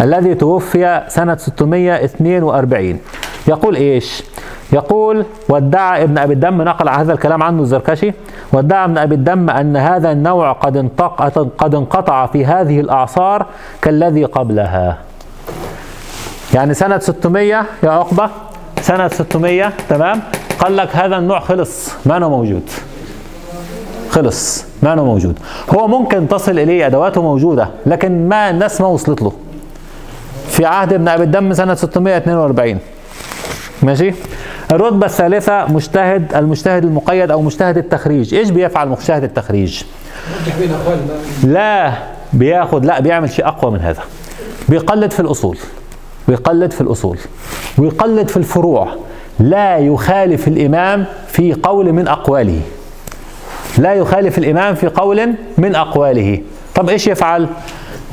الذي 0.00 0.34
توفي 0.34 1.02
سنة 1.08 1.36
642 1.36 2.98
يقول 3.48 3.76
إيش؟ 3.76 4.22
يقول 4.72 5.24
وادعى 5.48 6.02
ابن 6.02 6.18
أبي 6.18 6.34
الدم 6.34 6.62
نقل 6.62 6.88
هذا 6.88 7.12
الكلام 7.12 7.42
عنه 7.42 7.62
الزركشي. 7.62 8.12
وادعى 8.52 8.84
ابن 8.84 8.98
أبي 8.98 9.14
الدم 9.14 9.50
أن 9.50 9.76
هذا 9.76 10.12
النوع 10.12 10.52
قد 10.52 10.76
انطق 10.76 11.22
قد 11.58 11.74
انقطع 11.74 12.26
في 12.26 12.46
هذه 12.46 12.80
الأعصار 12.80 13.46
كالذي 13.82 14.24
قبلها. 14.24 14.98
يعني 16.54 16.74
سنة 16.74 16.98
600 16.98 17.64
يا 17.82 17.90
عقبة؟ 17.90 18.30
سنة 18.80 19.08
600 19.08 19.72
تمام؟ 19.88 20.20
قال 20.60 20.76
لك 20.76 20.96
هذا 20.96 21.16
النوع 21.16 21.40
خلص 21.40 21.88
ما 22.06 22.16
أنا 22.16 22.28
موجود. 22.28 22.62
خلص 24.10 24.64
ما 24.82 24.92
أنا 24.92 25.02
موجود. 25.02 25.38
هو 25.70 25.88
ممكن 25.88 26.28
تصل 26.28 26.58
إليه 26.58 26.86
أدواته 26.86 27.22
موجودة 27.22 27.68
لكن 27.86 28.28
ما 28.28 28.50
الناس 28.50 28.80
ما 28.80 28.86
وصلت 28.86 29.22
له. 29.22 29.32
في 30.48 30.64
عهد 30.66 30.92
ابن 30.92 31.08
أبي 31.08 31.22
الدم 31.22 31.52
سنة 31.52 31.74
642 31.74 32.78
ماشي؟ 33.82 34.14
الرتبة 34.72 35.06
الثالثة 35.06 35.66
مجتهد 35.72 36.34
المجتهد 36.34 36.84
المقيد 36.84 37.30
أو 37.30 37.42
مجتهد 37.42 37.78
التخريج. 37.78 38.34
إيش 38.34 38.50
بيفعل 38.50 38.88
مجتهد 38.88 39.24
التخريج؟ 39.24 39.82
لا 41.44 41.92
بياخد 42.32 42.84
لا 42.84 43.00
بيعمل 43.00 43.30
شيء 43.30 43.46
أقوى 43.46 43.70
من 43.70 43.80
هذا. 43.80 44.02
بيقلد 44.68 45.10
في 45.12 45.20
الأصول 45.20 45.58
ويقلد 46.28 46.72
في 46.72 46.80
الأصول 46.80 47.18
ويقلد 47.78 48.28
في 48.28 48.36
الفروع. 48.36 48.88
لا 49.40 49.76
يخالف 49.78 50.48
الإمام 50.48 51.04
في 51.28 51.52
قول 51.62 51.92
من 51.92 52.08
أقواله. 52.08 52.60
لا 53.78 53.94
يخالف 53.94 54.38
الإمام 54.38 54.74
في 54.74 54.86
قول 54.86 55.32
من 55.58 55.74
أقواله. 55.74 56.40
طب 56.74 56.88
إيش 56.88 57.06
يفعل؟ 57.06 57.46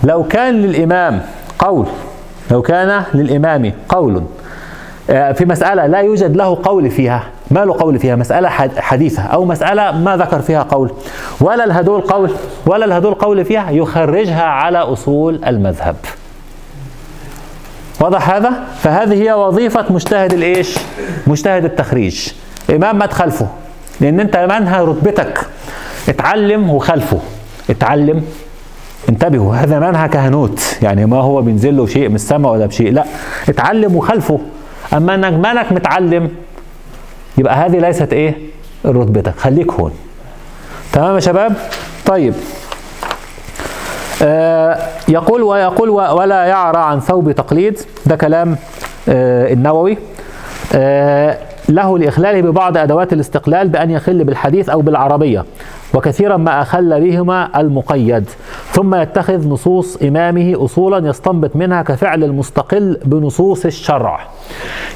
لو 0.03 0.23
كان 0.23 0.53
للإمام 0.61 1.21
قول 1.59 1.85
لو 2.51 2.61
كان 2.61 3.03
للإمام 3.13 3.73
قول 3.89 4.23
آه، 5.09 5.31
في 5.31 5.45
مسألة 5.45 5.85
لا 5.85 5.99
يوجد 5.99 6.35
له 6.35 6.57
قول 6.63 6.89
فيها. 6.89 7.23
ما 7.51 7.65
له 7.65 7.73
قول 7.79 7.99
فيها؟ 7.99 8.15
مسألة 8.15 8.49
حد- 8.49 8.79
حديثة 8.79 9.21
أو 9.23 9.45
مسألة 9.45 9.91
ما 9.91 10.17
ذكر 10.17 10.39
فيها 10.41 10.63
قول. 10.63 10.91
ولا 11.41 11.63
الهدول 11.63 12.01
قول 12.01 12.31
ولا 12.65 12.85
الهدول 12.85 13.13
قول 13.13 13.45
فيها 13.45 13.71
يخرجها 13.71 14.43
على 14.43 14.77
أصول 14.77 15.41
المذهب. 15.45 15.95
واضح 17.99 18.29
هذا؟ 18.29 18.53
فهذه 18.81 19.23
هي 19.23 19.33
وظيفة 19.33 19.85
مجتهد 19.89 20.33
الإيش؟ 20.33 20.75
مجتهد 21.27 21.65
التخريج. 21.65 22.27
إمام 22.69 22.97
ما 22.97 23.05
تخالفه 23.05 23.47
لأن 24.01 24.19
أنت 24.19 24.37
منها 24.37 24.81
رتبتك. 24.81 25.39
اتعلم 26.09 26.69
وخالفه 26.69 27.19
اتعلم. 27.69 28.23
انتبهوا 29.09 29.55
هذا 29.55 29.79
منهى 29.79 30.09
كهنوت. 30.09 30.77
يعني 30.81 31.05
ما 31.05 31.17
هو 31.17 31.41
بينزل 31.41 31.77
له 31.77 31.85
شيء 31.85 32.09
من 32.09 32.15
السماء 32.15 32.51
ولا 32.51 32.65
بشيء. 32.65 32.91
لا. 32.91 33.05
اتعلم 33.49 33.95
وخلفه. 33.95 34.39
أما 34.93 35.15
إنك 35.15 35.33
مالك 35.33 35.71
متعلم 35.71 36.29
يبقى 37.37 37.55
هذه 37.55 37.79
ليست 37.79 38.13
إيه؟ 38.13 38.37
رتبتك. 38.85 39.37
خليك 39.37 39.71
هون. 39.71 39.91
تمام 40.93 41.15
يا 41.15 41.19
شباب؟ 41.19 41.55
طيب. 42.05 42.33
يقول 45.07 45.43
ويقول 45.43 45.89
ولا 45.89 46.45
يعرى 46.45 46.77
عن 46.77 46.99
ثوب 46.99 47.31
تقليد. 47.31 47.79
ده 48.05 48.15
كلام 48.15 48.57
آه 49.09 49.53
النووي. 49.53 49.97
آه 50.75 51.37
له 51.69 51.97
لإخلاله 51.97 52.41
ببعض 52.41 52.77
أدوات 52.77 53.13
الاستقلال 53.13 53.69
بأن 53.69 53.91
يخل 53.91 54.23
بالحديث 54.23 54.69
أو 54.69 54.81
بالعربية 54.81 55.45
وكثيرا 55.93 56.37
ما 56.37 56.61
أخل 56.61 57.01
بهما 57.01 57.59
المقيد. 57.61 58.29
ثم 58.71 58.95
يتخذ 58.95 59.47
نصوص 59.47 59.97
إمامه 60.03 60.65
أصولا 60.65 61.09
يستنبط 61.09 61.55
منها 61.55 61.81
كفعل 61.81 62.23
المستقل 62.23 62.99
بنصوص 63.05 63.65
الشرع. 63.65 64.19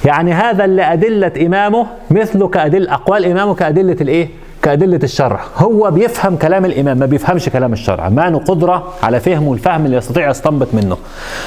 يعني 0.05 0.33
هذا 0.33 0.65
اللي 0.65 0.93
أدلة 0.93 1.45
إمامه 1.45 1.85
مثله 2.11 2.47
كأدل 2.47 2.87
أقوال 2.87 3.25
إمامه 3.25 3.55
كأدلة 3.55 3.97
الإيه؟ 4.01 4.29
كأدلة 4.61 4.99
الشرع. 5.03 5.39
هو 5.57 5.91
بيفهم 5.91 6.35
كلام 6.35 6.65
الإمام 6.65 6.97
ما 6.97 7.05
بيفهمش 7.05 7.49
كلام 7.49 7.73
الشرع. 7.73 8.09
ما 8.09 8.23
عنده 8.23 8.39
قدرة 8.39 8.93
على 9.03 9.19
فهمه 9.19 9.53
الفهم 9.53 9.85
اللي 9.85 9.97
يستطيع 9.97 10.29
يستنبط 10.29 10.67
منه. 10.73 10.97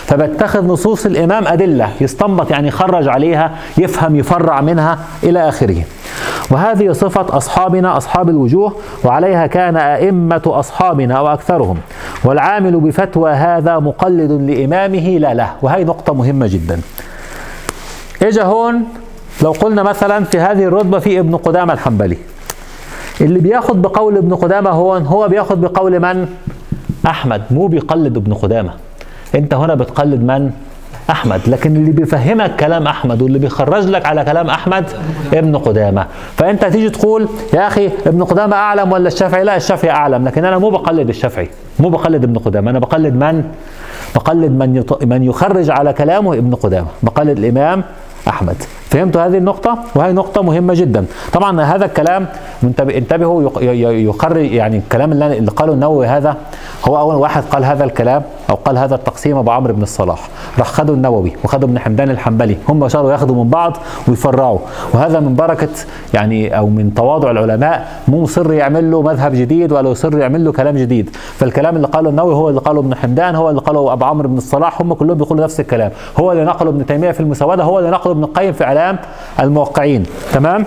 فبتخذ 0.07 0.67
نصوص 0.67 1.07
الإمام 1.07 1.47
أدلة 1.47 1.91
يستنبط 2.01 2.51
يعني 2.51 2.69
يخرج 2.69 3.09
عليها 3.09 3.51
يفهم 3.79 4.17
يفرع 4.17 4.61
منها 4.61 4.99
إلى 5.23 5.49
آخره. 5.49 5.83
وهذه 6.51 6.93
صفة 6.93 7.37
أصحابنا 7.37 7.97
أصحاب 7.97 8.29
الوجوه 8.29 8.73
وعليها 9.05 9.47
كان 9.47 9.77
أئمة 9.77 10.43
أصحابنا 10.47 11.21
وأكثرهم. 11.21 11.79
والعامل 12.25 12.81
بفتوى 12.81 13.33
هذا 13.33 13.79
مقلد 13.79 14.33
لإمامه 14.51 15.19
لا 15.19 15.35
له. 15.35 15.51
وهي 15.63 15.85
نقطة 15.85 16.15
مهمة 16.15 16.47
جدا. 16.47 16.81
إجا 18.23 18.43
هون 18.43 18.85
لو 19.43 19.53
قلنا 19.53 19.83
مثلا 19.83 20.25
في 20.25 20.39
هذه 20.39 20.65
الرتبة 20.65 20.99
في 20.99 21.19
ابن 21.19 21.37
قدامة 21.37 21.73
الحنبلي. 21.73 22.17
اللي 23.21 23.39
بياخد 23.39 23.83
بقول 23.83 24.17
ابن 24.17 24.35
قدامة 24.35 24.71
هو 24.71 24.95
هو 24.95 25.29
بياخد 25.29 25.61
بقول 25.61 26.01
من؟ 26.01 26.29
أحمد 27.07 27.43
مو 27.51 27.67
بيقلد 27.67 28.17
ابن 28.17 28.35
قدامة. 28.35 28.71
أنت 29.35 29.55
هنا 29.55 29.75
بتقلد 29.75 30.21
من؟ 30.21 30.51
أحمد. 31.11 31.41
لكن 31.47 31.77
اللي 31.77 31.91
بيفهمك 31.91 32.57
كلام 32.57 32.87
أحمد 32.87 33.23
واللي 33.23 33.39
بيخرج 33.39 33.87
لك 33.87 34.07
على 34.07 34.25
كلام 34.25 34.51
أحمد 34.51 34.85
ابن 35.35 35.57
قدامة. 35.57 36.07
فأنت 36.37 36.65
تيجي 36.65 36.91
تقول 36.91 37.29
يا 37.55 37.67
أخي 37.67 37.91
ابن 38.07 38.25
قدامة 38.25 38.57
أعلم 38.57 38.93
ولا 38.93 39.09
الشافعي؟ 39.09 39.45
لا 39.45 39.57
الشافعي 39.57 39.91
أعلم. 39.91 40.25
لكن 40.25 40.45
أنا 40.45 40.59
مو 40.59 40.71
بقلد 40.71 41.09
الشافعي. 41.09 41.49
مو 41.79 41.89
بقلد 41.89 42.25
ابن 42.25 42.39
قدامة. 42.39 42.71
أنا 42.71 42.79
بقلد 42.79 43.15
من؟ 43.15 43.45
بقلد 44.15 44.51
من. 44.51 44.85
من 45.03 45.23
يخرج 45.23 45.71
على 45.71 45.93
كلامه 45.93 46.35
ابن 46.35 46.55
قدامة. 46.55 46.89
بقلد 47.03 47.39
الإمام 47.39 47.85
أحمد. 48.29 48.57
فهمتوا 48.95 49.27
هذه 49.27 49.39
النقطة؟ 49.39 49.79
وهي 49.95 50.13
نقطة 50.13 50.43
مهمة 50.43 50.75
جدا. 50.75 51.05
طبعا 51.33 51.61
هذا 51.63 51.85
الكلام 51.85 52.27
انتبهوا 52.81 53.51
يقرر 53.91 54.37
يعني 54.37 54.77
الكلام 54.79 55.13
اللي 55.13 55.51
قاله 55.51 55.73
النووي 55.73 56.07
هذا. 56.07 56.37
هو 56.89 56.99
أول 57.01 57.15
واحد 57.15 57.43
قال 57.43 57.65
هذا 57.65 57.85
الكلام 57.85 58.23
أو 58.51 58.55
قال 58.55 58.79
هذا 58.79 58.95
التقسيم 58.95 59.37
أبو 59.39 59.51
عمرو 59.51 59.75
بن 59.75 59.83
الصلاح. 59.83 60.29
راح 60.59 60.67
خدوا 60.67 60.95
النووي 60.95 61.33
وخدوا 61.45 61.69
ابن 61.69 61.79
حمدان 61.79 62.11
الحنبلي، 62.11 62.57
هم 62.69 62.89
صاروا 62.89 63.13
ياخدوا 63.13 63.45
من 63.45 63.51
بعض 63.51 63.77
ويفرعوا، 64.09 64.59
وهذا 64.93 65.21
من 65.21 65.35
بركة 65.35 65.69
يعني 66.15 66.59
أو 66.59 66.69
من 66.69 66.95
تواضع 66.95 67.31
العلماء. 67.31 67.89
مو 68.09 68.23
مصر 68.23 68.53
يعمل 68.53 68.91
له 68.91 69.03
مذهب 69.03 69.33
جديد 69.35 69.73
ولا 69.73 69.91
يصر 69.91 70.19
يعمل 70.19 70.45
له 70.45 70.53
كلام 70.53 70.77
جديد، 70.77 71.17
فالكلام 71.37 71.77
اللي 71.77 71.87
قاله 71.87 72.11
النووي 72.11 72.35
هو 72.35 72.49
اللي 72.49 72.61
قاله 72.61 72.81
ابن 72.81 72.95
حمدان 72.95 73.35
هو 73.35 73.51
اللي 73.51 73.61
قاله 73.61 73.93
أبو 73.93 74.05
عمرو 74.05 74.29
بن 74.29 74.37
الصلاح. 74.37 74.81
هم 74.81 74.95
كلهم 74.95 75.19
بيقولوا 75.19 75.45
نفس 75.45 75.61
الكلام، 75.61 75.91
هو 76.21 76.33
اللي 76.33 76.45
نقله 76.45 76.71
ابن 76.71 76.87
تيمية 76.87 77.11
في 77.11 77.21
المسودة 77.21 77.65
هو 77.65 77.79
اللي 77.79 77.91
نقله 77.91 78.13
ابن 78.13 78.25
القيم 78.25 78.53
في 78.53 78.65
إعلام 78.85 78.99
الموقعين 79.41 80.07
تمام؟ 80.33 80.67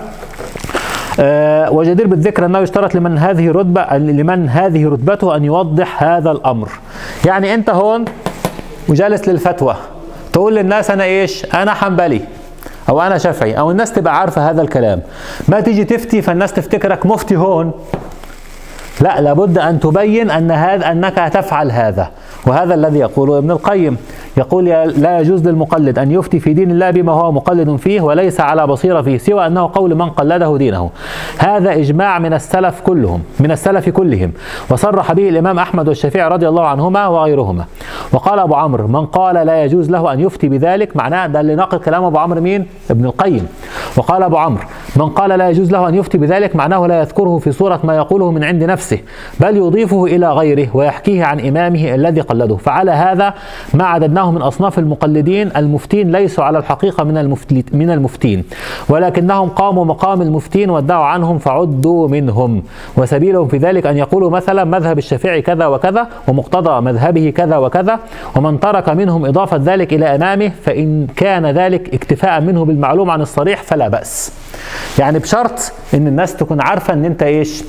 آه 1.20 1.70
وجدير 1.70 2.06
بالذكر 2.06 2.44
أنه 2.44 2.58
يشترط 2.58 2.94
لمن 2.94 3.18
هذه 3.18 3.50
رتبة 3.50 3.98
لمن 3.98 4.48
هذه 4.48 4.88
رتبته 4.88 5.36
أن 5.36 5.44
يوضح 5.44 6.02
هذا 6.02 6.30
الأمر. 6.30 6.68
يعني 7.26 7.54
أنت 7.54 7.70
هون 7.70 8.04
وجالس 8.88 9.28
للفتوى 9.28 9.76
تقول 10.32 10.56
للناس 10.56 10.90
أنا 10.90 11.04
إيش؟ 11.04 11.46
أنا 11.54 11.74
حنبلي 11.74 12.20
أو 12.88 13.02
أنا 13.02 13.18
شافعي 13.18 13.58
أو 13.58 13.70
الناس 13.70 13.92
تبقى 13.92 14.20
عارفة 14.20 14.50
هذا 14.50 14.62
الكلام. 14.62 15.02
ما 15.48 15.60
تيجي 15.60 15.84
تفتي 15.84 16.22
فالناس 16.22 16.52
تفتكرك 16.52 17.06
مفتي 17.06 17.36
هون. 17.36 17.72
لا 19.00 19.20
لابد 19.20 19.58
أن 19.58 19.80
تبين 19.80 20.30
أن 20.30 20.50
هذا 20.50 20.92
أنك 20.92 21.30
تفعل 21.32 21.70
هذا 21.70 22.10
وهذا 22.46 22.74
الذي 22.74 22.98
يقوله 22.98 23.38
ابن 23.38 23.50
القيم. 23.50 23.96
يقول 24.38 24.64
لا 24.96 25.20
يجوز 25.20 25.48
للمقلد 25.48 25.98
أن 25.98 26.12
يفتي 26.12 26.40
في 26.40 26.52
دين 26.52 26.70
الله 26.70 26.90
بما 26.90 27.12
هو 27.12 27.32
مقلد 27.32 27.76
فيه 27.76 28.00
وليس 28.00 28.40
على 28.40 28.66
بصيرة 28.66 29.02
فيه 29.02 29.18
سوى 29.18 29.46
أنه 29.46 29.70
قول 29.74 29.94
من 29.94 30.10
قلده 30.10 30.56
دينه. 30.56 30.90
هذا 31.38 31.72
إجماع 31.72 32.18
من 32.18 32.32
السلف 32.32 32.80
كلهم 32.80 33.22
من 33.40 33.50
السلف 33.50 33.88
كلهم. 33.88 34.32
وصرح 34.70 35.12
به 35.12 35.28
الإمام 35.28 35.58
أحمد 35.58 35.88
والشافعي 35.88 36.28
رضي 36.28 36.48
الله 36.48 36.66
عنهما 36.66 37.06
وغيرهما. 37.06 37.64
وقال 38.12 38.38
أبو 38.38 38.54
عمرو 38.54 38.88
من 38.88 39.06
قال 39.06 39.46
لا 39.46 39.64
يجوز 39.64 39.90
له 39.90 40.12
أن 40.12 40.20
يفتي 40.20 40.48
بذلك 40.48 40.96
معناه 40.96 41.26
ده 41.26 41.40
اللي 41.40 41.54
ناقل 41.54 41.78
كلام 41.78 42.04
أبو 42.04 42.18
عمرو 42.18 42.40
مين؟ 42.40 42.66
ابن 42.90 43.04
القيم. 43.04 43.48
وقال 43.96 44.22
أبو 44.22 44.36
عمرو 44.36 44.64
من 44.96 45.08
قال 45.08 45.30
لا 45.30 45.48
يجوز 45.48 45.72
له 45.72 45.88
أن 45.88 45.94
يفتي 45.94 46.18
بذلك 46.18 46.56
معناه 46.56 46.86
لا 46.86 47.00
يذكره 47.00 47.38
في 47.38 47.52
صورة 47.52 47.80
ما 47.84 47.96
يقوله 47.96 48.30
من 48.30 48.44
عند 48.44 48.64
نفسه 48.64 48.98
بل 49.40 49.56
يضيفه 49.56 50.04
إلى 50.04 50.32
غيره 50.32 50.68
ويحكيه 50.74 51.24
عن 51.24 51.40
إمامه 51.40 51.94
الذي 51.94 52.20
قلده. 52.20 52.56
فعلى 52.56 52.90
هذا 52.90 53.34
ما 53.74 53.84
عددناه 53.84 54.27
من 54.30 54.42
أصناف 54.42 54.78
المقلدين 54.78 55.50
المفتين 55.56 56.12
ليسوا 56.12 56.44
على 56.44 56.58
الحقيقة 56.58 57.04
من 57.04 57.36
من 57.72 57.90
المفتين. 57.90 58.44
ولكنهم 58.88 59.48
قاموا 59.48 59.84
مقام 59.84 60.22
المفتين 60.22 60.70
وادعوا 60.70 61.04
عنهم 61.04 61.38
فعدوا 61.38 62.08
منهم. 62.08 62.62
وسبيلهم 62.96 63.48
في 63.48 63.56
ذلك 63.56 63.86
أن 63.86 63.96
يقولوا 63.96 64.30
مثلا 64.30 64.64
مذهب 64.64 64.98
الشافعي 64.98 65.42
كذا 65.42 65.66
وكذا 65.66 66.08
ومقتضى 66.28 66.80
مذهبه 66.80 67.30
كذا 67.36 67.56
وكذا 67.56 67.98
ومن 68.36 68.60
ترك 68.60 68.88
منهم 68.88 69.26
إضافة 69.26 69.60
ذلك 69.64 69.92
إلى 69.92 70.14
أمامه 70.14 70.52
فإن 70.64 71.06
كان 71.16 71.46
ذلك 71.46 71.94
اكتفاء 71.94 72.40
منه 72.40 72.64
بالمعلوم 72.64 73.10
عن 73.10 73.20
الصريح 73.20 73.62
فلا 73.62 73.88
بأس. 73.88 74.32
يعني 74.98 75.18
بشرط 75.18 75.72
إن 75.94 76.06
الناس 76.06 76.36
تكون 76.36 76.60
عارفة 76.60 76.92
إن 76.92 77.04
أنت 77.04 77.22
إيش؟ 77.22 77.64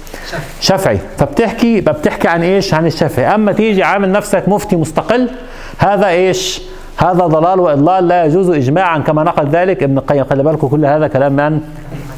شافعي. 0.59 0.99
فبتحكي 1.17 1.77
يبقى 1.77 1.93
بتحكي 1.93 2.27
عن 2.27 2.43
إيش؟ 2.43 2.73
عن 2.73 2.85
الشافعي. 2.85 3.35
أما 3.35 3.51
تيجي 3.51 3.83
عامل 3.83 4.11
نفسك 4.11 4.49
مفتي 4.49 4.75
مستقل 4.75 5.29
هذا 5.79 6.07
إيش؟ 6.07 6.61
هذا 6.97 7.25
ضلال 7.25 7.59
وإضلال 7.59 8.07
لا 8.07 8.25
يجوز 8.25 8.49
اجماعا 8.49 8.97
كما 8.97 9.23
نقل 9.23 9.47
ذلك 9.47 9.83
ابن 9.83 9.97
القيم. 9.97 10.23
خلي 10.23 10.43
بالكم 10.43 10.67
كل 10.67 10.85
هذا 10.85 11.07
كلام 11.07 11.33
من؟ 11.33 11.61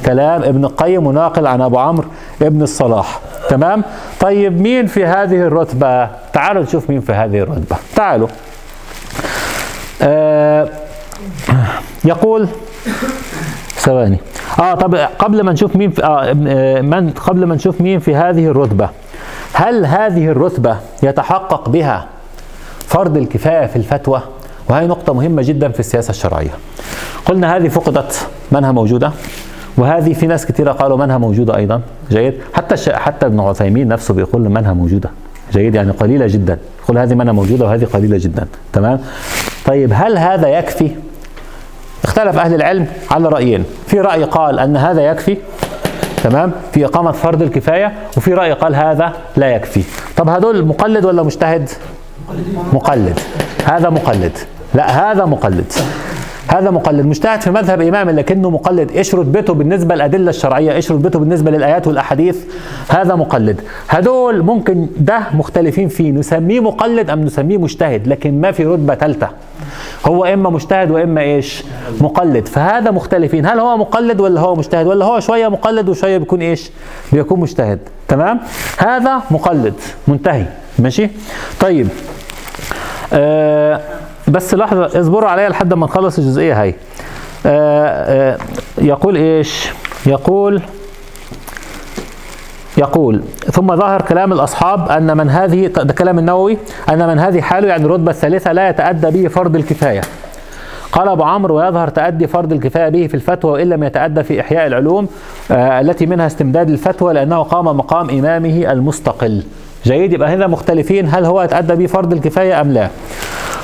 كلام 0.06 0.44
ابن 0.44 0.66
القيم 0.66 1.08
وناقل 1.08 1.48
عن 1.48 1.62
أبو 1.62 1.78
عمرو 1.78 2.06
ابن 2.42 2.62
الصلاح. 2.62 3.20
تمام؟ 3.50 3.84
طيب 4.20 4.62
مين 4.62 4.86
في 4.86 5.06
هذه 5.06 5.42
الرتبة؟ 5.42 6.10
تعالوا 6.34 6.64
نشوف 6.64 6.90
مين 6.90 7.02
في 7.02 7.14
هذه 7.14 7.40
الرتبة. 7.40 7.76
تعالوا. 7.96 8.28
آه 10.02 10.70
يقول 12.06 12.48
ثواني. 13.76 14.20
آه 14.60 14.74
طب 14.74 14.96
قبل 14.96 15.42
ما 15.42 15.52
نشوف 15.52 15.76
مين 15.76 15.92
في 15.92 16.04
آه 16.04 16.36
آه، 16.48 16.82
من 16.82 17.10
قبل 17.10 17.46
ما 17.46 17.56
نشوف 17.56 17.82
مين 17.82 18.00
في 18.00 18.16
هذه 18.16 18.48
الرتبة 18.48 18.90
هل 19.54 19.86
هذه 19.86 20.28
الرتبة 20.28 20.78
يتحقق 21.04 21.70
بها 21.70 22.06
فرض 22.92 23.18
الكفاية 23.18 23.66
في 23.66 23.76
الفتوى 23.76 24.22
وهي 24.70 24.88
نقطة 24.88 25.14
مهمة 25.14 25.42
جدا 25.42 25.70
في 25.70 25.80
السياسة 25.80 26.10
الشرعية. 26.10 26.50
قلنا 27.26 27.58
هذه 27.58 27.68
فقدت 27.68 28.28
منها 28.52 28.72
موجودة 28.72 29.12
وهذه 29.78 30.14
في 30.14 30.28
ناس 30.28 30.46
كثيرة 30.46 30.72
قالوا 30.72 30.98
منها 30.98 31.18
موجودة 31.18 31.56
أيضا. 31.56 31.82
جيد؟ 32.10 32.34
حتى 32.54 32.74
الش... 32.74 32.90
حتى 32.90 33.26
ابن 33.26 33.40
عثيمين 33.40 33.88
نفسه 33.88 34.14
بيقول 34.14 34.42
منها 34.42 34.74
موجودة. 34.74 35.10
جيد؟ 35.52 35.76
يعني 35.76 35.92
قليلة 35.92 36.28
جدا. 36.28 36.58
يقول 36.84 36.98
هذه 36.98 37.14
منها 37.14 37.34
موجودة 37.34 37.66
وهذه 37.66 37.86
قليلة 37.86 38.18
جدا. 38.18 38.48
تمام؟ 38.74 39.00
طيب 39.66 39.92
هل 39.94 40.18
هذا 40.18 40.48
يكفي؟ 40.48 40.92
اختلف 42.04 42.38
أهل 42.38 42.54
العلم 42.54 42.88
على 43.12 43.30
رأيين. 43.30 43.66
في 43.88 44.00
رأي 44.00 44.24
قال 44.24 44.60
أن 44.60 44.78
هذا 44.78 45.02
يكفي 45.02 45.38
تمام؟ 46.24 46.52
في 46.74 46.86
إقامة 46.86 47.12
فرض 47.12 47.42
الكفاية 47.42 47.94
وفي 48.18 48.34
رأي 48.34 48.54
قال 48.54 48.76
هذا 48.76 49.14
لا 49.38 49.56
يكفي. 49.56 49.84
طب 50.18 50.30
هدول 50.30 50.66
مقلد 50.66 51.06
ولا 51.06 51.24
مجتهد؟ 51.24 51.70
مقلد. 52.74 53.20
هذا 53.66 53.90
مقلد. 53.90 54.38
لا 54.74 55.12
هذا 55.12 55.26
مقلد. 55.26 55.74
هذا 56.48 56.72
مقلد. 56.72 57.06
مجتهد 57.06 57.42
في 57.42 57.52
مذهب 57.52 57.82
إمام 57.82 58.10
لكنه 58.10 58.50
مقلد. 58.50 58.92
إيش 58.92 59.16
رتبته 59.16 59.54
بالنسبة 59.54 59.96
للأدلة 59.96 60.30
الشرعية 60.30 60.74
إيش 60.74 60.92
رتبته 60.92 61.20
بالنسبة 61.20 61.52
للآيات 61.52 61.88
والأحاديث. 61.88 62.38
هذا 62.90 63.16
مقلد. 63.16 63.62
هدول 63.90 64.42
ممكن 64.42 64.88
ده 64.98 65.20
مختلفين 65.34 65.88
فيه. 65.88 66.12
نسميه 66.12 66.60
مقلد 66.60 67.10
أم 67.10 67.22
نسميه 67.22 67.58
مجتهد؟ 67.58 68.08
لكن 68.08 68.42
ما 68.42 68.52
في 68.52 68.66
رتبة 68.66 68.96
ثالثة. 68.96 69.30
هو 70.06 70.26
إما 70.26 70.50
مجتهد 70.50 70.92
وإما 70.92 71.22
إيش؟ 71.22 71.64
مقلد. 72.02 72.48
فهذا 72.48 72.92
مختلفين. 72.92 73.46
هل 73.46 73.60
هو 73.60 73.78
مقلد 73.78 74.20
ولا 74.22 74.42
هو 74.42 74.56
مجتهد؟ 74.56 74.88
ولا 74.88 75.06
هو 75.06 75.20
شوية 75.20 75.48
مقلد 75.48 75.90
وشوية 75.90 76.18
بيكون 76.18 76.42
إيش؟ 76.42 76.72
بيكون 77.14 77.40
مجتهد. 77.40 77.80
تمام؟ 78.08 78.40
هذا 78.78 79.22
مقلد. 79.32 79.74
منتهي. 80.08 80.46
ماشي؟ 80.82 81.10
طيب. 81.60 81.88
آه 83.14 83.82
بس 84.28 84.54
لحظة 84.54 85.00
اصبروا 85.02 85.30
عليا 85.30 85.50
لحد 85.50 85.74
ما 85.74 85.86
نخلص 85.86 86.18
الجزئية 86.18 86.62
هاي. 86.62 86.76
آه 87.46 88.34
آه 88.34 88.38
يقول 88.78 89.16
إيش؟ 89.16 89.70
يقول 90.06 90.62
يقول 92.78 93.22
ثم 93.52 93.76
ظهر 93.76 94.02
كلام 94.02 94.34
الأصحاب 94.34 94.90
أن 94.90 95.18
من 95.18 95.30
هذه 95.30 95.68
ده 95.68 95.94
كلام 95.94 96.20
النووي 96.20 96.58
أن 96.90 97.08
من 97.08 97.20
هذه 97.20 97.42
حاله 97.42 97.68
يعني 97.68 97.86
الرتبة 97.86 98.12
الثالثة 98.12 98.52
لا 98.52 98.70
يتأدى 98.70 99.10
به 99.22 99.28
فرض 99.28 99.56
الكفاية. 99.56 100.02
قال 100.92 101.08
أبو 101.08 101.24
عمرو 101.24 101.56
ويظهر 101.58 101.88
تأدي 101.88 102.28
فرض 102.28 102.54
الكفاية 102.54 102.90
به 102.90 103.08
في 103.08 103.14
الفتوى 103.14 103.52
وإن 103.52 103.70
لم 103.70 103.84
يتأدى 103.84 104.24
في 104.24 104.42
إحياء 104.42 104.68
العلوم 104.68 105.08
آه 105.52 105.82
التي 105.82 106.06
منها 106.06 106.28
استمداد 106.28 106.70
الفتوى 106.70 107.14
لأنه 107.14 107.44
قام 107.44 107.66
مقام 107.66 108.10
إمامه 108.10 108.72
المستقل. 108.72 109.44
جيد 109.86 110.14
يبقى 110.14 110.34
هنا 110.34 110.48
مختلفين 110.48 111.10
هل 111.10 111.26
هو 111.26 111.42
يتأدى 111.42 111.76
به 111.76 111.86
فرض 111.86 112.14
الكفاية 112.14 112.62
أم 112.62 112.72
لا؟ 112.72 112.88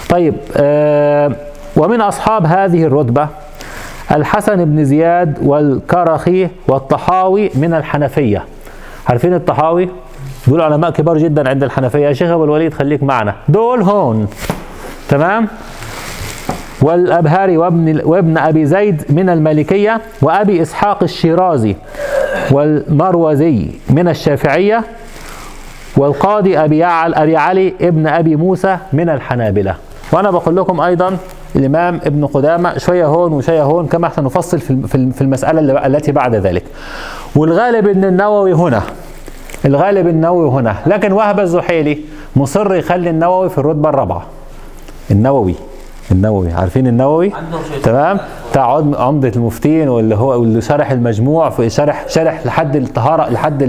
طيب 0.09 0.33
آه 0.57 1.31
ومن 1.75 2.01
أصحاب 2.01 2.45
هذه 2.45 2.83
الرتبة 2.83 3.27
الحسن 4.11 4.65
بن 4.65 4.85
زياد 4.85 5.37
والكرخي 5.41 6.47
والطحاوي 6.67 7.51
من 7.55 7.73
الحنفية. 7.73 8.43
عارفين 9.07 9.33
الطحاوي؟ 9.33 9.89
دول 10.47 10.61
علماء 10.61 10.91
كبار 10.91 11.17
جدا 11.17 11.49
عند 11.49 11.63
الحنفية. 11.63 12.07
يا 12.07 12.13
شيخ 12.13 12.29
أبو 12.29 12.43
الوليد 12.43 12.73
خليك 12.73 13.03
معنا. 13.03 13.35
دول 13.49 13.81
هون. 13.81 14.27
تمام؟ 15.09 15.47
والأبهاري 16.81 17.57
وابن, 17.57 18.01
وابن 18.03 18.37
أبي 18.37 18.65
زيد 18.65 19.03
من 19.09 19.29
المالكية 19.29 20.01
وأبي 20.21 20.61
إسحاق 20.61 21.03
الشيرازي 21.03 21.75
والمروزي 22.51 23.67
من 23.89 24.07
الشافعية 24.07 24.83
والقاضي 25.97 26.57
أبي, 26.57 26.77
يعل 26.77 27.13
أبي 27.13 27.37
علي 27.37 27.73
ابن 27.81 28.07
أبي 28.07 28.35
موسى 28.35 28.77
من 28.93 29.09
الحنابلة. 29.09 29.75
وأنا 30.11 30.31
بقول 30.31 30.55
لكم 30.55 30.81
أيضا 30.81 31.17
الإمام 31.55 31.99
ابن 32.05 32.25
قدامة 32.25 32.77
شوية 32.77 33.05
هون 33.05 33.33
وشوية 33.33 33.63
هون 33.63 33.87
كما 33.87 34.09
سنفصل 34.09 34.59
في 34.89 35.21
المسألة 35.21 35.85
التي 35.85 36.11
بعد 36.11 36.35
ذلك. 36.35 36.63
والغالب 37.35 37.87
أن 37.87 38.05
النووي 38.05 38.53
هنا 38.53 38.81
الغالب 39.65 40.07
النووي 40.07 40.49
هنا. 40.49 40.75
لكن 40.85 41.11
وهب 41.11 41.39
الزحيلي 41.39 41.97
مصر 42.35 42.75
يخلي 42.75 43.09
النووي 43.09 43.49
في 43.49 43.57
الرتبة 43.57 43.89
الرابعة. 43.89 44.25
النووي. 45.11 45.55
النووي. 46.11 46.51
عارفين 46.51 46.87
النووي؟ 46.87 47.31
تمام؟ 47.83 48.17
بتاع 48.51 48.75
عم- 48.75 48.95
عمدة 48.95 49.31
المفتين 49.35 49.89
واللي 49.89 50.15
هو 50.15 50.39
واللي 50.41 50.61
شرح 50.61 50.91
المجموع 50.91 51.49
في 51.49 51.69
شرح 51.69 52.05
شرح 52.07 52.45
لحد 52.45 52.75
الطهارة 52.75 53.29
لحد 53.29 53.63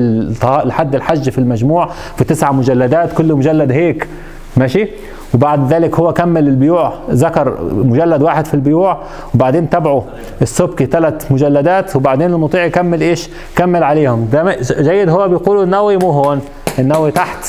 لحد 0.65 0.95
الحج 0.95 1.31
في 1.31 1.39
المجموع 1.39 1.89
في 2.17 2.25
تسع 2.25 2.53
مجلدات 2.53 3.13
كل 3.13 3.35
مجلد 3.35 3.73
هيك. 3.73 4.09
ماشي؟ 4.57 4.89
وبعد 5.35 5.73
ذلك 5.73 6.01
هو 6.01 6.13
كمل 6.13 6.49
البيوع. 6.49 6.93
ذكر 7.11 7.59
مجلد 7.73 8.23
واحد 8.23 8.47
في 8.47 8.55
البيوع 8.55 8.99
وبعدين 9.35 9.71
تبعه 9.71 10.05
السبكي 10.43 10.87
ثلاث 10.87 11.33
مجلدات 11.33 11.97
وبعدين 11.97 12.31
المطيع 12.33 12.65
يكمل 12.65 13.01
إيش؟ 13.01 13.29
كمل 13.57 13.83
عليهم. 13.83 14.29
ده 14.33 14.57
جيد 14.81 15.09
هو 15.09 15.29
بيقولوا 15.29 15.65
النووي 15.65 15.97
مو 15.97 16.11
هون. 16.11 16.41
النووي 16.79 17.11
تحت. 17.11 17.45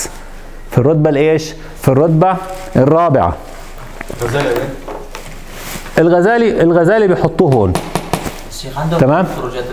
في 0.72 0.78
الرتبة 0.78 1.10
الإيش؟ 1.10 1.54
في 1.82 1.88
الرتبة 1.90 2.36
الرابعة. 2.76 3.34
الغزالي 5.98 6.62
الغزالي 6.62 7.08
بيحطوه 7.08 7.54
هون. 7.54 7.74
الشيخ 8.52 8.78
عندهم 8.80 9.00
تمام. 9.00 9.26
خروجات 9.42 9.64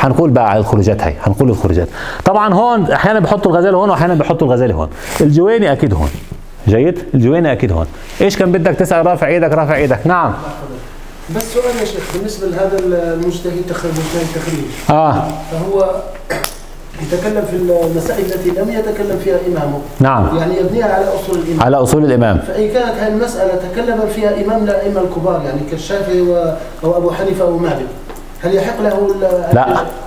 هنقول 0.00 0.30
بقى 0.30 0.50
على 0.50 0.60
الخروجات 0.60 1.02
هي 1.02 1.14
هنقول 1.22 1.50
الخروجات. 1.50 1.88
طبعا 2.24 2.54
هون 2.54 2.92
أحيانا 2.92 3.20
بيحطوا 3.20 3.52
الغزالي 3.52 3.76
هون 3.76 3.90
واحيانا 3.90 4.14
بيحطوا 4.14 4.46
الغزالي 4.46 4.74
هون. 4.74 4.88
الجويني 5.20 5.72
أكيد 5.72 5.94
هون. 5.94 6.10
جيد؟ 6.68 7.04
الجويني 7.14 7.52
أكيد 7.52 7.72
هون. 7.72 7.86
إيش 8.20 8.36
كان 8.36 8.52
بدك 8.52 8.74
تسأل؟ 8.74 9.06
رافع 9.06 9.26
إيدك 9.26 9.52
رافع 9.52 9.76
إيدك. 9.76 10.06
نعم. 10.06 10.34
بس 11.36 11.54
سؤال 11.54 11.76
يا 11.80 11.84
شيخ 11.84 12.02
بالنسبة 12.14 12.46
لهذا 12.46 12.78
المجتهد 12.78 13.62
تخريج 13.68 13.92
مجتهد 13.92 14.26
تخريج 14.34 14.64
آه. 14.90 15.28
فهو 15.52 16.02
يتكلم 17.02 17.42
في 17.50 17.56
المسائل 17.56 18.24
التي 18.24 18.50
لم 18.50 18.68
يتكلم 18.70 19.18
فيها 19.24 19.36
امامه 19.48 19.78
نعم. 20.00 20.36
يعني 20.36 20.56
يبنيها 20.60 20.94
على 20.94 21.04
أصول 21.04 21.38
الإمام. 21.38 21.62
على 21.62 21.76
أصول 21.76 22.04
الإمام. 22.04 22.38
فإن 22.38 22.68
كانت 22.68 22.94
هذه 23.00 23.08
المسألة 23.12 23.52
تكلم 23.72 24.00
فيها 24.14 24.44
إمام 24.44 24.64
الأئمة 24.64 25.00
الكبار 25.00 25.42
يعني 25.46 25.60
كالشافعي 25.70 26.20
و- 26.20 26.52
أو 26.84 26.96
أبو 26.96 27.10
حنيفة 27.10 27.44
أو 27.44 27.58
مالك. 27.58 27.86
هل 28.42 28.54
يحق 28.54 28.80
له 28.82 29.14
لا 29.52 29.66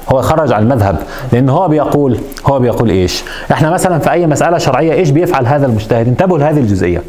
هو 0.10 0.22
خرج 0.22 0.54
عن 0.54 0.64
المذهب. 0.64 0.96
لأن 1.34 1.50
هو 1.50 1.68
بيقول 1.68 2.18
هو 2.46 2.60
بيقول 2.60 2.90
إيش؟ 2.90 3.24
إحنا 3.52 3.70
مثلا 3.70 4.00
في 4.00 4.12
أي 4.12 4.28
مسألة 4.28 4.58
شرعية 4.58 4.94
إيش 4.94 5.10
بيفعل 5.10 5.46
هذا 5.48 5.66
المجتهد؟ 5.66 6.08
انتبهوا 6.08 6.38
لهذه 6.38 6.58
الجزئية. 6.60 7.02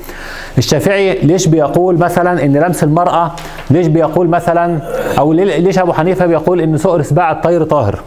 الشافعي 0.59 1.18
ليش 1.18 1.47
بيقول 1.47 1.99
مثلا 1.99 2.45
إن 2.45 2.57
لمس 2.57 2.83
المرأة؟ 2.85 3.33
ليش 3.71 3.87
بيقول 3.87 4.29
مثلا 4.29 4.79
أو 5.18 5.33
ليش 5.33 5.79
أبو 5.79 5.92
حنيفة 5.92 6.27
بيقول 6.27 6.61
إن 6.61 6.77
سؤر 6.79 7.03
سباع 7.03 7.31
الطير 7.33 7.64
طاهر؟ 7.64 7.99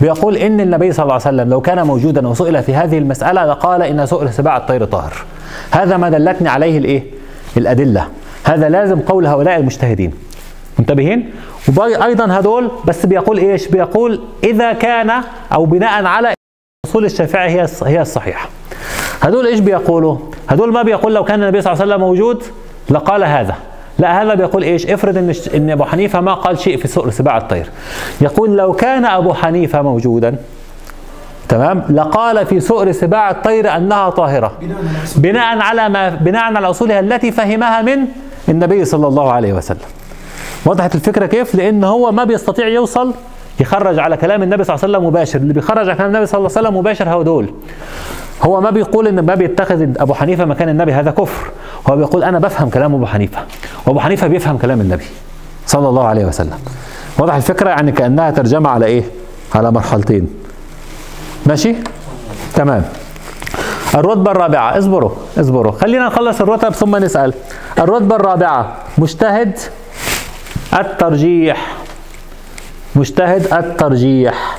بيقول 0.00 0.36
إن 0.36 0.60
النبي 0.60 0.92
صلى 0.92 1.02
الله 1.02 1.14
عليه 1.14 1.22
وسلم 1.22 1.50
لو 1.50 1.60
كان 1.60 1.86
موجودا 1.86 2.28
وسئل 2.28 2.62
في 2.62 2.74
هذه 2.74 2.98
المسألة 2.98 3.46
لقال 3.46 3.82
إن 3.82 4.06
سؤر 4.06 4.30
سباع 4.30 4.56
الطير 4.56 4.84
طاهر. 4.84 5.12
هذا 5.70 5.96
ما 5.96 6.08
دلتني 6.08 6.48
عليه 6.48 6.78
الإيه؟ 6.78 7.02
الأدلة. 7.56 8.08
هذا 8.44 8.68
لازم 8.68 9.00
قول 9.00 9.26
هؤلاء 9.26 9.56
المجتهدين. 9.56 10.12
منتبهين؟ 10.78 11.30
وأيضا 11.76 12.26
هذول 12.26 12.70
بس 12.84 13.06
بيقول 13.06 13.38
إيش؟ 13.38 13.68
بيقول 13.68 14.20
إذا 14.44 14.72
كان 14.72 15.10
أو 15.52 15.64
بناء 15.64 16.04
على 16.04 16.34
اصول 16.86 17.04
الشافعي 17.04 17.50
هي 17.50 17.66
هي 17.84 18.02
الصحيحة. 18.02 18.48
هذول 19.20 19.46
إيش 19.46 19.60
بيقولوا؟ 19.60 20.18
هذول 20.46 20.72
ما 20.72 20.82
بيقول 20.82 21.14
لو 21.14 21.24
كان 21.24 21.42
النبي 21.42 21.60
صلى 21.60 21.72
الله 21.72 21.82
عليه 21.82 21.94
وسلم 21.94 22.06
موجود 22.06 22.42
لقال 22.90 23.24
هذا. 23.24 23.54
لا 23.98 24.22
هذا 24.22 24.34
بيقول 24.34 24.62
إيش؟ 24.62 24.86
افرض 24.86 25.18
إن 25.18 25.34
إن 25.54 25.70
أبو 25.70 25.84
حنيفة 25.84 26.20
ما 26.20 26.34
قال 26.34 26.58
شيء 26.58 26.76
في 26.76 27.10
سباع 27.10 27.36
الطير. 27.36 27.70
يقول 28.20 28.56
لو 28.56 28.72
كان 28.72 29.04
أبو 29.04 29.34
حنيفة 29.34 29.82
موجودا 29.82 30.36
تمام 31.48 31.82
لقال 31.90 32.46
في 32.46 32.60
سؤر 32.60 32.92
سباع 32.92 33.30
الطير 33.30 33.76
أنها 33.76 34.10
طاهرة. 34.10 34.52
بناء 35.16 35.58
على 35.58 35.88
ما 35.88 36.08
بناء 36.08 36.42
على 36.42 36.70
أصولها 36.70 37.00
التي 37.00 37.32
فهمها 37.32 37.82
من 37.82 37.98
النبي 38.48 38.84
صلى 38.84 39.06
الله 39.08 39.32
عليه 39.32 39.52
وسلم. 39.52 39.78
وضحت 40.66 40.94
الفكرة 40.94 41.26
كيف؟ 41.26 41.54
لأن 41.54 41.84
هو 41.84 42.12
ما 42.12 42.24
بيستطيع 42.24 42.68
يوصل 42.68 43.14
يخرج 43.60 43.98
على 43.98 44.16
كلام 44.16 44.42
النبي 44.42 44.64
صلى 44.64 44.74
الله 44.74 44.84
عليه 44.84 44.96
وسلم 44.96 45.08
مباشر، 45.08 45.38
اللي 45.38 45.52
بيخرج 45.52 45.88
على 45.88 45.94
كلام 45.94 46.08
النبي 46.10 46.26
صلى 46.26 46.38
الله 46.38 46.50
عليه 46.56 46.68
وسلم 46.68 46.78
مباشر 46.78 47.08
هو 47.08 47.22
دول. 47.22 47.54
هو 48.42 48.60
ما 48.60 48.70
بيقول 48.70 49.08
إن 49.08 49.20
ما 49.20 49.34
بيتخذ 49.34 49.82
أبو 49.96 50.14
حنيفة 50.14 50.44
مكان 50.44 50.68
النبي 50.68 50.92
هذا 50.92 51.10
كفر، 51.10 51.50
هو 51.90 51.96
بيقول 51.96 52.24
أنا 52.24 52.38
بفهم 52.38 52.70
كلام 52.70 52.94
أبو 52.94 53.06
حنيفة، 53.06 53.38
وأبو 53.86 54.00
حنيفة 54.00 54.26
بيفهم 54.26 54.58
كلام 54.58 54.80
النبي 54.80 55.04
صلى 55.66 55.88
الله 55.88 56.04
عليه 56.04 56.24
وسلم. 56.24 56.58
واضح 57.18 57.34
الفكرة 57.34 57.68
يعني 57.68 57.92
كأنها 57.92 58.30
ترجمة 58.30 58.70
على 58.70 58.86
إيه؟ 58.86 59.02
على 59.54 59.70
مرحلتين. 59.70 60.28
ماشي؟ 61.46 61.74
تمام. 62.54 62.84
الرتبة 63.94 64.30
الرابعة 64.30 64.78
اصبروا 64.78 65.10
اصبروا 65.38 65.72
خلينا 65.72 66.06
نخلص 66.06 66.40
الرتب 66.40 66.72
ثم 66.72 66.96
نسأل 66.96 67.34
الرتبة 67.78 68.16
الرابعة 68.16 68.76
مجتهد 68.98 69.58
الترجيح 70.80 71.76
مجتهد 72.96 73.52
الترجيح 73.54 74.58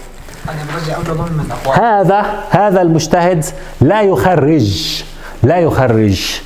هذا 1.73 2.25
هذا 2.49 2.81
المجتهد 2.81 3.45
لا 3.81 4.01
يخرج 4.01 5.03
لا 5.43 5.57
يخرج. 5.57 6.41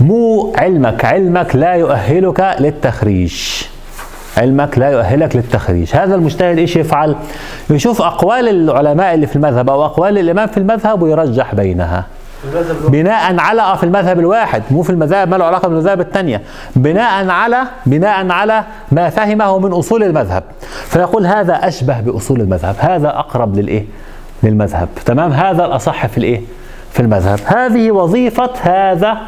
مو 0.00 0.52
علمك 0.58 1.04
علمك 1.04 1.56
لا 1.56 1.74
يؤهلك 1.74 2.56
للتخريج. 2.60 3.34
علمك 4.36 4.78
لا 4.78 4.88
يؤهلك 4.88 5.36
للتخريج. 5.36 5.96
هذا 5.96 6.14
المجتهد 6.14 6.58
إيش 6.58 6.76
يفعل؟ 6.76 7.16
يشوف 7.70 8.02
أقوال 8.02 8.48
العلماء 8.48 9.14
اللي 9.14 9.26
في 9.26 9.36
المذهب 9.36 9.70
أو 9.70 9.84
أقوال 9.84 10.18
الإمام 10.18 10.46
في 10.46 10.56
المذهب 10.56 11.02
ويرجح 11.02 11.54
بينها. 11.54 12.04
بناء 12.88 13.38
على 13.38 13.62
آه 13.62 13.76
في 13.76 13.84
المذهب 13.84 14.18
الواحد 14.18 14.62
مو 14.70 14.82
في 14.82 14.90
المذاهب 14.90 15.28
ما 15.28 15.36
له 15.36 15.44
علاقة 15.44 15.68
بالمذاهب 15.68 16.00
الثانية 16.00 16.42
بناء 16.76 17.28
على 17.28 17.62
بناء 17.86 18.30
على 18.30 18.64
ما 18.92 19.10
فهمه 19.10 19.58
من 19.58 19.72
أصول 19.72 20.02
المذهب. 20.02 20.42
فيقول 20.86 21.26
هذا 21.26 21.68
أشبه 21.68 22.00
بأصول 22.00 22.40
المذهب. 22.40 22.76
هذا 22.78 23.08
أقرب 23.08 23.56
للإيه؟ 23.56 23.84
للمذهب. 24.42 24.88
تمام؟ 25.06 25.32
هذا 25.32 25.64
الأصح 25.64 26.06
في 26.06 26.18
الإيه؟ 26.18 26.40
في 26.92 27.00
المذهب. 27.00 27.38
هذه 27.46 27.90
وظيفة 27.90 28.50
هذا 28.62 29.18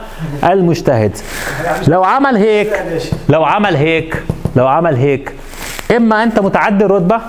المجتهد. 0.44 1.16
لو 1.88 2.04
عمل 2.04 2.36
هيك 2.36 2.82
لو 3.28 3.44
عمل 3.44 3.76
هيك 3.76 4.22
لو 4.56 4.66
عمل 4.66 4.96
هيك 4.96 5.32
إما 5.96 6.22
أنت 6.22 6.38
متعدي 6.38 6.84
الرتبة 6.84 7.20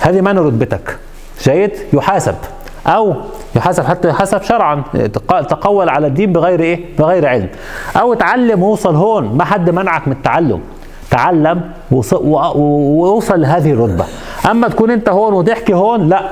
هذه 0.00 0.20
من 0.20 0.38
رتبتك 0.38 0.96
جيد؟ 1.44 1.72
يحاسب. 1.92 2.34
أو 2.86 3.16
يحاسب 3.56 3.84
حتى 3.84 4.08
يحاسب 4.08 4.42
شرعا 4.42 4.82
تق- 4.94 5.40
تقول 5.40 5.88
على 5.88 6.06
الدين 6.06 6.32
بغير 6.32 6.60
إيه؟ 6.60 6.80
بغير 6.98 7.26
علم. 7.26 7.48
أو 8.00 8.12
اتعلم 8.12 8.62
ووصل 8.62 8.94
هون 8.94 9.36
ما 9.36 9.44
حد 9.44 9.70
منعك 9.70 10.08
من 10.08 10.12
التعلم. 10.12 10.60
تعلم 11.10 11.60
ووصل 11.92 13.40
لهذه 13.40 13.72
الرتبة. 13.72 14.04
أما 14.50 14.68
تكون 14.68 14.90
أنت 14.90 15.08
هون 15.08 15.32
وتحكي 15.34 15.74
هون 15.74 16.08
لا. 16.08 16.22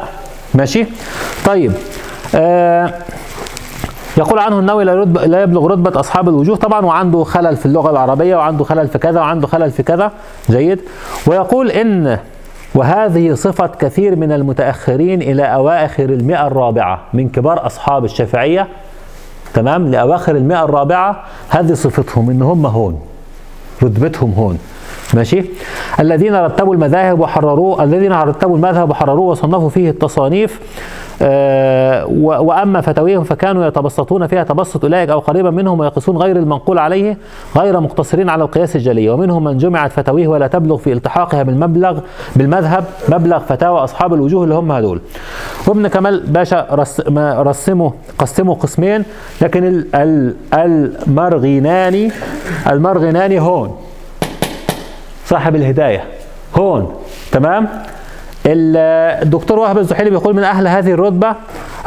ماشي؟ 0.54 0.86
طيب. 1.46 1.72
آه 2.34 2.94
يقول 4.16 4.38
عنه 4.38 4.58
النووي 4.58 4.84
لا, 4.84 5.04
لا 5.04 5.42
يبلغ 5.42 5.66
رتبة 5.66 6.00
أصحاب 6.00 6.28
الوجوه. 6.28 6.56
طبعا 6.56 6.86
وعنده 6.86 7.24
خلل 7.24 7.56
في 7.56 7.66
اللغة 7.66 7.90
العربية 7.90 8.36
وعنده 8.36 8.64
خلل 8.64 8.88
في 8.88 8.98
كذا 8.98 9.20
وعنده 9.20 9.46
خلل 9.46 9.70
في 9.70 9.82
كذا. 9.82 10.12
جيد. 10.50 10.80
ويقول 11.26 11.70
إن 11.70 12.18
وهذه 12.74 13.34
صفة 13.34 13.66
كثير 13.66 14.16
من 14.16 14.32
المتأخرين 14.32 15.22
إلى 15.22 15.42
أواخر 15.42 16.04
المئة 16.04 16.46
الرابعة 16.46 17.00
من 17.12 17.28
كبار 17.28 17.66
أصحاب 17.66 18.04
الشافعية. 18.04 18.68
تمام؟ 19.54 19.90
لأواخر 19.90 20.36
المئة 20.36 20.64
الرابعة 20.64 21.24
هذه 21.48 21.72
صفتهم 21.72 22.30
إن 22.30 22.42
هم 22.42 22.66
هون 22.66 23.00
رتبتهم 23.82 24.32
هون. 24.32 24.58
ماشي؟ 25.14 25.44
الذين 26.00 26.34
رتبوا 26.34 26.74
المذاهب 26.74 27.20
وحرروه 27.20 27.84
الذين 27.84 28.12
رتبوا 28.12 28.56
المذهب 28.56 28.90
وحرروه 28.90 29.26
وصنفوا 29.30 29.68
فيه 29.68 29.90
التصانيف 29.90 30.60
آه 31.22 32.06
و- 32.06 32.44
وأما 32.44 32.80
فتاويهم 32.80 33.24
فكانوا 33.24 33.66
يتبسطون 33.66 34.26
فيها 34.26 34.44
تبسط 34.44 34.84
أولئك 34.84 35.10
أو 35.10 35.18
قريبا 35.18 35.50
منهم 35.50 35.80
ويقيسون 35.80 36.16
غير 36.16 36.36
المنقول 36.36 36.78
عليه 36.78 37.16
غير 37.56 37.80
مقتصرين 37.80 38.28
على 38.28 38.44
القياس 38.44 38.76
الجلي. 38.76 39.08
ومنهم 39.10 39.44
من 39.44 39.58
جمعت 39.58 39.92
فتاويه 39.92 40.28
ولا 40.28 40.46
تبلغ 40.46 40.76
في 40.76 40.92
التحاقها 40.92 41.42
بالمبلغ 41.42 42.00
بالمذهب 42.36 42.84
مبلغ 43.08 43.38
فتاوى 43.38 43.84
أصحاب 43.84 44.14
الوجوه 44.14 44.44
اللي 44.44 44.54
هم 44.54 44.72
هدول 44.72 45.00
وابن 45.66 45.88
كمال 45.88 46.20
باشا 46.26 46.66
رسمه 47.42 47.92
قسمه 48.18 48.54
قسمين 48.54 49.04
لكن 49.42 49.64
ال- 49.64 49.86
ال- 49.94 50.34
المرغناني 50.54 52.10
المرغناني 52.70 53.40
هون. 53.40 53.76
صاحب 55.26 55.56
الهداية 55.56 56.04
هون. 56.56 56.92
تمام؟ 57.32 57.68
الدكتور 58.52 59.58
وهب 59.58 59.78
الزحيلي 59.78 60.10
بيقول 60.10 60.36
من 60.36 60.42
أهل 60.44 60.68
هذه 60.68 60.90
الرتبة 60.92 61.34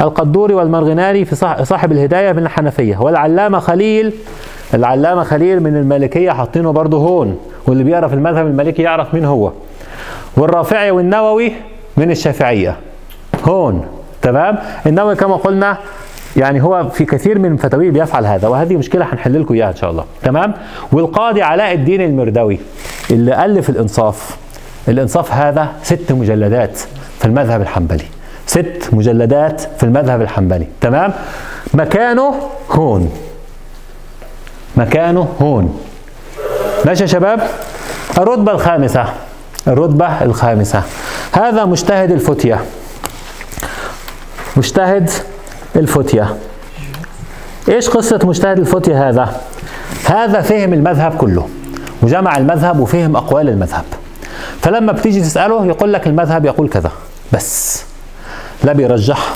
القدوري 0.00 0.54
والمرغناني 0.54 1.24
في 1.24 1.34
صاح- 1.34 1.62
صاحب 1.62 1.92
الهداية 1.92 2.32
من 2.32 2.38
الحنفية 2.42 2.96
والعلامة 2.96 3.58
خليل 3.58 4.12
العلامة 4.74 5.22
خليل 5.24 5.60
من 5.62 5.76
المالكية 5.76 6.30
حاطينه 6.30 6.70
برضه 6.72 6.98
هون 6.98 7.38
واللي 7.66 7.84
بيعرف 7.84 8.12
المذهب 8.12 8.46
المالكي 8.46 8.82
يعرف 8.82 9.14
مين 9.14 9.24
هو. 9.24 9.52
والرافعي 10.36 10.90
والنووي 10.90 11.52
من 11.96 12.10
الشافعية 12.10 12.76
هون 13.44 13.86
تمام؟ 14.22 14.58
النووي 14.86 15.14
كما 15.14 15.36
قلنا 15.36 15.76
يعني 16.36 16.62
هو 16.62 16.88
في 16.88 17.04
كثير 17.04 17.38
من 17.38 17.56
فتاويه 17.56 17.90
بيفعل 17.90 18.26
هذا 18.26 18.48
وهذه 18.48 18.76
مشكلة 18.76 19.04
هنحل 19.12 19.40
لكم 19.40 19.54
إياها 19.54 19.70
إن 19.70 19.76
شاء 19.76 19.90
الله 19.90 20.04
تمام؟ 20.22 20.52
والقاضي 20.92 21.42
علاء 21.42 21.74
الدين 21.74 22.00
المردوي 22.00 22.58
اللي 23.10 23.44
ألف 23.44 23.70
الإنصاف. 23.70 24.36
الإنصاف 24.88 25.32
هذا 25.32 25.68
ست 25.82 26.12
مجلدات 26.12 26.78
في 27.18 27.24
المذهب 27.24 27.60
الحنبلي. 27.60 28.04
ست 28.46 28.88
مجلدات 28.92 29.60
في 29.60 29.82
المذهب 29.82 30.22
الحنبلي. 30.22 30.66
تمام؟ 30.80 31.12
مكانه 31.74 32.34
هون. 32.70 33.12
مكانه 34.76 35.28
هون. 35.40 35.80
ماشي 36.84 37.02
يا 37.02 37.08
شباب؟ 37.08 37.48
الرتبة 38.18 38.52
الخامسة. 38.52 39.04
الرتبة 39.68 40.22
الخامسة. 40.22 40.82
هذا 41.32 41.64
مجتهد 41.64 42.10
الفتية. 42.10 42.60
مجتهد 44.56 45.10
الفتية. 45.76 46.36
إيش 47.68 47.88
قصة 47.88 48.20
مجتهد 48.24 48.58
الفتية 48.58 49.08
هذا؟ 49.08 49.40
هذا 50.04 50.40
فهم 50.40 50.72
المذهب 50.72 51.16
كله. 51.16 51.48
وجمع 52.02 52.36
المذهب 52.36 52.80
وفهم 52.80 53.16
أقوال 53.16 53.48
المذهب. 53.48 53.84
فلما 54.62 54.92
بتيجي 54.92 55.20
تسأله 55.20 55.66
يقول 55.66 55.92
لك 55.92 56.06
المذهب 56.06 56.44
يقول 56.44 56.68
كذا. 56.68 56.90
بس. 57.32 57.84
لا 58.64 58.72
بيرجح 58.72 59.34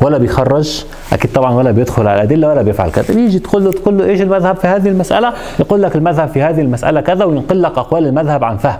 ولا 0.00 0.18
بيخرج. 0.18 0.84
أكيد 1.12 1.32
طبعا 1.32 1.54
ولا 1.54 1.70
بيدخل 1.70 2.08
على 2.08 2.14
الأدلة 2.16 2.48
ولا 2.48 2.62
بيفعل 2.62 2.90
كذا. 2.90 3.20
يجي 3.20 3.38
تقول 3.38 3.64
له 3.64 3.72
تقول 3.72 3.98
له 3.98 4.04
إيش 4.04 4.20
المذهب 4.20 4.56
في 4.56 4.66
هذه 4.66 4.88
المسألة؟ 4.88 5.32
يقول 5.60 5.82
لك 5.82 5.96
المذهب 5.96 6.28
في 6.28 6.42
هذه 6.42 6.60
المسألة 6.60 7.00
كذا 7.00 7.24
وينقل 7.24 7.62
لك 7.62 7.78
أقوال 7.78 8.06
المذهب 8.06 8.44
عن 8.44 8.56
فهم. 8.56 8.78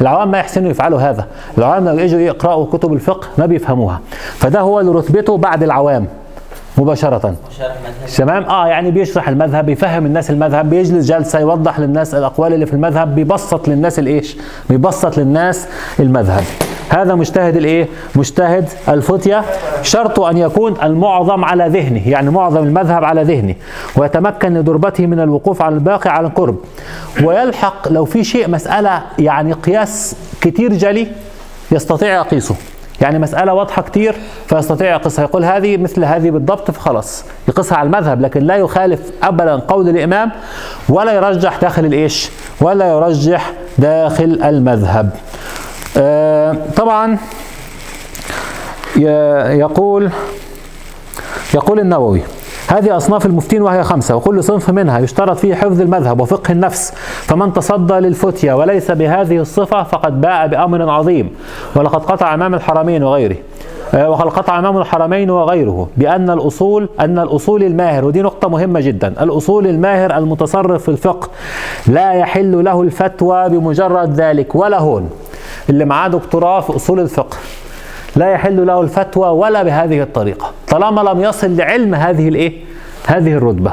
العوام 0.00 0.30
ما 0.30 0.38
يحسنوا 0.38 0.70
يفعلوا 0.70 1.00
هذا. 1.00 1.26
العوام 1.58 1.88
لما 1.88 2.02
يجوا 2.02 2.20
يقرأوا 2.20 2.66
كتب 2.72 2.92
الفقه 2.92 3.28
ما 3.38 3.46
بيفهموها. 3.46 4.00
فده 4.36 4.60
هو 4.60 4.80
اللي 4.80 4.92
رتبته 4.92 5.36
بعد 5.36 5.62
العوام. 5.62 6.06
مذهب 6.84 7.34
تمام؟ 8.16 8.44
آه 8.44 8.66
يعني 8.68 8.90
بيشرح 8.90 9.28
المذهب 9.28 9.66
بيفهم 9.66 10.06
الناس 10.06 10.30
المذهب 10.30 10.70
بيجلس 10.70 11.06
جلسة 11.06 11.38
يوضح 11.38 11.80
للناس 11.80 12.14
الأقوال 12.14 12.54
اللي 12.54 12.66
في 12.66 12.72
المذهب 12.72 13.14
بيبسط 13.14 13.68
للناس 13.68 13.98
الإيش؟ 13.98 14.36
بيبسط 14.70 15.18
للناس 15.18 15.68
المذهب. 16.00 16.44
هذا 16.88 17.14
مجتهد 17.14 17.56
الإيه؟ 17.56 17.88
مجتهد 18.14 18.68
الفتية. 18.88 19.44
شرط 19.82 20.20
أن 20.20 20.36
يكون 20.36 20.74
المعظم 20.82 21.44
على 21.44 21.68
ذهنه 21.68 22.08
يعني 22.08 22.30
معظم 22.30 22.62
المذهب 22.62 23.04
على 23.04 23.22
ذهنه 23.22 23.54
ويتمكن 23.96 24.54
لدربته 24.54 25.06
من 25.06 25.20
الوقوف 25.20 25.62
على 25.62 25.74
الباقي 25.74 26.10
على 26.10 26.26
القرب. 26.26 26.56
ويلحق 27.22 27.88
لو 27.88 28.04
في 28.04 28.24
شيء 28.24 28.50
مسألة 28.50 29.02
يعني 29.18 29.52
قياس 29.52 30.16
كتير 30.40 30.72
جلي 30.72 31.06
يستطيع 31.72 32.14
يقيسه. 32.14 32.54
يعني 33.00 33.18
مسألة 33.18 33.54
واضحة 33.54 33.82
كتير 33.82 34.16
فيستطيع 34.46 34.90
يقيسها 34.90 35.24
يقول 35.24 35.44
هذه 35.44 35.76
مثل 35.76 36.04
هذه 36.04 36.30
بالضبط 36.30 36.70
فخلاص 36.70 37.24
يقيسها 37.48 37.78
على 37.78 37.86
المذهب 37.86 38.20
لكن 38.20 38.40
لا 38.40 38.56
يخالف 38.56 39.00
أبدا 39.22 39.56
قول 39.56 39.88
الإمام 39.88 40.30
ولا 40.88 41.12
يرجح 41.12 41.58
داخل 41.60 41.84
الإيش؟ 41.84 42.30
ولا 42.60 42.88
يرجح 42.90 43.52
داخل 43.78 44.40
المذهب. 44.44 45.10
آه 45.96 46.56
طبعا 46.76 47.18
يقول 48.96 50.10
يقول 51.54 51.80
النووي 51.80 52.22
هذه 52.70 52.96
أصناف 52.96 53.26
المفتين 53.26 53.62
وهي 53.62 53.82
خمسة 53.84 54.16
وكل 54.16 54.44
صنف 54.44 54.70
منها 54.70 54.98
يشترط 54.98 55.38
فيه 55.38 55.54
حفظ 55.54 55.80
المذهب 55.80 56.20
وفقه 56.20 56.52
النفس 56.52 56.92
فمن 57.22 57.52
تصدى 57.52 57.94
للفتية 57.94 58.52
وليس 58.52 58.90
بهذه 58.90 59.38
الصفة 59.38 59.82
فقد 59.82 60.20
باء 60.20 60.46
بأمر 60.46 60.90
عظيم. 60.90 61.30
ولقد 61.76 62.04
قطع 62.04 62.34
إمام 62.34 62.54
الحرمين 62.54 63.02
وغيره. 63.02 63.36
آه، 63.94 64.10
وقد 64.10 64.26
قطع 64.26 64.58
إمام 64.58 64.78
الحرمين 64.78 65.30
وغيره 65.30 65.88
بأن 65.96 66.30
الأصول 66.30 66.88
أن 67.00 67.18
الأصول 67.18 67.62
الماهر 67.62 68.04
ودي 68.04 68.22
نقطة 68.22 68.48
مهمة 68.48 68.80
جدا 68.80 69.08
الأصول 69.22 69.66
الماهر 69.66 70.16
المتصرف 70.16 70.82
في 70.82 70.88
الفقه 70.88 71.28
لا 71.86 72.12
يحل 72.12 72.64
له 72.64 72.82
الفتوى 72.82 73.48
بمجرد 73.48 74.14
ذلك 74.20 74.54
ولا 74.54 74.78
هون. 74.78 75.10
اللي 75.70 75.84
معاه 75.84 76.08
دكتوراه 76.08 76.60
في 76.60 76.76
أصول 76.76 77.00
الفقه. 77.00 77.36
لا 78.16 78.30
يحل 78.30 78.66
له 78.66 78.80
الفتوى 78.80 79.28
ولا 79.28 79.62
بهذه 79.62 80.02
الطريقة 80.02 80.50
طالما 80.68 81.00
لم 81.00 81.20
يصل 81.20 81.56
لعلم 81.56 81.94
هذه 81.94 82.28
الإيه؟ 82.28 82.52
هذه 83.06 83.32
الرتبة. 83.32 83.72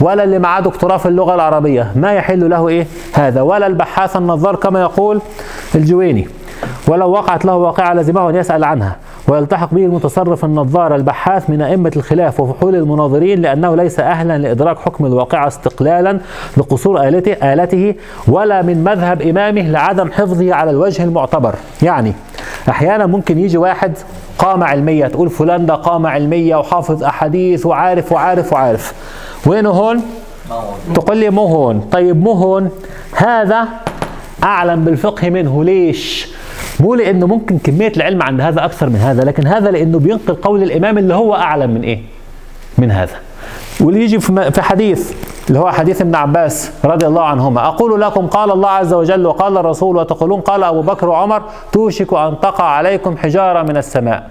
ولا 0.00 0.24
اللي 0.24 0.38
معاه 0.38 0.60
دكتوراه 0.60 0.96
في 0.96 1.06
اللغة 1.06 1.34
العربية 1.34 1.92
ما 1.96 2.12
يحل 2.12 2.50
له 2.50 2.68
إيه؟ 2.68 2.86
هذا. 3.12 3.40
ولا 3.40 3.66
البحاث 3.66 4.16
النظار 4.16 4.56
كما 4.56 4.80
يقول 4.80 5.20
الجويني 5.74 6.28
ولو 6.88 7.10
وقعت 7.10 7.44
له 7.44 7.56
واقعة 7.56 7.94
لزمه 7.94 8.30
أن 8.30 8.34
يسأل 8.36 8.64
عنها 8.64 8.96
ويلتحق 9.28 9.74
به 9.74 9.84
المتصرف 9.84 10.44
النظار 10.44 10.94
البحاث 10.94 11.50
من 11.50 11.62
أئمة 11.62 11.92
الخلاف 11.96 12.40
وفحول 12.40 12.74
المناظرين 12.74 13.42
لأنه 13.42 13.76
ليس 13.76 14.00
أهلا 14.00 14.38
لإدراك 14.38 14.78
حكم 14.78 15.06
الواقعة 15.06 15.46
استقلالا 15.46 16.18
لقصور 16.56 17.08
آلته, 17.08 17.52
آلته 17.52 17.94
ولا 18.28 18.62
من 18.62 18.84
مذهب 18.84 19.22
إمامه 19.22 19.62
لعدم 19.62 20.10
حفظه 20.12 20.54
على 20.54 20.70
الوجه 20.70 21.04
المعتبر. 21.04 21.54
يعني 21.82 22.12
أحيانا 22.68 23.06
ممكن 23.06 23.38
يجي 23.38 23.58
واحد 23.58 23.92
قامة 24.38 24.66
علمية 24.66 25.06
تقول 25.06 25.30
فلان 25.30 25.66
ده 25.66 25.74
قامة 25.74 26.08
علمية 26.08 26.56
وحافظ 26.56 27.04
أحاديث 27.04 27.66
وعارف 27.66 28.12
وعارف 28.12 28.52
وعارف. 28.52 28.94
وينه 29.46 29.70
هون؟ 29.70 30.02
تقول 30.94 31.16
لي 31.16 31.30
مو 31.30 31.46
هون. 31.46 31.80
طيب 31.80 32.22
مو 32.22 32.32
هون. 32.32 32.70
هذا 33.16 33.68
أعلم 34.42 34.84
بالفقه 34.84 35.30
منه. 35.30 35.64
ليش؟ 35.64 36.28
مو 36.80 36.94
لأنه 36.94 37.26
ممكن 37.26 37.58
كمية 37.58 37.92
العلم 37.96 38.22
عند 38.22 38.40
هذا 38.40 38.64
أكثر 38.64 38.88
من 38.88 38.96
هذا 38.96 39.24
لكن 39.24 39.46
هذا 39.46 39.70
لأنه 39.70 39.98
بينقل 39.98 40.34
قول 40.34 40.62
الإمام 40.62 40.98
اللي 40.98 41.14
هو 41.14 41.34
أعلم 41.34 41.70
من 41.70 41.82
إيه؟ 41.82 42.00
من 42.78 42.90
هذا. 42.90 43.14
واللي 43.80 44.04
يجي 44.04 44.20
في 44.20 44.62
حديث 44.62 45.12
اللي 45.48 45.58
هو 45.58 45.70
حديث 45.70 46.00
ابن 46.00 46.14
عباس 46.14 46.70
رضي 46.84 47.06
الله 47.06 47.22
عنهما. 47.22 47.66
أقول 47.68 48.00
لكم 48.00 48.26
قال 48.26 48.50
الله 48.50 48.68
عز 48.68 48.92
وجل 48.92 49.26
وقال 49.26 49.58
الرسول 49.58 49.96
وتقولون 49.96 50.40
قال 50.40 50.64
أبو 50.64 50.82
بكر 50.82 51.08
وعمر 51.08 51.42
توشك 51.72 52.12
أن 52.12 52.40
تقع 52.40 52.64
عليكم 52.64 53.16
حجارة 53.16 53.62
من 53.62 53.76
السماء. 53.76 54.28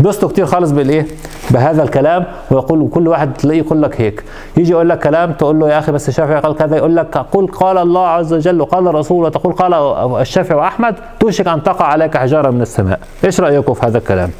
بيصلوا 0.00 0.30
كتير 0.30 0.46
خالص 0.46 0.70
بالإيه؟ 0.70 1.06
بهذا 1.50 1.82
الكلام. 1.82 2.24
ويقول 2.50 2.88
كل 2.94 3.08
واحد 3.08 3.34
تلاقيه 3.34 3.58
يقول 3.58 3.82
لك 3.82 4.00
هيك. 4.00 4.24
يجي 4.56 4.72
يقول 4.72 4.88
لك 4.88 4.98
كلام 4.98 5.32
تقول 5.32 5.60
له 5.60 5.68
يا 5.68 5.78
أخي 5.78 5.92
بس 5.92 6.08
الشافعي 6.08 6.40
قال 6.40 6.56
كذا 6.56 6.76
يقول 6.76 6.96
لك 6.96 7.18
قل 7.18 7.46
قال 7.46 7.78
الله 7.78 8.06
عز 8.06 8.32
وجل 8.32 8.60
وقال 8.60 8.88
الرسول 8.88 9.24
وتقول 9.24 9.52
قال 9.52 9.74
الشافعي 10.20 10.58
وأحمد 10.58 10.94
توشك 11.20 11.48
أن 11.48 11.62
تقع 11.62 11.86
عليك 11.86 12.16
حجارة 12.16 12.50
من 12.50 12.62
السماء. 12.62 13.00
إيش 13.24 13.40
رأيكم 13.40 13.74
في 13.74 13.86
هذا 13.86 13.98
الكلام؟ 13.98 14.30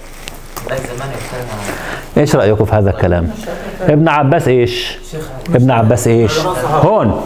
إيش 2.17 2.37
رايكم 2.37 2.65
في 2.65 2.75
هذا 2.75 2.91
الكلام؟ 2.91 3.31
ابن 3.89 4.09
عباس 4.09 4.49
إيش؟ 4.49 4.99
ابن 5.55 5.71
عباس 5.71 6.09
إيش؟ 6.09 6.39
هون. 6.73 7.21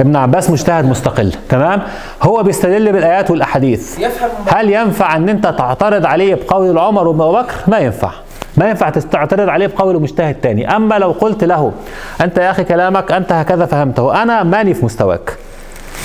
ابن 0.00 0.16
عباس 0.16 0.50
مجتهد 0.50 0.84
مستقل 0.84 1.32
تمام؟ 1.48 1.82
هو 2.22 2.42
بيستدل 2.42 2.92
بالآيات 2.92 3.30
والأحاديث. 3.30 3.98
هل 4.46 4.70
ينفع 4.70 5.16
إن 5.16 5.28
أنت 5.28 5.46
تعترض 5.46 6.06
عليه 6.06 6.34
بقول 6.34 6.78
عمر 6.78 7.08
وابو 7.08 7.32
بكر؟ 7.32 7.54
ما 7.66 7.78
ينفع. 7.78 8.10
ما 8.56 8.68
ينفع 8.68 8.90
تعترض 8.90 9.48
عليه 9.48 9.66
بقول 9.66 10.02
مجتهد 10.02 10.34
تاني. 10.34 10.76
أما 10.76 10.98
لو 10.98 11.10
قلت 11.10 11.44
له 11.44 11.72
أنت 12.20 12.38
يا 12.38 12.50
أخي 12.50 12.64
كلامك 12.64 13.12
أنت 13.12 13.32
هكذا 13.32 13.66
فهمته 13.66 14.22
أنا 14.22 14.42
ماني 14.42 14.74
في 14.74 14.84
مستواك. 14.84 15.36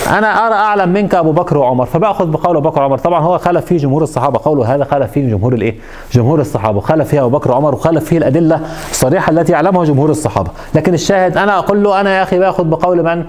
أنا 0.10 0.48
أرى 0.48 0.54
أعلم 0.54 0.90
منك 0.90 1.16
أبو 1.16 1.32
بكر 1.32 1.58
وعمر 1.58 1.86
فبأخذ 1.86 2.26
بقول 2.26 2.58
أبو 2.58 2.70
بكر 2.70 2.82
وعمر. 2.82 2.98
طبعا 2.98 3.20
هو 3.20 3.38
خالف 3.38 3.66
فيه 3.66 3.78
جمهور 3.78 4.04
الصحابة. 4.04 4.40
قوله 4.44 4.76
هذا 4.76 4.84
خالف 4.84 5.12
فيه 5.12 5.30
جمهور 5.30 5.54
الإيه؟ 5.54 5.76
جمهور 6.12 6.42
الصحابة. 6.42 6.80
خالف 6.80 7.08
فيه 7.08 7.26
أبو 7.26 7.38
بكر 7.38 7.52
وعمر 7.52 7.74
وخالف 7.76 8.06
فيه 8.06 8.18
الأدلة 8.18 8.62
الصريحة 8.92 9.32
التي 9.32 9.52
يعلمها 9.52 9.86
جمهور 9.86 10.10
الصحابة. 10.10 10.52
لكن 10.76 10.94
الشاهد 10.94 11.38
أنا 11.38 11.58
أقول 11.58 11.84
له 11.84 12.02
أنا 12.02 12.18
يا 12.18 12.24
أخي 12.24 12.40
بأخذ 12.40 12.64
بقول 12.64 13.04
من؟ 13.04 13.26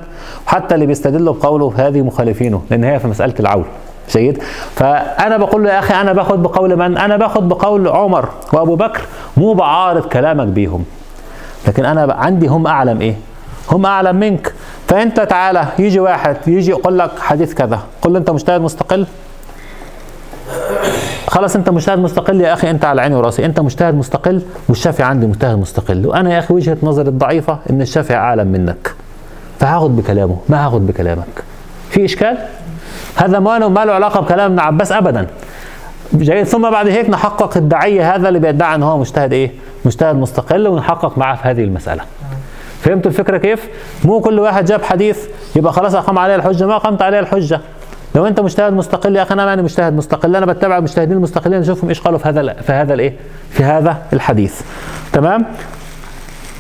حتى 0.47 0.75
اللي 0.75 0.87
بيستدلوا 0.87 1.35
بقوله 1.35 1.73
هذه 1.77 2.03
مخالفينه 2.03 2.63
لأن 2.71 2.85
هي 2.85 2.99
في 2.99 3.09
مسألة 3.09 3.35
العول. 3.41 3.65
جيد؟ 4.11 4.43
فأنا 4.75 5.37
بقول 5.37 5.65
له 5.65 5.73
يا 5.73 5.79
أخي 5.79 5.95
أنا 5.95 6.13
بأخذ 6.13 6.37
بقول 6.37 6.77
من؟ 6.77 6.99
أنا 6.99 7.17
بأخذ 7.17 7.41
بقول 7.41 7.89
عمر 7.89 8.29
وأبو 8.53 8.77
بكر. 8.77 9.01
مو 9.37 9.53
بعارض 9.55 10.03
كلامك 10.03 10.47
بيهم. 10.47 10.85
لكن 11.69 11.85
أنا 11.85 12.13
عندي 12.13 12.47
هم 12.47 12.67
أعلم 12.67 13.01
إيه؟ 13.01 13.15
هم 13.71 13.87
أعلم 13.87 14.17
منك. 14.17 14.54
فانت 14.89 15.21
تعالى 15.21 15.67
يجي 15.79 16.01
واحد 16.01 16.37
يجي 16.47 16.71
يقول 16.71 16.99
لك 16.99 17.11
حديث 17.19 17.55
كذا 17.55 17.81
قل 18.03 18.13
له 18.13 18.19
أنت 18.19 18.31
مجتهد 18.31 18.61
مستقل؟ 18.61 19.07
خلاص 21.29 21.57
أنت 21.57 21.71
مجتهد 21.71 21.99
مستقل 21.99 22.41
يا 22.41 22.53
أخي 22.53 22.71
أنت 22.71 22.85
على 22.85 23.03
عيني 23.03 23.15
وراسي. 23.15 23.45
أنت 23.45 23.61
مجتهد 23.61 23.95
مستقل؟ 23.95 24.43
والشافعي 24.69 25.09
عندي 25.09 25.27
مجتهد 25.27 25.59
مستقل. 25.59 26.07
وأنا 26.07 26.35
يا 26.35 26.39
أخي 26.39 26.55
وجهة 26.55 26.77
نظري 26.83 27.09
الضعيفة 27.09 27.59
إن 27.71 27.83
الشافعي 27.83 28.19
أعلم 28.19 28.47
منك. 28.47 28.95
فهاخد 29.61 29.97
بكلامه 29.97 30.37
ما 30.49 30.67
هاخد 30.67 30.87
بكلامك. 30.87 31.45
في 31.91 32.05
إشكال؟ 32.05 32.39
هذا 33.17 33.39
ما 33.39 33.59
له 33.59 33.69
ما 33.69 33.85
له 33.85 33.93
علاقة 33.93 34.21
بكلام 34.21 34.51
ابن 34.51 34.61
عباس 34.61 34.93
ابدا. 34.93 35.27
جيد 36.15 36.47
ثم 36.47 36.71
بعد 36.71 36.89
هيك 36.89 37.11
نحقق 37.11 37.57
الداعيه 37.57 38.15
هذا 38.15 38.29
اللي 38.29 38.39
بيدعي 38.39 38.75
إن 38.75 38.83
هو 38.83 38.99
مجتهد 38.99 39.33
إيه؟ 39.33 39.51
مجتهد 39.85 40.17
مستقل 40.17 40.69
ونحقق 40.69 41.19
معاه 41.19 41.37
في 41.37 41.49
هذه 41.49 41.65
المسألة. 41.65 42.03
فهمتوا 42.85 43.11
الفكرة 43.11 43.39
كيف؟ 43.39 43.69
مو 44.05 44.21
كل 44.21 44.39
واحد 44.39 44.65
جاب 44.65 44.83
حديث 44.83 45.19
يبقى 45.57 45.73
خلاص 45.73 45.95
أقام 45.95 46.19
عليه 46.19 46.35
الحجة 46.35 46.67
ما 46.67 46.77
أقمت 46.77 47.03
عليه 47.03 47.19
الحجة. 47.19 47.61
لو 48.15 48.27
أنت 48.27 48.41
مجتهد 48.41 48.73
مستقل 48.73 49.17
يا 49.17 49.23
أخي 49.23 49.35
أنا 49.35 49.45
ماني 49.45 49.63
مجتهد 49.63 49.93
مستقل 49.93 50.37
أنا 50.37 50.47
بتبع 50.47 50.79
المجتهدين 50.79 51.17
المستقلين 51.17 51.61
اشوفهم 51.61 51.89
إيش 51.89 52.01
قالوا 52.01 52.19
في 52.19 52.29
هذا 52.29 52.53
في 52.53 52.73
هذا 52.73 52.95
الإيه؟ 52.95 53.15
في 53.51 53.65
هذا 53.65 53.97
الحديث. 54.13 54.61
تمام؟ 55.13 55.45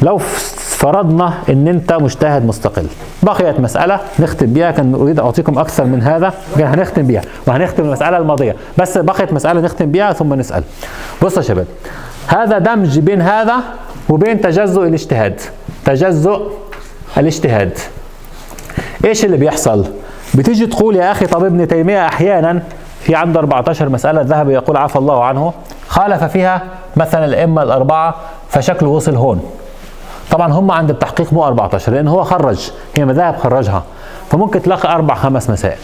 لو 0.02 0.18
فرضنا 0.58 1.34
إن 1.48 1.68
أنت 1.68 1.92
مجتهد 1.92 2.44
مستقل. 2.44 2.86
بقيت 3.22 3.60
مسألة 3.60 4.00
نختم 4.20 4.52
بيها 4.52 4.70
كان 4.70 4.94
أريد 4.94 5.20
أعطيكم 5.20 5.58
أكثر 5.58 5.84
من 5.84 6.02
هذا 6.02 6.32
كان 6.58 6.66
هنختم 6.66 7.02
بيها 7.02 7.22
وهنختم 7.46 7.84
المسألة 7.84 8.16
الماضية. 8.16 8.56
بس 8.78 8.98
بقيت 8.98 9.32
مسألة 9.32 9.60
نختم 9.60 9.90
بيها 9.90 10.12
ثم 10.12 10.34
نسأل. 10.34 10.64
بصوا 11.22 11.42
يا 11.42 11.48
شباب 11.48 11.66
هذا 12.28 12.58
دمج 12.58 12.98
بين 12.98 13.22
هذا 13.22 13.56
وبين 14.08 14.40
تجزؤ 14.40 14.86
الاجتهاد. 14.86 15.40
تجزؤ 15.85 16.51
الاجتهاد. 17.18 17.78
إيش 19.05 19.24
اللي 19.24 19.37
بيحصل؟ 19.37 19.87
بتيجي 20.35 20.66
تقول 20.66 20.97
يا 20.97 21.12
أخي 21.12 21.26
طب 21.26 21.45
ابن 21.45 21.68
تيمية 21.68 22.07
أحيانا 22.07 22.62
في 23.01 23.14
عنده 23.14 23.41
14 23.41 23.89
مسألة 23.89 24.20
الذهبي 24.20 24.53
يقول 24.53 24.76
عفى 24.76 24.97
الله 24.97 25.24
عنه 25.24 25.53
خالف 25.89 26.24
فيها 26.24 26.62
مثلا 26.97 27.24
الأئمة 27.24 27.62
الأربعة 27.62 28.14
فشكله 28.49 28.89
وصل 28.89 29.14
هون. 29.14 29.51
طبعا 30.30 30.53
هم 30.53 30.70
عند 30.70 30.91
التحقيق 30.91 31.32
مو 31.32 31.45
14 31.45 31.93
لأن 31.93 32.09
هو 32.09 32.24
خرج 32.24 32.70
هي 32.97 33.05
مذاهب 33.05 33.37
خرجها 33.37 33.82
فممكن 34.30 34.62
تلاقي 34.62 34.95
أربع 34.95 35.14
خمس 35.14 35.51
مسائل. 35.51 35.78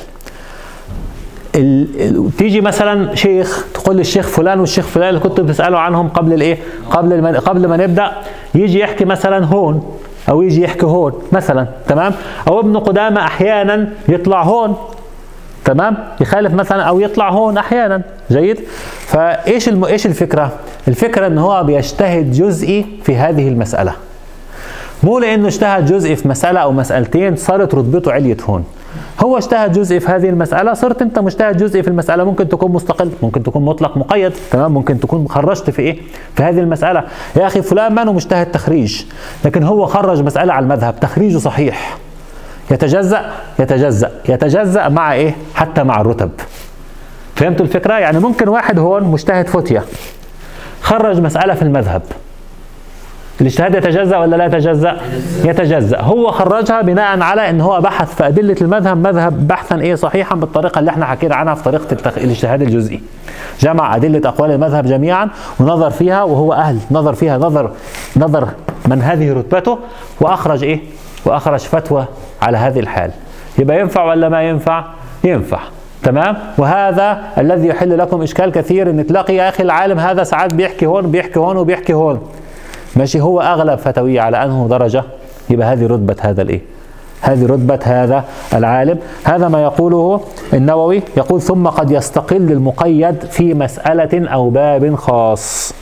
تيجي 2.39 2.61
مثلا 2.61 3.15
شيخ 3.15 3.67
تقول 3.75 3.97
لي 3.97 4.01
الشيخ 4.01 4.29
فلان 4.29 4.61
والشيخ 4.61 4.87
فلان 4.87 5.09
اللي 5.09 5.21
كنتوا 5.21 5.45
بتسالوا 5.45 5.79
عنهم 5.79 6.09
قبل 6.09 6.33
الإيه؟ 6.33 6.59
قبل 6.91 7.13
الم... 7.13 7.27
قبل 7.27 7.69
ما 7.69 7.77
نبدأ 7.77 8.13
يجي 8.55 8.79
يحكي 8.79 9.05
مثلا 9.05 9.45
هون 9.45 9.97
أو 10.29 10.43
يجي 10.43 10.63
يحكي 10.63 10.87
هون 10.87 11.13
مثلا 11.33 11.67
تمام؟ 11.89 12.13
أو 12.49 12.61
ابن 12.61 12.77
قدامة 12.77 13.21
أحيانا 13.21 13.89
يطلع 14.09 14.43
هون 14.43 14.77
تمام؟ 15.65 15.97
يخالف 16.21 16.55
مثلا 16.55 16.83
أو 16.83 17.01
يطلع 17.01 17.31
هون 17.31 17.59
أحيانا 17.59 18.03
جيد؟ 18.31 18.61
فإيش 19.07 19.69
الم... 19.69 19.85
إيش 19.85 20.07
الفكرة؟ 20.07 20.53
الفكرة 20.89 21.27
إن 21.27 21.39
هو 21.39 21.65
بيجتهد 21.65 22.33
جزئي 22.33 22.87
في 23.05 23.17
هذه 23.17 23.49
المسألة. 23.49 23.93
مو 25.03 25.19
لأنه 25.19 25.49
اجتهد 25.49 25.87
جزئي 25.87 26.17
في 26.17 26.29
مسألة 26.29 26.61
أو 26.61 26.73
مسألتين 26.73 27.37
صارت 27.37 27.75
رتبته 27.75 28.13
عليت 28.13 28.43
هون. 28.43 28.65
هو 29.21 29.37
اجتهد 29.37 29.73
جزئي 29.73 30.01
في 30.01 30.09
هذه 30.09 30.29
المسألة 30.29 30.75
صرت 30.75 31.03
أنت 31.03 31.19
مجتهد 31.19 31.57
جزئي 31.57 31.83
في 31.83 31.89
المسألة 31.89 32.25
ممكن 32.25 32.49
تكون 32.49 32.73
مستقل 32.73 33.11
ممكن 33.23 33.43
تكون 33.43 33.65
مطلق 33.65 33.97
مقيد 33.97 34.33
تمام؟ 34.51 34.73
ممكن 34.73 35.01
تكون 35.01 35.29
خرجت 35.29 35.71
في 35.71 35.83
إيه؟ 35.83 35.99
في 36.37 36.43
هذه 36.43 36.59
المسألة. 36.59 37.05
يا 37.37 37.47
أخي 37.47 37.63
فلان 37.63 37.95
ما 37.95 38.05
مجتهد 38.05 38.51
تخريج 38.51 39.03
لكن 39.45 39.63
هو 39.63 39.87
خرج 39.87 40.23
مسألة 40.23 40.53
على 40.53 40.63
المذهب 40.63 41.01
تخريجه 41.01 41.39
صحيح. 41.39 41.97
يتجزأ 42.71 43.31
يتجزأ 43.59 44.11
يتجزأ 44.29 44.89
مع 44.89 45.13
إيه؟ 45.13 45.35
حتى 45.55 45.83
مع 45.83 46.01
الرتب. 46.01 46.31
فهمتوا 47.37 47.67
الفكرة؟ 47.67 47.95
يعني 47.95 48.19
ممكن 48.19 48.49
واحد 48.49 48.79
هون 48.79 49.03
مجتهد 49.03 49.49
فتية 49.49 49.85
خرج 50.83 51.21
مسألة 51.21 51.55
في 51.55 51.63
المذهب. 51.63 52.03
الاجتهاد 53.41 53.75
يتجزأ 53.75 54.19
ولا 54.19 54.37
لا 54.37 54.45
يتجزأ؟ 54.45 54.97
يتجزأ 55.45 56.01
هو 56.01 56.31
خرجها 56.31 56.83
بناء 56.83 57.21
على 57.23 57.51
إن 57.51 57.61
هو 57.61 57.81
بحث 57.81 58.15
في 58.15 58.27
أدلة 58.27 58.57
المذهب 58.61 59.07
مذهب 59.07 59.49
بحثا 59.49 59.81
إيه 59.81 59.95
صحيحا 59.95 60.35
بالطريقة 60.35 60.79
اللي 60.79 60.91
إحنا 60.91 61.07
حكينا 61.07 61.35
عنها 61.35 61.55
في 61.55 61.63
طريقة 61.63 61.93
التخ... 61.93 62.19
الاجتهاد 62.19 62.63
الجزئي. 62.63 63.01
جمع 63.61 63.97
أدلة 63.97 64.29
أقوال 64.29 64.51
المذهب 64.51 64.87
جميعا 64.87 65.29
ونظر 65.61 65.91
فيها 65.91 66.23
وهو 66.23 66.53
أهل 66.53 66.79
نظر 66.91 67.13
فيها 67.13 67.39
نظر 67.39 67.71
نظر 68.17 68.49
من 68.87 69.03
هذه 69.03 69.33
رتبته 69.33 69.79
وأخرج 70.21 70.65
إيه؟ 70.65 70.81
وأخرج 71.25 71.61
فتوى 71.61 72.05
على 72.43 72.59
هذه 72.59 72.81
الحال. 72.81 73.11
يبقى 73.59 73.81
ينفع 73.81 74.05
ولا 74.05 74.29
ما 74.29 74.43
ينفع؟ 74.43 74.85
ينفع. 75.25 75.59
تمام 76.03 76.37
وهذا 76.59 77.23
الذي 77.39 77.69
يحل 77.69 77.99
لكم 77.99 78.23
إشكال 78.23 78.53
كثير 78.53 78.91
إن 78.91 79.07
تلاقي 79.07 79.35
يا 79.35 79.49
أخي 79.49 79.63
العالم 79.63 79.99
هذا 79.99 80.23
ساعات 80.25 80.55
بيحكي 80.55 80.87
هون 80.87 81.11
بيحكي 81.11 81.39
هون 81.39 81.57
وبيحكي 81.57 81.95
هون 81.95 82.21
ماشي 82.97 83.21
هو 83.21 83.41
أغلب 83.41 83.79
فتاويه 83.79 84.21
على 84.21 84.45
أنه 84.45 84.67
درجة. 84.71 85.05
يبقى 85.51 85.73
هذه 85.73 85.87
رتبة 85.87 86.17
هذا 86.21 86.43
الإيه؟ 86.43 86.61
هذه 87.21 87.47
رتبة 87.47 87.79
هذا 87.83 88.25
العالم. 88.55 88.99
هذا 89.25 89.49
ما 89.49 89.63
يقوله 89.63 90.21
النووي 90.55 91.03
يقول 91.17 91.43
ثم 91.43 91.67
قد 91.67 91.91
يستقل 91.91 92.53
المقيد 92.53 93.21
في 93.21 93.55
مسألة 93.55 94.29
أو 94.29 94.51
باب 94.51 94.95
خاص 94.95 95.75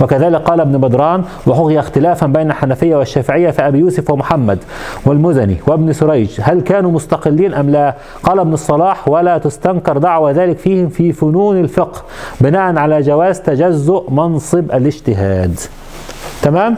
وكذلك 0.00 0.40
قال 0.40 0.60
ابن 0.60 0.78
بدران 0.78 1.24
وحغي 1.46 1.78
اختلافا 1.78 2.26
بين 2.26 2.50
الحنفية 2.50 2.96
والشافعية 2.96 3.50
في 3.50 3.66
أبي 3.68 3.78
يوسف 3.78 4.10
ومحمد 4.10 4.58
والمزني 5.06 5.56
وابن 5.66 5.92
سريج. 5.92 6.30
هل 6.42 6.60
كانوا 6.60 6.90
مستقلين 6.90 7.54
أم 7.54 7.70
لا؟ 7.70 7.94
قال 8.22 8.38
ابن 8.38 8.52
الصلاح 8.52 9.08
ولا 9.08 9.38
تستنكر 9.38 9.98
دعوى 9.98 10.32
ذلك 10.32 10.58
فيهم 10.58 10.88
في 10.88 11.12
فنون 11.12 11.60
الفقه 11.60 12.02
بناء 12.40 12.76
على 12.78 13.00
جواز 13.00 13.40
تجزؤ 13.40 14.10
منصب 14.10 14.70
الاجتهاد 14.72 15.60
تمام؟ 16.42 16.76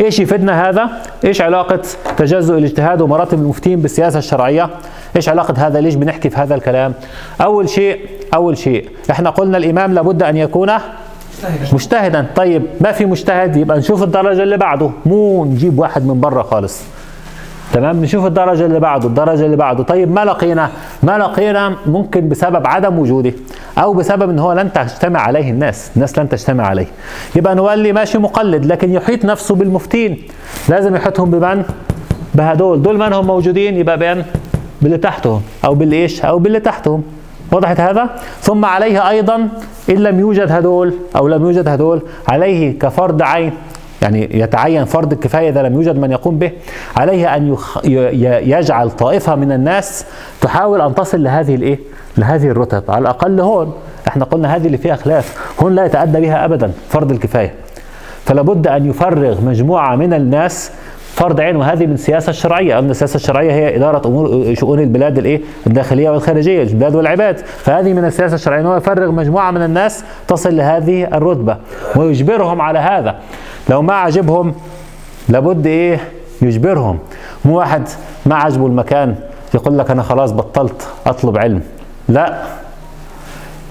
إيش 0.00 0.18
يفيدنا 0.20 0.68
هذا؟ 0.68 0.90
إيش 1.24 1.40
علاقة 1.40 1.80
تجزؤ 2.16 2.58
الاجتهاد 2.58 3.00
ومراتب 3.00 3.38
المفتين 3.38 3.80
بالسياسة 3.80 4.18
الشرعية؟ 4.18 4.70
إيش 5.16 5.28
علاقة 5.28 5.66
هذا؟ 5.66 5.80
ليش 5.80 5.94
بنحكي 5.94 6.30
في 6.30 6.36
هذا 6.36 6.54
الكلام؟ 6.54 6.94
أول 7.40 7.68
شيء 7.68 7.98
أول 8.34 8.58
شيء 8.58 8.88
إحنا 9.10 9.30
قلنا 9.30 9.56
الإمام 9.56 9.94
لابد 9.94 10.22
أن 10.22 10.36
يكون 10.36 10.70
مجتهدا. 11.72 12.26
طيب 12.36 12.62
ما 12.80 12.92
في 12.92 13.04
مجتهد؟ 13.04 13.56
يبقى 13.56 13.78
نشوف 13.78 14.02
الدرجة 14.02 14.42
اللي 14.42 14.56
بعده. 14.56 14.90
مو 15.06 15.44
نجيب 15.44 15.78
واحد 15.78 16.06
من 16.06 16.20
بره 16.20 16.42
خالص. 16.42 16.82
تمام؟ 17.72 18.02
نشوف 18.02 18.26
الدرجة 18.26 18.66
اللي 18.66 18.80
بعده 18.80 19.08
الدرجة 19.08 19.44
اللي 19.44 19.56
بعده. 19.56 19.82
طيب 19.82 20.12
ما 20.12 20.24
لقينا؟ 20.24 20.70
ما 21.02 21.18
لقينا 21.18 21.76
ممكن 21.86 22.28
بسبب 22.28 22.66
عدم 22.66 22.98
وجوده 22.98 23.32
أو 23.78 23.92
بسبب 23.92 24.30
إن 24.30 24.38
هو 24.38 24.52
لن 24.52 24.72
تجتمع 24.72 25.20
عليه 25.20 25.50
الناس. 25.50 25.90
الناس 25.96 26.18
لن 26.18 26.28
تجتمع 26.28 26.66
عليه. 26.66 26.86
يبقى 27.36 27.54
نولي 27.54 27.92
ماشي 27.92 28.18
مقلد 28.18 28.66
لكن 28.66 28.92
يحيط 28.92 29.24
نفسه 29.24 29.54
بالمفتين. 29.54 30.22
لازم 30.68 30.96
يحيطهم 30.96 31.30
بمن؟ 31.30 31.64
بهدول. 32.34 32.82
دول 32.82 32.98
من 32.98 33.12
هم 33.12 33.26
موجودين؟ 33.26 33.76
يبقى 33.76 33.98
بين 33.98 34.24
باللي 34.82 34.98
تحتهم 34.98 35.42
أو 35.64 35.74
بالإيش 35.74 36.24
أو 36.24 36.38
باللي 36.38 36.60
تحتهم. 36.60 37.02
وضحت 37.52 37.80
هذا؟ 37.80 38.10
ثم 38.40 38.64
عليه 38.64 39.08
أيضا 39.08 39.48
إن 39.90 39.94
لم 39.94 40.20
يوجد 40.20 40.52
هدول 40.52 40.94
أو 41.16 41.28
لم 41.28 41.42
يوجد 41.42 41.68
هدول 41.68 42.02
عليه 42.28 42.78
كفرض 42.78 43.22
عين. 43.22 43.52
يعني 44.04 44.28
يتعين 44.40 44.84
فرض 44.84 45.12
الكفاية 45.12 45.48
إذا 45.48 45.62
لم 45.62 45.74
يوجد 45.74 45.98
من 45.98 46.10
يقوم 46.12 46.38
به 46.38 46.50
عليه. 46.96 47.28
ي... 47.84 48.50
يجعل 48.50 48.90
طائفة 48.90 49.34
من 49.34 49.52
الناس 49.52 50.04
تحاول 50.40 50.80
أن 50.80 50.94
تصل 50.94 51.22
لهذه 51.22 51.54
الإيه؟ 51.54 51.78
لهذه 52.18 52.48
الرتب 52.48 52.82
على 52.88 52.98
الأقل 53.02 53.40
هون 53.40 53.74
إحنا 54.08 54.24
قلنا 54.24 54.56
هذه 54.56 54.66
اللي 54.66 54.78
فيها 54.78 54.96
خلاف 54.96 55.54
هون 55.62 55.74
لا 55.74 55.84
يتأدى 55.84 56.20
بها 56.20 56.44
ابدا 56.44 56.72
فرض 56.88 57.10
الكفاية 57.10 57.54
فلا 58.24 58.42
بد 58.42 58.66
أن 58.66 58.86
يفرغ 58.90 59.40
مجموعة 59.40 59.96
من 59.96 60.14
الناس 60.14 60.70
فرض 61.14 61.40
عين 61.40 61.56
وهذه 61.56 61.86
من 61.86 61.92
السياسة 61.92 62.30
الشرعية. 62.30 62.78
ان 62.78 62.90
السياسة 62.90 63.16
الشرعية 63.16 63.52
هي 63.52 63.76
إدارة 63.76 64.06
أمور 64.06 64.54
شؤون 64.54 64.80
البلاد 64.80 65.18
الإيه؟ 65.18 65.40
الداخلية 65.66 66.10
والخارجية 66.10 66.62
البلاد 66.62 66.94
والعباد. 66.94 67.38
فهذه 67.38 67.92
من 67.92 68.04
السياسة 68.04 68.34
الشرعية 68.34 68.60
ان 68.60 68.66
هو 68.66 68.76
يفرغ 68.76 69.10
مجموعة 69.10 69.50
من 69.50 69.62
الناس 69.62 70.04
تصل 70.28 70.56
لهذه 70.56 71.04
الرتبة 71.04 71.56
ويجبرهم 71.96 72.60
على 72.60 72.78
هذا. 72.78 73.14
لو 73.70 73.82
ما 73.82 73.94
عجبهم 73.94 74.54
لابد 75.28 75.66
إيه؟ 75.66 76.00
يجبرهم. 76.42 76.98
مو 77.44 77.58
واحد 77.58 77.82
ما 78.26 78.34
عجبه 78.34 78.66
المكان 78.66 79.14
يقول 79.54 79.78
لك 79.78 79.90
أنا 79.90 80.02
خلاص 80.02 80.32
بطلت 80.32 80.88
أطلب 81.06 81.38
علم. 81.38 81.62
لا. 82.08 82.42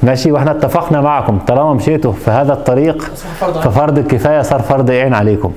ماشي 0.03 0.31
وإحنا 0.31 0.51
اتفقنا 0.51 1.01
معكم. 1.01 1.39
طالما 1.39 1.73
مشيتوا 1.73 2.11
في 2.11 2.31
هذا 2.31 2.53
الطريق 2.53 3.03
ففرض 3.39 3.97
الكفاية 3.97 4.41
صار 4.41 4.61
فرض 4.61 4.91
عين 4.91 5.13
عليكم. 5.13 5.53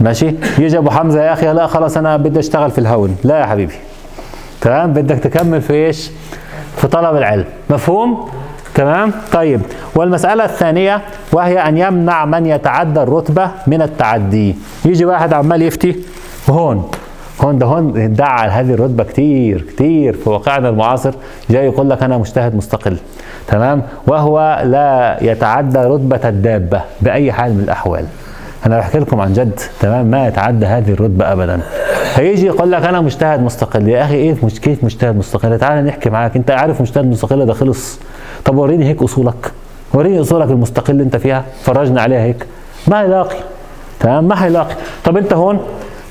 ماشي؟ 0.00 0.34
يجي 0.58 0.78
أبو 0.78 0.90
حمزة 0.90 1.22
يا 1.24 1.32
أخي 1.32 1.52
لا 1.52 1.66
خلاص 1.66 1.96
أنا 1.96 2.16
بدي 2.16 2.38
أشتغل 2.38 2.70
في 2.70 2.78
الهون 2.78 3.16
لا 3.24 3.38
يا 3.38 3.46
حبيبي. 3.46 3.74
تمام؟ 4.60 4.92
بدك 4.92 5.18
تكمل 5.18 5.60
في 5.60 5.72
إيش؟ 5.72 6.10
في 6.76 6.88
طلب 6.88 7.16
العلم. 7.16 7.44
مفهوم؟ 7.70 8.28
تمام؟ 8.74 9.12
طيب. 9.32 9.60
والمسألة 9.94 10.44
الثانية 10.44 11.00
وهي 11.32 11.58
أن 11.68 11.78
يمنع 11.78 12.24
من 12.24 12.46
يتعدى 12.46 13.02
الرتبة 13.02 13.50
من 13.66 13.82
التعدي. 13.82 14.56
يجي 14.84 15.04
واحد 15.04 15.32
عمال 15.32 15.62
يفتي 15.62 15.96
هون. 16.50 16.90
هون 17.40 17.58
ده 17.58 17.66
هون 17.66 18.00
ادعى 18.00 18.28
على 18.28 18.52
هذه 18.52 18.74
الرتبة 18.74 19.04
كتير 19.04 19.62
كتير 19.62 20.16
في 20.16 20.30
واقعنا 20.30 20.68
المعاصر. 20.68 21.14
جاي 21.50 21.64
يقول 21.64 21.90
لك 21.90 22.02
أنا 22.02 22.18
مجتهد 22.18 22.54
مستقل. 22.54 22.96
تمام؟ 23.48 23.82
وهو 24.06 24.62
لا 24.64 25.18
يتعدى 25.20 25.78
رتبة 25.78 26.28
الدابة 26.28 26.80
بأي 27.00 27.32
حال 27.32 27.54
من 27.54 27.60
الأحوال. 27.60 28.04
أنا 28.66 28.78
بحكي 28.78 28.98
لكم 28.98 29.20
عن 29.20 29.32
جد 29.32 29.60
تمام؟ 29.80 30.06
ما 30.06 30.28
يتعدى 30.28 30.66
هذه 30.66 30.92
الرتبة 30.92 31.32
ابدا. 31.32 31.60
فيجي 32.14 32.46
يقول 32.46 32.72
لك 32.72 32.84
أنا 32.84 33.00
مجتهد 33.00 33.40
مستقل. 33.42 33.88
يا 33.88 34.04
أخي 34.04 34.14
إيه 34.14 34.34
كيف 34.62 34.84
مجتهد 34.84 35.16
مستقل؟ 35.16 35.58
تعال 35.58 35.84
نحكي 35.86 36.10
معاك. 36.10 36.36
أنت 36.36 36.50
عارف 36.50 36.80
مجتهد 36.80 37.04
مستقل 37.04 37.46
ده 37.46 37.52
خلص. 37.52 38.00
طب 38.44 38.56
وريني 38.56 38.88
هيك 38.88 39.02
أصولك. 39.02 39.52
وريني 39.94 40.20
أصولك 40.20 40.50
المستقل 40.50 40.92
اللي 40.92 41.02
أنت 41.02 41.16
فيها. 41.16 41.44
فرجنا 41.62 42.02
عليها 42.02 42.20
هيك. 42.20 42.46
ما 42.88 43.00
هيلاقي 43.00 43.36
تمام؟ 44.00 44.24
ما 44.24 44.44
هيلاقي 44.44 44.74
طب 45.04 45.16
أنت 45.16 45.32
هون؟ 45.32 45.60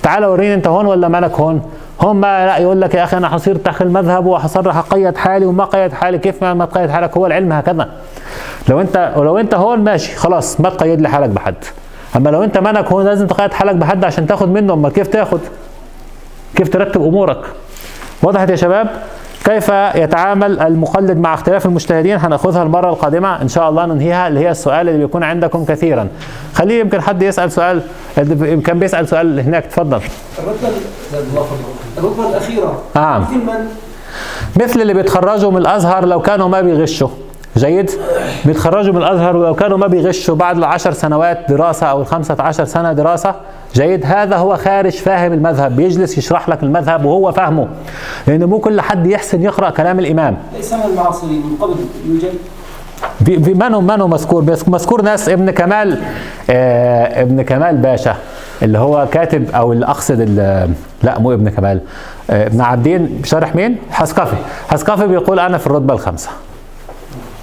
تعال 0.03 0.25
وريني 0.25 0.53
أنت 0.53 0.67
هون 0.67 0.85
ولا 0.85 1.07
مالك 1.07 1.31
هون؟ 1.39 1.61
هون 2.01 2.15
ما 2.15 2.45
لا 2.45 2.57
يقول 2.57 2.81
لك 2.81 2.93
يا 2.95 3.03
أخي 3.03 3.17
أنا 3.17 3.29
حصير 3.29 3.55
تحت 3.55 3.81
المذهب 3.81 4.25
وحصرح 4.25 4.77
اقيد 4.77 5.17
حالي 5.17 5.45
وما 5.45 5.65
قيد 5.65 5.93
حالي. 5.93 6.17
كيف 6.17 6.43
ما, 6.43 6.65
تقيد 6.65 6.89
حالك؟ 6.89 7.17
هو 7.17 7.25
العلم 7.25 7.53
هكذا. 7.53 7.89
لو 8.69 8.81
انت 8.81 9.13
ولو 9.15 9.37
أنت 9.37 9.53
هون 9.53 9.79
ماشي 9.79 10.15
خلاص 10.15 10.61
ما 10.61 10.69
تقيد 10.69 11.01
لي 11.01 11.09
حالك 11.09 11.29
بحد. 11.29 11.55
أما 12.15 12.29
لو 12.29 12.43
أنت 12.43 12.57
منك 12.57 12.91
هو 12.91 13.01
لازم 13.01 13.27
تقيد 13.27 13.53
حالك 13.53 13.75
بحد 13.75 14.05
عشان 14.05 14.27
تاخد 14.27 14.49
منه. 14.49 14.73
أما 14.73 14.89
كيف 14.89 15.07
تاخد؟ 15.07 15.39
كيف 16.55 16.69
ترتب 16.69 17.01
أمورك؟ 17.01 17.37
وضحت 18.23 18.49
يا 18.49 18.55
شباب 18.55 18.87
كيف 19.45 19.69
يتعامل 19.95 20.59
المقلد 20.59 21.17
مع 21.17 21.33
اختلاف 21.33 21.65
المجتهدين؟ 21.65 22.17
هناخذها 22.17 22.63
المرة 22.63 22.89
القادمة. 22.89 23.41
إن 23.41 23.47
شاء 23.47 23.69
الله 23.69 23.85
ننهيها 23.85 24.27
اللي 24.27 24.39
هي 24.39 24.51
السؤال 24.51 24.89
اللي 24.89 24.99
بيكون 25.05 25.23
عندكم 25.23 25.65
كثيرا. 25.65 26.07
خليه 26.53 26.79
يمكن 26.79 27.01
حد 27.01 27.21
يسأل 27.21 27.51
سؤال 27.51 27.81
كان 28.65 28.79
بيسأل 28.79 29.07
سؤال 29.07 29.39
هناك. 29.39 29.65
تفضل. 29.65 30.01
الرتبة 31.97 32.29
الأخيرة. 32.29 32.81
نعم. 32.95 33.21
مثل 33.21 33.35
من؟ 33.35 33.67
مثل 34.63 34.81
اللي 34.81 34.93
بيتخرجوا 34.93 35.51
من 35.51 35.57
الأزهر 35.57 36.05
لو 36.05 36.21
كانوا 36.21 36.47
ما 36.47 36.61
بيغشوا. 36.61 37.09
جيد؟ 37.57 37.91
بيتخرجوا 38.45 38.93
من 38.93 38.97
الأزهر 38.97 39.37
ولو 39.37 39.53
كانوا 39.53 39.77
ما 39.77 39.87
بيغشوا 39.87 40.35
بعد 40.35 40.57
العشر 40.57 40.91
سنوات 40.91 41.39
دراسة 41.49 41.87
أو 41.87 42.01
الخمسة 42.01 42.35
عشر 42.39 42.65
سنة 42.65 42.93
دراسة. 42.93 43.35
جيد. 43.73 44.05
هذا 44.05 44.35
هو 44.37 44.57
خارج 44.57 44.91
فاهم 44.91 45.33
المذهب. 45.33 45.75
بيجلس 45.75 46.17
يشرح 46.17 46.49
لك 46.49 46.63
المذهب 46.63 47.05
وهو 47.05 47.31
فاهمه. 47.31 47.67
لأن 48.27 48.43
مو 48.43 48.59
كل 48.59 48.81
حد 48.81 49.07
يحسن 49.07 49.41
يقرأ 49.41 49.69
كلام 49.69 49.99
الإمام. 49.99 50.37
ليس 50.55 50.73
من 50.73 50.79
المعاصرين 50.91 51.41
من 51.45 51.57
قبل؟ 51.61 51.75
يوجد 52.07 52.33
في 53.25 53.53
منه 53.53 53.81
منه 53.81 54.07
مذكور؟ 54.07 54.41
بس 54.41 54.69
مذكور 54.69 55.01
ناس 55.01 55.29
ابن 55.29 55.51
كمال 55.51 56.01
آه 56.49 57.21
ابن 57.21 57.41
كمال 57.41 57.77
باشا 57.77 58.15
اللي 58.61 58.77
هو 58.77 59.07
كاتب 59.11 59.51
أو 59.55 59.73
اللي 59.73 59.85
أقصد 59.85 60.21
لا 61.03 61.19
مو 61.19 61.33
ابن 61.33 61.49
كمال. 61.49 61.81
آه 62.29 62.47
ابن 62.47 62.61
عابدين 62.61 63.21
شارح 63.23 63.55
مين؟ 63.55 63.77
حسقفي. 63.91 64.35
حسقفي 64.69 65.07
بيقول 65.07 65.39
أنا 65.39 65.57
في 65.57 65.67
الرتبة 65.67 65.93
الخامسة. 65.93 66.29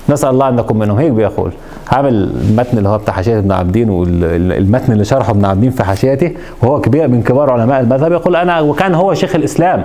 نسأل 0.09 0.31
الله 0.31 0.49
أن 0.49 0.57
نكون 0.57 0.79
منهم. 0.79 0.99
هيك 0.99 1.13
بيقول. 1.13 1.53
عامل 1.93 2.31
المتن 2.51 2.79
اللي 2.79 2.89
هو 2.89 2.99
بتاع 2.99 3.15
حاشية 3.15 3.39
ابن 3.39 3.53
عابدين 3.53 3.91
والمتن 3.91 4.93
اللي 4.93 5.05
شرحه 5.05 5.31
ابن 5.31 5.45
عابدين 5.45 5.71
في 5.71 5.85
حاشيته 5.85 6.33
وهو 6.63 6.81
كبير 6.81 7.09
من 7.09 7.23
كبار 7.23 7.51
علماء 7.51 7.81
المذهب. 7.81 8.13
يقول 8.13 8.37
أنا 8.37 8.61
وكان 8.61 8.95
هو 8.95 9.15
شيخ 9.15 9.35
الإسلام. 9.35 9.85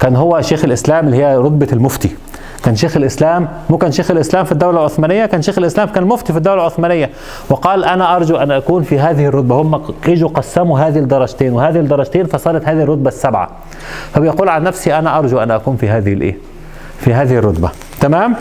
كان 0.00 0.16
هو 0.16 0.40
شيخ 0.40 0.64
الإسلام 0.64 1.06
اللي 1.06 1.16
هي 1.16 1.36
رتبة 1.36 1.68
المفتي. 1.72 2.10
كان 2.64 2.76
شيخ 2.76 2.96
الإسلام 2.96 3.48
مو 3.70 3.78
كان 3.78 3.92
شيخ 3.92 4.10
الإسلام 4.10 4.44
في 4.44 4.52
الدولة 4.52 4.78
العثمانية 4.78 5.26
كان 5.26 5.42
شيخ 5.42 5.58
الإسلام 5.58 5.88
كان 5.88 6.04
مفتي 6.04 6.32
في 6.32 6.38
الدولة 6.38 6.60
العثمانية. 6.60 7.10
وقال 7.50 7.84
أنا 7.84 8.16
أرجو 8.16 8.36
أن 8.36 8.50
أكون 8.50 8.82
في 8.82 8.98
هذه 8.98 9.26
الرتبة. 9.26 9.54
هم 9.54 9.82
اجوا 10.08 10.28
قسموا 10.28 10.78
هذه 10.78 10.98
الدرجتين 10.98 11.52
وهذه 11.52 11.80
الدرجتين 11.80 12.26
فصارت 12.26 12.68
هذه 12.68 12.82
الرتبة 12.82 13.08
السبعة. 13.08 13.48
فبيقول 14.12 14.48
عن 14.48 14.62
نفسي 14.62 14.98
أنا 14.98 15.18
أرجو 15.18 15.38
أن 15.38 15.50
أكون 15.50 15.76
في 15.76 15.88
هذه 15.88 16.12
الإيه؟ 16.12 16.36
في 16.98 17.14
هذه 17.14 17.38
الرتبة. 17.38 17.70
تمام؟ 18.00 18.34